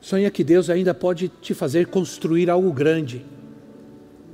Sonha 0.00 0.28
que 0.32 0.42
Deus 0.42 0.68
ainda 0.68 0.92
pode 0.92 1.28
te 1.28 1.54
fazer 1.54 1.86
construir 1.86 2.50
algo 2.50 2.72
grande. 2.72 3.24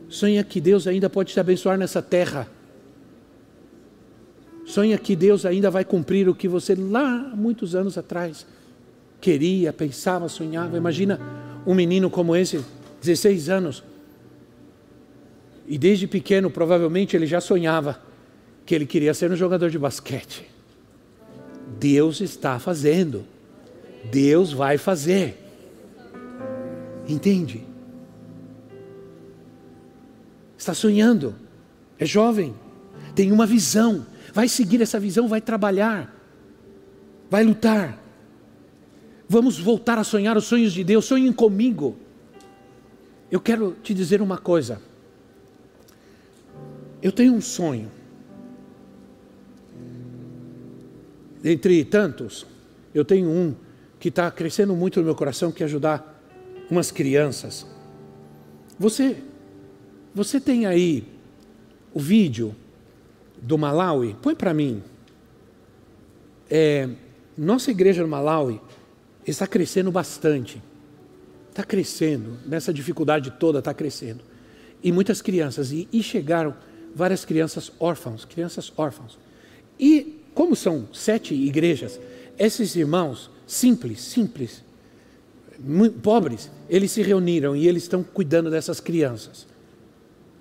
Sonha 0.09 0.43
que 0.43 0.63
Deus 0.63 0.87
ainda 0.87 1.11
pode 1.11 1.35
te 1.35 1.39
abençoar 1.39 1.77
nessa 1.77 2.01
terra. 2.01 2.49
Sonha 4.65 4.97
que 4.97 5.15
Deus 5.15 5.45
ainda 5.45 5.71
vai 5.71 5.85
cumprir 5.85 6.27
o 6.27 6.35
que 6.35 6.49
você 6.49 6.75
lá 6.75 7.31
muitos 7.35 7.75
anos 7.75 7.99
atrás 7.99 8.47
queria, 9.21 9.75
pensava, 9.75 10.27
sonhava. 10.27 10.79
Imagina 10.79 11.21
um 11.67 11.75
menino 11.75 12.09
como 12.09 12.35
esse, 12.35 12.65
16 13.03 13.51
anos. 13.51 13.85
E 15.67 15.77
desde 15.77 16.07
pequeno, 16.07 16.51
provavelmente, 16.51 17.15
ele 17.15 17.27
já 17.27 17.43
sonhava 17.43 18.08
que 18.69 18.75
ele 18.75 18.85
queria 18.85 19.15
ser 19.15 19.33
um 19.33 19.35
jogador 19.35 19.71
de 19.71 19.79
basquete. 19.79 20.47
Deus 21.81 22.21
está 22.21 22.59
fazendo. 22.59 23.25
Deus 24.11 24.53
vai 24.53 24.77
fazer. 24.77 25.43
Entende? 27.09 27.65
Está 30.59 30.75
sonhando. 30.75 31.35
É 31.99 32.05
jovem. 32.05 32.55
Tem 33.15 33.33
uma 33.33 33.47
visão. 33.47 34.07
Vai 34.35 34.49
seguir 34.51 34.83
essa 34.83 35.01
visão, 35.01 35.27
vai 35.29 35.41
trabalhar. 35.41 36.15
Vai 37.31 37.45
lutar. 37.45 37.99
Vamos 39.27 39.59
voltar 39.59 39.97
a 39.97 40.05
sonhar 40.05 40.37
os 40.37 40.45
sonhos 40.45 40.75
de 40.75 40.85
Deus. 40.85 41.07
Sonhem 41.07 41.33
comigo. 41.33 41.97
Eu 43.31 43.41
quero 43.41 43.75
te 43.83 43.95
dizer 43.95 44.21
uma 44.21 44.37
coisa. 44.37 44.79
Eu 47.01 47.11
tenho 47.11 47.33
um 47.33 47.41
sonho. 47.41 47.97
Entre 51.51 51.83
tantos, 51.83 52.45
eu 52.95 53.07
tenho 53.07 53.27
um 53.27 53.55
que 53.99 54.11
está 54.11 54.31
crescendo 54.31 54.77
muito 54.77 55.01
no 55.01 55.07
meu 55.07 55.15
coração, 55.15 55.51
que 55.51 55.63
é 55.63 55.67
ajudar 55.67 56.23
umas 56.71 56.91
crianças. 56.91 57.67
Você, 58.79 59.17
você 60.15 60.39
tem 60.39 60.67
aí 60.67 61.09
o 61.95 61.99
vídeo 61.99 62.55
do 63.41 63.57
Malawi? 63.57 64.15
Põe 64.21 64.35
para 64.35 64.53
mim. 64.53 64.83
É, 66.51 66.87
nossa 67.37 67.71
igreja 67.71 68.03
no 68.03 68.09
Malawi 68.09 68.61
está 69.27 69.47
crescendo 69.47 69.91
bastante. 69.91 70.63
Está 71.49 71.65
crescendo, 71.65 72.37
nessa 72.45 72.75
dificuldade 72.75 73.31
toda 73.41 73.61
está 73.61 73.73
crescendo. 73.73 74.23
E 74.83 74.93
muitas 74.93 75.23
crianças, 75.23 75.73
e, 75.73 75.89
e 75.91 76.03
chegaram 76.03 76.55
várias 76.95 77.25
crianças 77.25 77.73
órfãos, 77.81 78.27
crianças 78.27 78.71
órfãos. 78.77 79.19
E 79.81 80.18
como 80.35 80.55
são 80.55 80.89
sete 80.93 81.35
igrejas, 81.35 81.99
esses 82.39 82.77
irmãos 82.77 83.31
simples, 83.47 84.01
simples, 84.01 84.63
pobres, 86.03 86.51
eles 86.69 86.91
se 86.93 87.03
reuniram 87.03 87.57
e 87.57 87.67
eles 87.67 87.83
estão 87.83 88.03
cuidando 88.03 88.51
dessas 88.51 88.81
crianças. 88.81 89.47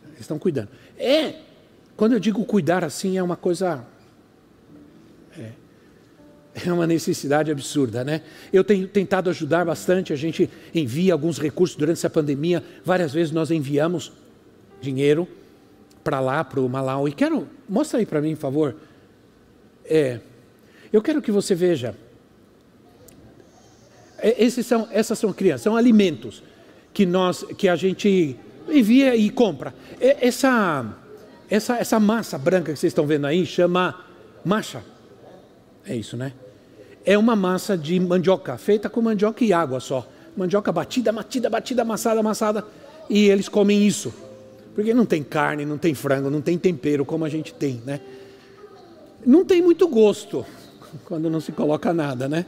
Eles 0.06 0.22
estão 0.22 0.38
cuidando. 0.38 0.70
É, 0.98 1.36
quando 1.96 2.14
eu 2.14 2.20
digo 2.20 2.44
cuidar 2.46 2.84
assim, 2.84 3.18
é 3.18 3.24
uma 3.24 3.36
coisa. 3.36 3.84
É, 5.38 5.52
é 6.66 6.72
uma 6.72 6.86
necessidade 6.86 7.52
absurda, 7.52 8.04
né? 8.04 8.22
Eu 8.52 8.64
tenho 8.64 8.88
tentado 8.88 9.30
ajudar 9.30 9.66
bastante, 9.66 10.14
a 10.14 10.16
gente 10.16 10.50
envia 10.74 11.14
alguns 11.14 11.40
recursos 11.40 11.76
durante 11.76 11.98
essa 11.98 12.10
pandemia, 12.10 12.64
várias 12.84 13.14
vezes 13.14 13.32
nós 13.32 13.52
enviamos 13.52 14.12
dinheiro 14.82 15.28
para 16.04 16.20
lá, 16.20 16.44
para 16.44 16.60
o 16.60 16.70
Malau. 16.70 17.08
E 17.08 17.12
quero, 17.12 17.48
mostra 17.68 18.00
aí 18.00 18.06
para 18.06 18.22
mim, 18.22 18.36
por 18.36 18.42
favor, 18.42 18.76
é, 19.88 20.20
eu 20.92 21.02
quero 21.02 21.22
que 21.22 21.32
você 21.32 21.56
veja. 21.56 21.96
É, 24.20 24.44
esses 24.44 24.66
são, 24.66 24.88
essas 24.92 25.20
são 25.20 25.32
crianças, 25.32 25.62
são 25.62 25.76
alimentos 25.76 26.44
que 26.94 27.06
nós, 27.06 27.44
que 27.58 27.68
a 27.68 27.76
gente 27.76 28.36
envia 28.68 29.16
e 29.16 29.30
compra. 29.30 29.74
Essa, 30.00 30.86
essa, 31.50 31.78
essa 31.78 32.00
massa 32.00 32.38
branca 32.38 32.74
que 32.74 32.80
vocês 32.80 32.92
estão 32.92 33.06
vendo 33.06 33.26
aí 33.26 33.46
chama 33.46 34.04
macha. 34.44 34.84
É 35.86 35.96
isso, 35.96 36.18
né? 36.18 36.34
É 37.06 37.18
uma 37.18 37.36
massa 37.36 37.78
de 37.78 38.00
mandioca, 38.00 38.58
feita 38.58 38.90
com 38.90 39.02
mandioca 39.02 39.44
e 39.44 39.54
água 39.54 39.80
só. 39.80 40.08
Mandioca 40.36 40.72
batida, 40.72 41.12
batida, 41.12 41.50
batida, 41.50 41.82
amassada, 41.84 42.20
amassada. 42.20 42.66
E 43.10 43.30
eles 43.30 43.48
comem 43.48 43.88
isso. 43.88 44.14
Porque 44.76 44.94
não 44.94 45.06
tem 45.06 45.24
carne, 45.24 45.66
não 45.66 45.78
tem 45.78 45.94
frango, 45.94 46.30
não 46.30 46.42
tem 46.42 46.58
tempero 46.58 47.06
como 47.06 47.24
a 47.26 47.30
gente 47.30 47.54
tem, 47.54 47.82
né? 47.86 48.02
Não 49.26 49.44
tem 49.46 49.62
muito 49.62 49.88
gosto 49.88 50.46
quando 51.06 51.30
não 51.30 51.40
se 51.40 51.52
coloca 51.52 51.94
nada, 51.94 52.28
né? 52.28 52.46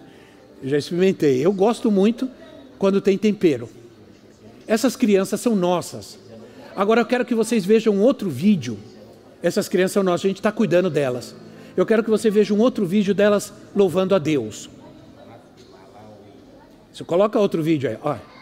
Já 0.64 0.78
experimentei. 0.78 1.46
Eu 1.46 1.52
gosto 1.52 1.90
muito 1.92 2.30
quando 2.78 3.02
tem 3.02 3.18
tempero. 3.18 3.70
Essas 4.68 4.96
crianças 4.96 5.42
são 5.42 5.56
nossas. 5.56 6.18
Agora 6.76 7.02
eu 7.02 7.06
quero 7.06 7.26
que 7.26 7.36
vocês 7.36 7.66
vejam 7.66 8.00
outro 8.00 8.30
vídeo. 8.30 8.78
Essas 9.42 9.68
crianças 9.68 9.94
são 9.94 10.04
nossas, 10.04 10.26
a 10.26 10.28
gente 10.28 10.38
está 10.38 10.52
cuidando 10.52 10.90
delas. 10.90 11.36
Eu 11.76 11.86
quero 11.86 12.04
que 12.04 12.10
você 12.10 12.30
veja 12.30 12.54
um 12.54 12.60
outro 12.60 12.86
vídeo 12.86 13.14
delas 13.14 13.54
louvando 13.76 14.14
a 14.14 14.20
Deus. 14.20 14.70
Você 16.92 17.04
coloca 17.04 17.40
outro 17.40 17.64
vídeo 17.64 17.90
aí, 17.90 17.98
olha. 18.02 18.39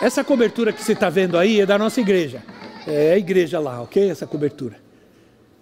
Essa 0.00 0.22
cobertura 0.22 0.72
que 0.72 0.82
você 0.82 0.92
está 0.92 1.08
vendo 1.08 1.38
aí 1.38 1.60
é 1.60 1.66
da 1.66 1.78
nossa 1.78 2.00
igreja. 2.00 2.42
É 2.86 3.12
a 3.12 3.18
igreja 3.18 3.58
lá, 3.58 3.82
ok? 3.82 4.10
Essa 4.10 4.26
cobertura. 4.26 4.76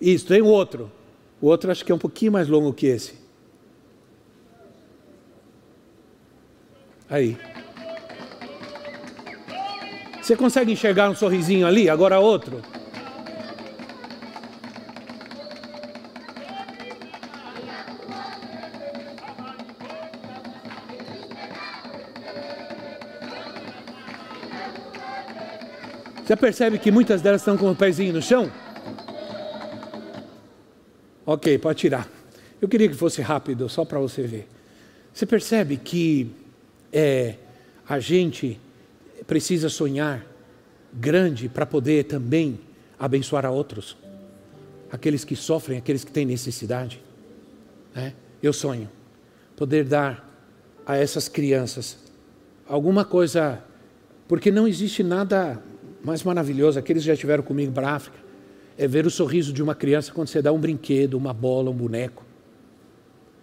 Isso, 0.01 0.26
tem 0.26 0.43
outro. 0.43 0.91
O 1.41 1.47
outro 1.47 1.70
acho 1.70 1.85
que 1.85 1.93
é 1.93 1.95
um 1.95 1.99
pouquinho 1.99 2.32
mais 2.32 2.49
longo 2.49 2.72
que 2.72 2.87
esse. 2.87 3.14
Aí. 7.09 7.39
Você 10.20 10.35
consegue 10.37 10.72
enxergar 10.72 11.09
um 11.09 11.14
sorrisinho 11.14 11.66
ali? 11.66 11.89
Agora 11.89 12.18
outro. 12.18 12.62
Você 26.24 26.34
percebe 26.36 26.78
que 26.78 26.90
muitas 26.90 27.20
delas 27.20 27.42
estão 27.42 27.54
com 27.54 27.70
o 27.70 27.76
pezinho 27.76 28.14
no 28.14 28.22
chão? 28.22 28.50
Ok, 31.26 31.58
pode 31.58 31.78
tirar. 31.78 32.08
Eu 32.62 32.66
queria 32.66 32.88
que 32.88 32.94
fosse 32.94 33.20
rápido, 33.20 33.68
só 33.68 33.84
para 33.84 33.98
você 33.98 34.22
ver. 34.22 34.48
Você 35.12 35.26
percebe 35.26 35.76
que 35.76 36.30
é, 36.90 37.34
a 37.86 37.98
gente 38.00 38.58
precisa 39.26 39.68
sonhar 39.68 40.24
grande 40.94 41.46
para 41.46 41.66
poder 41.66 42.04
também 42.04 42.58
abençoar 42.98 43.44
a 43.44 43.50
outros, 43.50 43.94
aqueles 44.90 45.24
que 45.24 45.36
sofrem, 45.36 45.76
aqueles 45.76 46.04
que 46.04 46.10
têm 46.10 46.24
necessidade. 46.24 47.02
Né? 47.94 48.14
Eu 48.42 48.54
sonho 48.54 48.88
poder 49.56 49.84
dar 49.84 50.26
a 50.86 50.96
essas 50.96 51.28
crianças 51.28 51.98
alguma 52.66 53.04
coisa, 53.04 53.62
porque 54.26 54.50
não 54.50 54.66
existe 54.66 55.02
nada 55.02 55.62
mais 56.05 56.22
maravilhoso, 56.22 56.78
aqueles 56.78 57.02
que 57.02 57.07
já 57.07 57.14
estiveram 57.14 57.42
comigo 57.42 57.72
para 57.72 57.94
África, 57.94 58.18
é 58.76 58.86
ver 58.86 59.07
o 59.07 59.11
sorriso 59.11 59.52
de 59.52 59.62
uma 59.62 59.74
criança 59.74 60.12
quando 60.12 60.28
você 60.28 60.42
dá 60.42 60.52
um 60.52 60.59
brinquedo, 60.59 61.14
uma 61.14 61.32
bola, 61.32 61.70
um 61.70 61.74
boneco. 61.74 62.24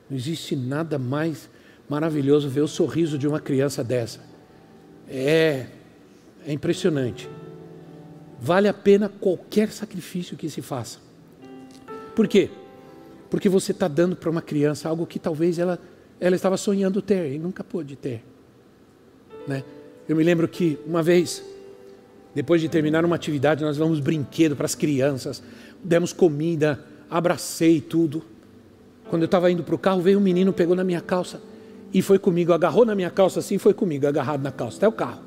Não 0.09 0.15
existe 0.15 0.55
nada 0.55 0.99
mais 0.99 1.49
maravilhoso 1.89 2.47
ver 2.49 2.61
o 2.61 2.67
sorriso 2.67 3.17
de 3.17 3.27
uma 3.27 3.39
criança 3.39 3.83
dessa. 3.83 4.19
É, 5.09 5.65
é 6.45 6.53
impressionante. 6.53 7.27
Vale 8.39 8.67
a 8.67 8.73
pena 8.73 9.09
qualquer 9.09 9.71
sacrifício 9.71 10.37
que 10.37 10.49
se 10.49 10.61
faça. 10.61 10.99
Por 12.15 12.27
quê? 12.27 12.49
Porque 13.29 13.47
você 13.47 13.71
está 13.71 13.87
dando 13.87 14.15
para 14.15 14.29
uma 14.29 14.41
criança 14.41 14.89
algo 14.89 15.07
que 15.07 15.17
talvez 15.17 15.57
ela, 15.57 15.79
ela 16.19 16.35
estava 16.35 16.57
sonhando 16.57 17.01
ter 17.01 17.33
e 17.33 17.39
nunca 17.39 17.63
pôde 17.63 17.95
ter. 17.95 18.23
Né? 19.47 19.63
Eu 20.07 20.15
me 20.15 20.23
lembro 20.23 20.47
que 20.47 20.77
uma 20.85 21.01
vez 21.01 21.43
depois 22.33 22.61
de 22.61 22.69
terminar 22.69 23.03
uma 23.03 23.15
atividade, 23.15 23.63
nós 23.63 23.77
damos 23.77 23.99
brinquedo 23.99 24.55
para 24.55 24.65
as 24.65 24.75
crianças, 24.75 25.43
demos 25.83 26.13
comida, 26.13 26.79
abracei 27.09 27.81
tudo. 27.81 28.23
Quando 29.09 29.23
eu 29.23 29.25
estava 29.25 29.51
indo 29.51 29.63
para 29.63 29.75
o 29.75 29.77
carro, 29.77 30.01
veio 30.01 30.17
um 30.17 30.21
menino, 30.21 30.53
pegou 30.53 30.75
na 30.75 30.83
minha 30.83 31.01
calça 31.01 31.41
e 31.93 32.01
foi 32.01 32.17
comigo, 32.17 32.53
agarrou 32.53 32.85
na 32.85 32.95
minha 32.95 33.09
calça 33.09 33.39
assim, 33.39 33.57
foi 33.57 33.73
comigo, 33.73 34.07
agarrado 34.07 34.41
na 34.41 34.51
calça, 34.51 34.77
até 34.77 34.87
o 34.87 34.91
carro. 34.91 35.21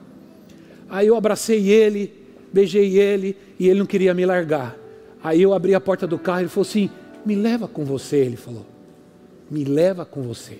Aí 0.88 1.06
eu 1.06 1.16
abracei 1.16 1.68
ele, 1.68 2.12
beijei 2.52 2.98
ele 2.98 3.36
e 3.58 3.68
ele 3.68 3.80
não 3.80 3.86
queria 3.86 4.14
me 4.14 4.24
largar. 4.24 4.76
Aí 5.22 5.42
eu 5.42 5.52
abri 5.52 5.74
a 5.74 5.80
porta 5.80 6.06
do 6.06 6.18
carro 6.18 6.40
e 6.40 6.42
ele 6.42 6.48
falou 6.48 6.66
assim: 6.66 6.90
Me 7.24 7.34
leva 7.34 7.66
com 7.66 7.84
você. 7.84 8.16
Ele 8.16 8.36
falou: 8.36 8.64
Me 9.50 9.64
leva 9.64 10.04
com 10.04 10.22
você. 10.22 10.58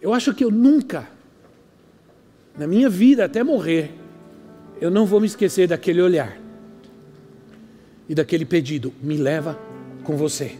Eu 0.00 0.12
acho 0.12 0.34
que 0.34 0.44
eu 0.44 0.50
nunca, 0.50 1.08
na 2.56 2.66
minha 2.66 2.88
vida 2.88 3.24
até 3.24 3.42
morrer, 3.42 3.92
eu 4.84 4.90
não 4.90 5.06
vou 5.06 5.18
me 5.18 5.26
esquecer 5.26 5.66
daquele 5.66 6.02
olhar 6.02 6.38
e 8.06 8.14
daquele 8.14 8.44
pedido: 8.44 8.92
Me 9.02 9.16
leva 9.16 9.58
com 10.02 10.14
você. 10.14 10.58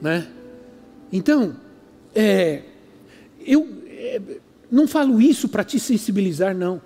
Né? 0.00 0.28
Então, 1.12 1.56
é, 2.14 2.62
eu 3.44 3.68
é, 3.88 4.20
não 4.70 4.86
falo 4.86 5.20
isso 5.20 5.48
para 5.48 5.64
te 5.64 5.80
sensibilizar, 5.80 6.56
não. 6.56 6.80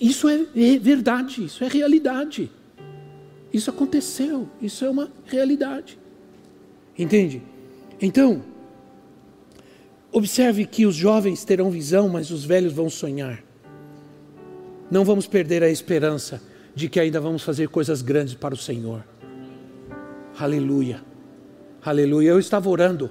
Isso 0.00 0.28
é, 0.28 0.44
é 0.56 0.76
verdade, 0.76 1.44
isso 1.44 1.62
é 1.62 1.68
realidade. 1.68 2.50
Isso 3.52 3.70
aconteceu, 3.70 4.48
isso 4.60 4.84
é 4.84 4.90
uma 4.90 5.08
realidade. 5.24 5.96
Entende? 6.98 7.40
Então, 8.02 8.42
observe 10.10 10.66
que 10.66 10.84
os 10.84 10.96
jovens 10.96 11.44
terão 11.44 11.70
visão, 11.70 12.08
mas 12.08 12.32
os 12.32 12.44
velhos 12.44 12.72
vão 12.72 12.90
sonhar. 12.90 13.40
Não 14.90 15.04
vamos 15.04 15.26
perder 15.26 15.62
a 15.62 15.70
esperança 15.70 16.40
de 16.74 16.88
que 16.88 17.00
ainda 17.00 17.20
vamos 17.20 17.42
fazer 17.42 17.68
coisas 17.68 18.02
grandes 18.02 18.34
para 18.34 18.54
o 18.54 18.58
Senhor. 18.58 19.04
Aleluia. 20.38 21.00
Aleluia. 21.82 22.30
Eu 22.30 22.38
estava 22.38 22.68
orando, 22.68 23.10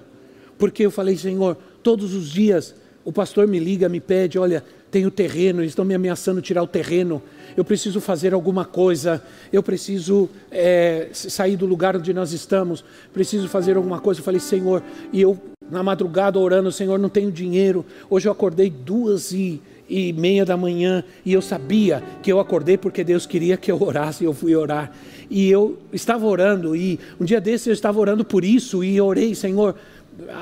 porque 0.58 0.86
eu 0.86 0.92
falei, 0.92 1.18
Senhor, 1.18 1.58
todos 1.82 2.14
os 2.14 2.30
dias 2.30 2.76
o 3.06 3.12
pastor 3.12 3.48
me 3.48 3.60
liga, 3.60 3.90
me 3.90 4.00
pede: 4.00 4.40
olha, 4.40 4.64
tem 4.90 5.06
o 5.06 5.12
terreno, 5.12 5.62
eles 5.62 5.72
estão 5.72 5.84
me 5.84 5.94
ameaçando 5.94 6.42
tirar 6.42 6.64
o 6.64 6.68
terreno, 6.68 7.22
eu 7.58 7.66
preciso 7.66 8.00
fazer 8.00 8.34
alguma 8.34 8.66
coisa, 8.66 9.22
eu 9.52 9.64
preciso 9.64 10.30
é, 10.52 11.10
sair 11.12 11.56
do 11.56 11.66
lugar 11.66 11.98
onde 11.98 12.14
nós 12.14 12.32
estamos, 12.32 12.84
preciso 13.12 13.48
fazer 13.48 13.76
alguma 13.76 14.00
coisa. 14.00 14.20
Eu 14.20 14.24
falei, 14.24 14.40
Senhor, 14.40 14.84
e 15.12 15.22
eu 15.22 15.40
na 15.70 15.82
madrugada 15.82 16.38
orando, 16.38 16.72
Senhor, 16.72 17.00
não 17.00 17.10
tenho 17.10 17.32
dinheiro. 17.32 17.86
Hoje 18.10 18.28
eu 18.28 18.32
acordei 18.32 18.70
duas 18.70 19.32
e, 19.32 19.62
e 19.90 20.14
meia 20.14 20.46
da 20.46 20.56
manhã 20.56 21.04
e 21.26 21.34
eu 21.34 21.42
sabia 21.42 22.04
que 22.22 22.32
eu 22.32 22.40
acordei 22.40 22.78
porque 22.78 23.04
Deus 23.04 23.26
queria 23.26 23.58
que 23.58 23.72
eu 23.72 23.82
orasse 23.82 24.24
e 24.24 24.28
eu 24.28 24.34
fui 24.34 24.56
orar. 24.56 24.92
E 25.30 25.50
eu 25.50 25.80
estava 25.92 26.26
orando 26.26 26.76
e 26.76 27.00
um 27.20 27.26
dia 27.26 27.42
desse 27.42 27.70
eu 27.70 27.74
estava 27.74 28.00
orando 28.00 28.24
por 28.24 28.44
isso 28.44 28.84
e 28.84 29.00
orei, 29.00 29.36
Senhor, 29.36 29.76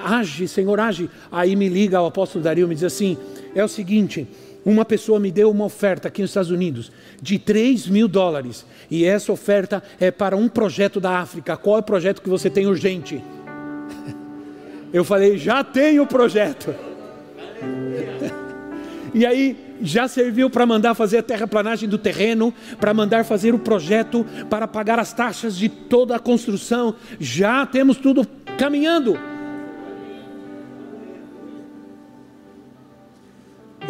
age, 0.05 0.47
Senhor, 0.47 0.79
age. 0.79 1.09
Aí 1.31 1.55
me 1.55 1.69
liga 1.69 2.01
o 2.01 2.05
apóstolo 2.05 2.43
Dario, 2.43 2.67
me 2.67 2.75
diz 2.75 2.83
assim: 2.83 3.17
é 3.55 3.63
o 3.63 3.67
seguinte, 3.67 4.27
uma 4.65 4.85
pessoa 4.85 5.19
me 5.19 5.31
deu 5.31 5.49
uma 5.49 5.65
oferta 5.65 6.07
aqui 6.07 6.21
nos 6.21 6.31
Estados 6.31 6.51
Unidos 6.51 6.91
de 7.21 7.39
3 7.39 7.87
mil 7.87 8.07
dólares, 8.07 8.65
e 8.89 9.05
essa 9.05 9.31
oferta 9.31 9.81
é 9.99 10.11
para 10.11 10.35
um 10.35 10.47
projeto 10.47 10.99
da 10.99 11.19
África. 11.19 11.57
Qual 11.57 11.77
é 11.77 11.79
o 11.79 11.83
projeto 11.83 12.21
que 12.21 12.29
você 12.29 12.49
tem 12.49 12.67
urgente? 12.67 13.21
Eu 14.93 15.05
falei, 15.05 15.37
já 15.37 15.63
tenho 15.63 16.03
o 16.03 16.07
projeto. 16.07 16.75
E 19.13 19.25
aí 19.25 19.75
já 19.81 20.07
serviu 20.07 20.49
para 20.49 20.65
mandar 20.65 20.93
fazer 20.95 21.17
a 21.17 21.23
terraplanagem 21.23 21.89
do 21.89 21.97
terreno, 21.97 22.53
para 22.79 22.93
mandar 22.93 23.25
fazer 23.25 23.53
o 23.53 23.59
projeto, 23.59 24.25
para 24.49 24.67
pagar 24.67 24.99
as 24.99 25.11
taxas 25.11 25.57
de 25.57 25.67
toda 25.67 26.15
a 26.15 26.19
construção. 26.19 26.95
Já 27.19 27.65
temos 27.65 27.97
tudo 27.97 28.25
caminhando. 28.57 29.19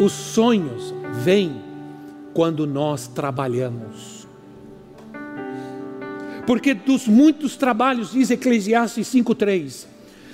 Os 0.00 0.12
sonhos 0.12 0.92
vêm 1.22 1.60
quando 2.34 2.66
nós 2.66 3.06
trabalhamos. 3.06 4.26
Porque 6.46 6.74
dos 6.74 7.06
muitos 7.06 7.56
trabalhos, 7.56 8.12
diz 8.12 8.30
Eclesiastes 8.30 9.06
5,3, 9.08 9.86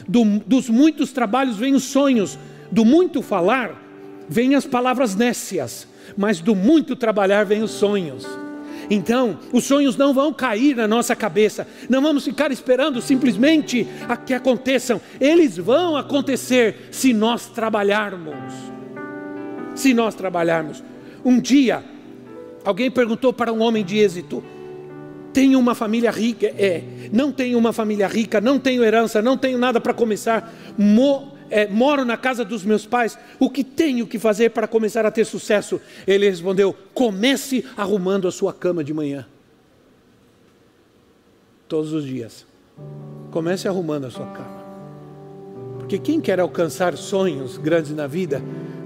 do, 0.09 0.25
dos 0.47 0.71
muitos 0.71 1.13
trabalhos 1.13 1.57
vêm 1.57 1.75
os 1.75 1.85
sonhos, 1.85 2.39
do 2.73 2.85
muito 2.85 3.21
falar 3.21 3.88
vêm 4.29 4.55
as 4.55 4.67
palavras 4.67 5.15
nécias, 5.15 5.87
mas 6.17 6.41
do 6.41 6.55
muito 6.55 6.95
trabalhar 6.95 7.45
vêm 7.45 7.63
os 7.63 7.73
sonhos. 7.73 8.27
Então, 8.91 9.39
os 9.53 9.65
sonhos 9.65 9.97
não 9.97 10.15
vão 10.15 10.33
cair 10.33 10.75
na 10.75 10.89
nossa 10.89 11.15
cabeça, 11.15 11.67
não 11.91 12.01
vamos 12.01 12.25
ficar 12.25 12.51
esperando 12.51 13.03
simplesmente 13.03 13.87
a 14.09 14.17
que 14.17 14.33
aconteçam, 14.33 15.01
eles 15.21 15.59
vão 15.59 15.97
acontecer 15.97 16.89
se 16.91 17.13
nós 17.13 17.47
trabalharmos 17.47 18.79
se 19.79 19.95
nós 19.95 20.15
trabalharmos. 20.15 20.83
Um 21.25 21.41
dia, 21.41 21.85
alguém 22.65 22.91
perguntou 22.91 23.33
para 23.33 23.53
um 23.53 23.63
homem 23.63 23.85
de 23.85 23.99
êxito: 23.99 24.43
tenho 25.33 25.59
uma 25.59 25.75
família 25.75 26.11
rica? 26.11 26.47
É, 26.47 26.83
não 27.13 27.33
tenho 27.33 27.57
uma 27.57 27.73
família 27.73 28.09
rica, 28.09 28.41
não 28.41 28.59
tenho 28.59 28.85
herança, 28.85 29.23
não 29.23 29.39
tenho 29.39 29.57
nada 29.57 29.81
para 29.81 29.95
começar, 29.95 30.53
Mo, 30.77 31.38
é, 31.51 31.67
moro 31.67 32.05
na 32.05 32.17
casa 32.17 32.45
dos 32.45 32.65
meus 32.65 32.87
pais, 32.87 33.19
o 33.39 33.51
que 33.51 33.65
tenho 33.65 34.07
que 34.07 34.19
fazer 34.19 34.51
para 34.51 34.67
começar 34.67 35.05
a 35.07 35.11
ter 35.11 35.25
sucesso? 35.25 35.81
Ele 36.07 36.29
respondeu: 36.29 36.75
comece 36.95 37.65
arrumando 37.77 38.29
a 38.29 38.33
sua 38.33 38.53
cama 38.53 38.83
de 38.85 38.93
manhã. 38.93 39.27
Todos 41.69 41.93
os 41.93 42.05
dias. 42.05 42.47
Comece 43.31 43.69
arrumando 43.69 44.07
a 44.07 44.11
sua 44.11 44.27
cama. 44.27 44.59
Porque 45.79 45.99
quem 45.99 46.21
quer 46.21 46.41
alcançar 46.41 46.97
sonhos 46.97 47.59
grandes 47.59 47.93
na 47.93 48.07
vida, 48.07 48.43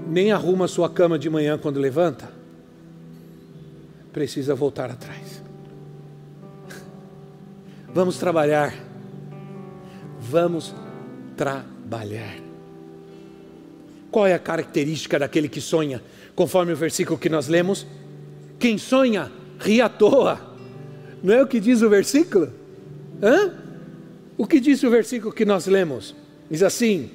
nem 0.07 0.31
arruma 0.31 0.67
sua 0.67 0.89
cama 0.89 1.17
de 1.17 1.29
manhã 1.29 1.57
quando 1.57 1.79
levanta, 1.79 2.29
precisa 4.11 4.53
voltar 4.53 4.89
atrás. 4.91 5.41
Vamos 7.93 8.17
trabalhar. 8.17 8.73
Vamos 10.19 10.73
trabalhar. 11.35 12.42
Qual 14.13 14.27
é 14.27 14.35
a 14.35 14.39
característica 14.39 15.17
daquele 15.17 15.49
que 15.49 15.59
sonha? 15.59 15.99
Conforme 16.35 16.71
o 16.71 16.75
versículo 16.75 17.17
que 17.17 17.29
nós 17.29 17.47
lemos, 17.47 17.83
quem 18.59 18.77
sonha 18.77 19.31
ri 19.59 19.81
à 19.81 19.89
toa. 19.89 20.39
Não 21.23 21.33
é 21.33 21.41
o 21.41 21.47
que 21.47 21.59
diz 21.59 21.81
o 21.81 21.89
versículo? 21.89 22.53
Hã? 23.19 23.51
O 24.37 24.45
que 24.45 24.59
diz 24.59 24.83
o 24.83 24.89
versículo 24.91 25.33
que 25.33 25.43
nós 25.45 25.65
lemos? 25.65 26.15
Diz 26.47 26.61
assim: 26.61 27.09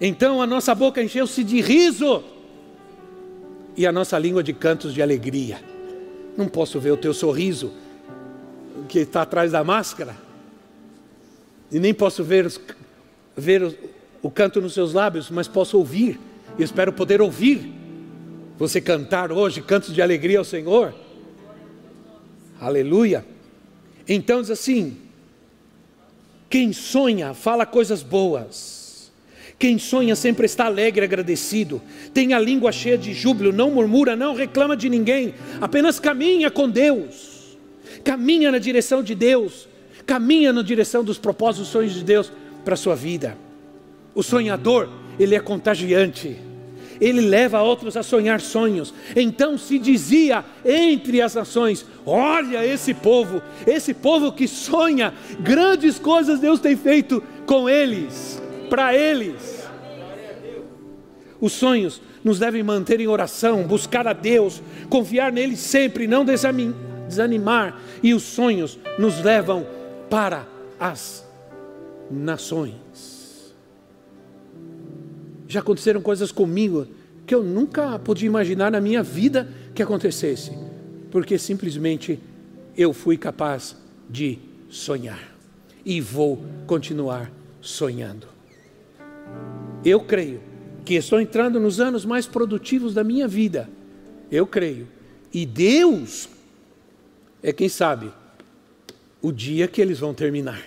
então 0.00 0.42
a 0.42 0.48
nossa 0.48 0.74
boca 0.74 1.00
encheu-se 1.00 1.44
de 1.44 1.60
riso 1.60 2.24
e 3.76 3.86
a 3.86 3.92
nossa 3.92 4.18
língua 4.18 4.42
de 4.42 4.52
cantos 4.52 4.92
de 4.92 5.00
alegria. 5.00 5.60
Não 6.36 6.48
posso 6.48 6.80
ver 6.80 6.90
o 6.90 6.96
teu 6.96 7.14
sorriso 7.14 7.72
que 8.88 8.98
está 8.98 9.22
atrás 9.22 9.52
da 9.52 9.62
máscara, 9.62 10.16
e 11.70 11.78
nem 11.78 11.94
posso 11.94 12.24
ver, 12.24 12.46
os, 12.46 12.60
ver 13.36 13.62
o, 13.62 13.91
o 14.22 14.30
canto 14.30 14.60
nos 14.60 14.74
seus 14.74 14.92
lábios, 14.92 15.30
mas 15.30 15.48
posso 15.48 15.76
ouvir, 15.76 16.18
e 16.58 16.62
espero 16.62 16.92
poder 16.92 17.20
ouvir 17.20 17.72
você 18.58 18.80
cantar 18.80 19.32
hoje 19.32 19.60
cantos 19.60 19.92
de 19.92 20.00
alegria 20.00 20.38
ao 20.38 20.44
Senhor. 20.44 20.94
Aleluia. 22.60 23.26
Então 24.08 24.40
diz 24.40 24.50
assim: 24.50 24.96
quem 26.48 26.72
sonha, 26.72 27.34
fala 27.34 27.66
coisas 27.66 28.02
boas 28.02 28.82
quem 29.62 29.78
sonha 29.78 30.16
sempre 30.16 30.44
está 30.44 30.66
alegre 30.66 31.02
e 31.02 31.04
agradecido, 31.04 31.80
tem 32.12 32.34
a 32.34 32.38
língua 32.40 32.72
cheia 32.72 32.98
de 32.98 33.14
júbilo, 33.14 33.52
não 33.52 33.70
murmura, 33.70 34.16
não 34.16 34.34
reclama 34.34 34.76
de 34.76 34.88
ninguém, 34.88 35.36
apenas 35.60 36.00
caminha 36.00 36.50
com 36.50 36.68
Deus, 36.68 37.56
caminha 38.02 38.50
na 38.50 38.58
direção 38.58 39.04
de 39.04 39.14
Deus, 39.14 39.68
caminha 40.04 40.52
na 40.52 40.62
direção 40.62 41.04
dos 41.04 41.16
propósitos 41.16 41.68
e 41.68 41.70
sonhos 41.70 41.94
de 41.94 42.02
Deus 42.02 42.32
para 42.64 42.74
a 42.74 42.76
sua 42.76 42.96
vida. 42.96 43.38
O 44.14 44.22
sonhador, 44.22 44.88
ele 45.18 45.34
é 45.34 45.40
contagiante, 45.40 46.38
ele 47.00 47.20
leva 47.20 47.60
outros 47.62 47.96
a 47.96 48.02
sonhar 48.02 48.40
sonhos. 48.40 48.94
Então 49.16 49.58
se 49.58 49.78
dizia 49.78 50.44
entre 50.64 51.20
as 51.20 51.34
nações: 51.34 51.84
Olha 52.06 52.64
esse 52.64 52.94
povo, 52.94 53.42
esse 53.66 53.92
povo 53.92 54.32
que 54.32 54.46
sonha, 54.46 55.12
grandes 55.40 55.98
coisas 55.98 56.38
Deus 56.40 56.60
tem 56.60 56.76
feito 56.76 57.22
com 57.44 57.68
eles, 57.68 58.40
para 58.70 58.94
eles. 58.94 59.62
Os 61.40 61.52
sonhos 61.52 62.00
nos 62.22 62.38
devem 62.38 62.62
manter 62.62 63.00
em 63.00 63.08
oração, 63.08 63.64
buscar 63.64 64.06
a 64.06 64.12
Deus, 64.12 64.62
confiar 64.88 65.32
nele 65.32 65.56
sempre, 65.56 66.06
não 66.06 66.24
desanimar. 66.24 67.80
E 68.00 68.14
os 68.14 68.22
sonhos 68.22 68.78
nos 68.96 69.20
levam 69.20 69.66
para 70.08 70.46
as 70.78 71.26
nações. 72.08 73.11
Já 75.52 75.60
aconteceram 75.60 76.00
coisas 76.00 76.32
comigo 76.32 76.86
que 77.26 77.34
eu 77.34 77.42
nunca 77.42 77.98
podia 77.98 78.26
imaginar 78.26 78.72
na 78.72 78.80
minha 78.80 79.02
vida 79.02 79.46
que 79.74 79.82
acontecesse, 79.82 80.50
porque 81.10 81.36
simplesmente 81.36 82.18
eu 82.74 82.94
fui 82.94 83.18
capaz 83.18 83.76
de 84.08 84.38
sonhar 84.70 85.36
e 85.84 86.00
vou 86.00 86.42
continuar 86.66 87.30
sonhando. 87.60 88.26
Eu 89.84 90.00
creio 90.00 90.40
que 90.86 90.94
estou 90.94 91.20
entrando 91.20 91.60
nos 91.60 91.80
anos 91.80 92.06
mais 92.06 92.26
produtivos 92.26 92.94
da 92.94 93.04
minha 93.04 93.28
vida. 93.28 93.68
Eu 94.30 94.46
creio. 94.46 94.88
E 95.34 95.44
Deus 95.44 96.30
é 97.42 97.52
quem 97.52 97.68
sabe 97.68 98.10
o 99.20 99.30
dia 99.30 99.68
que 99.68 99.82
eles 99.82 99.98
vão 99.98 100.14
terminar. 100.14 100.62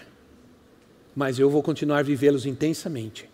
Mas 1.15 1.39
eu 1.39 1.49
vou 1.49 1.63
continuar 1.63 2.03
vivê-los 2.03 2.45
intensamente. 2.45 3.33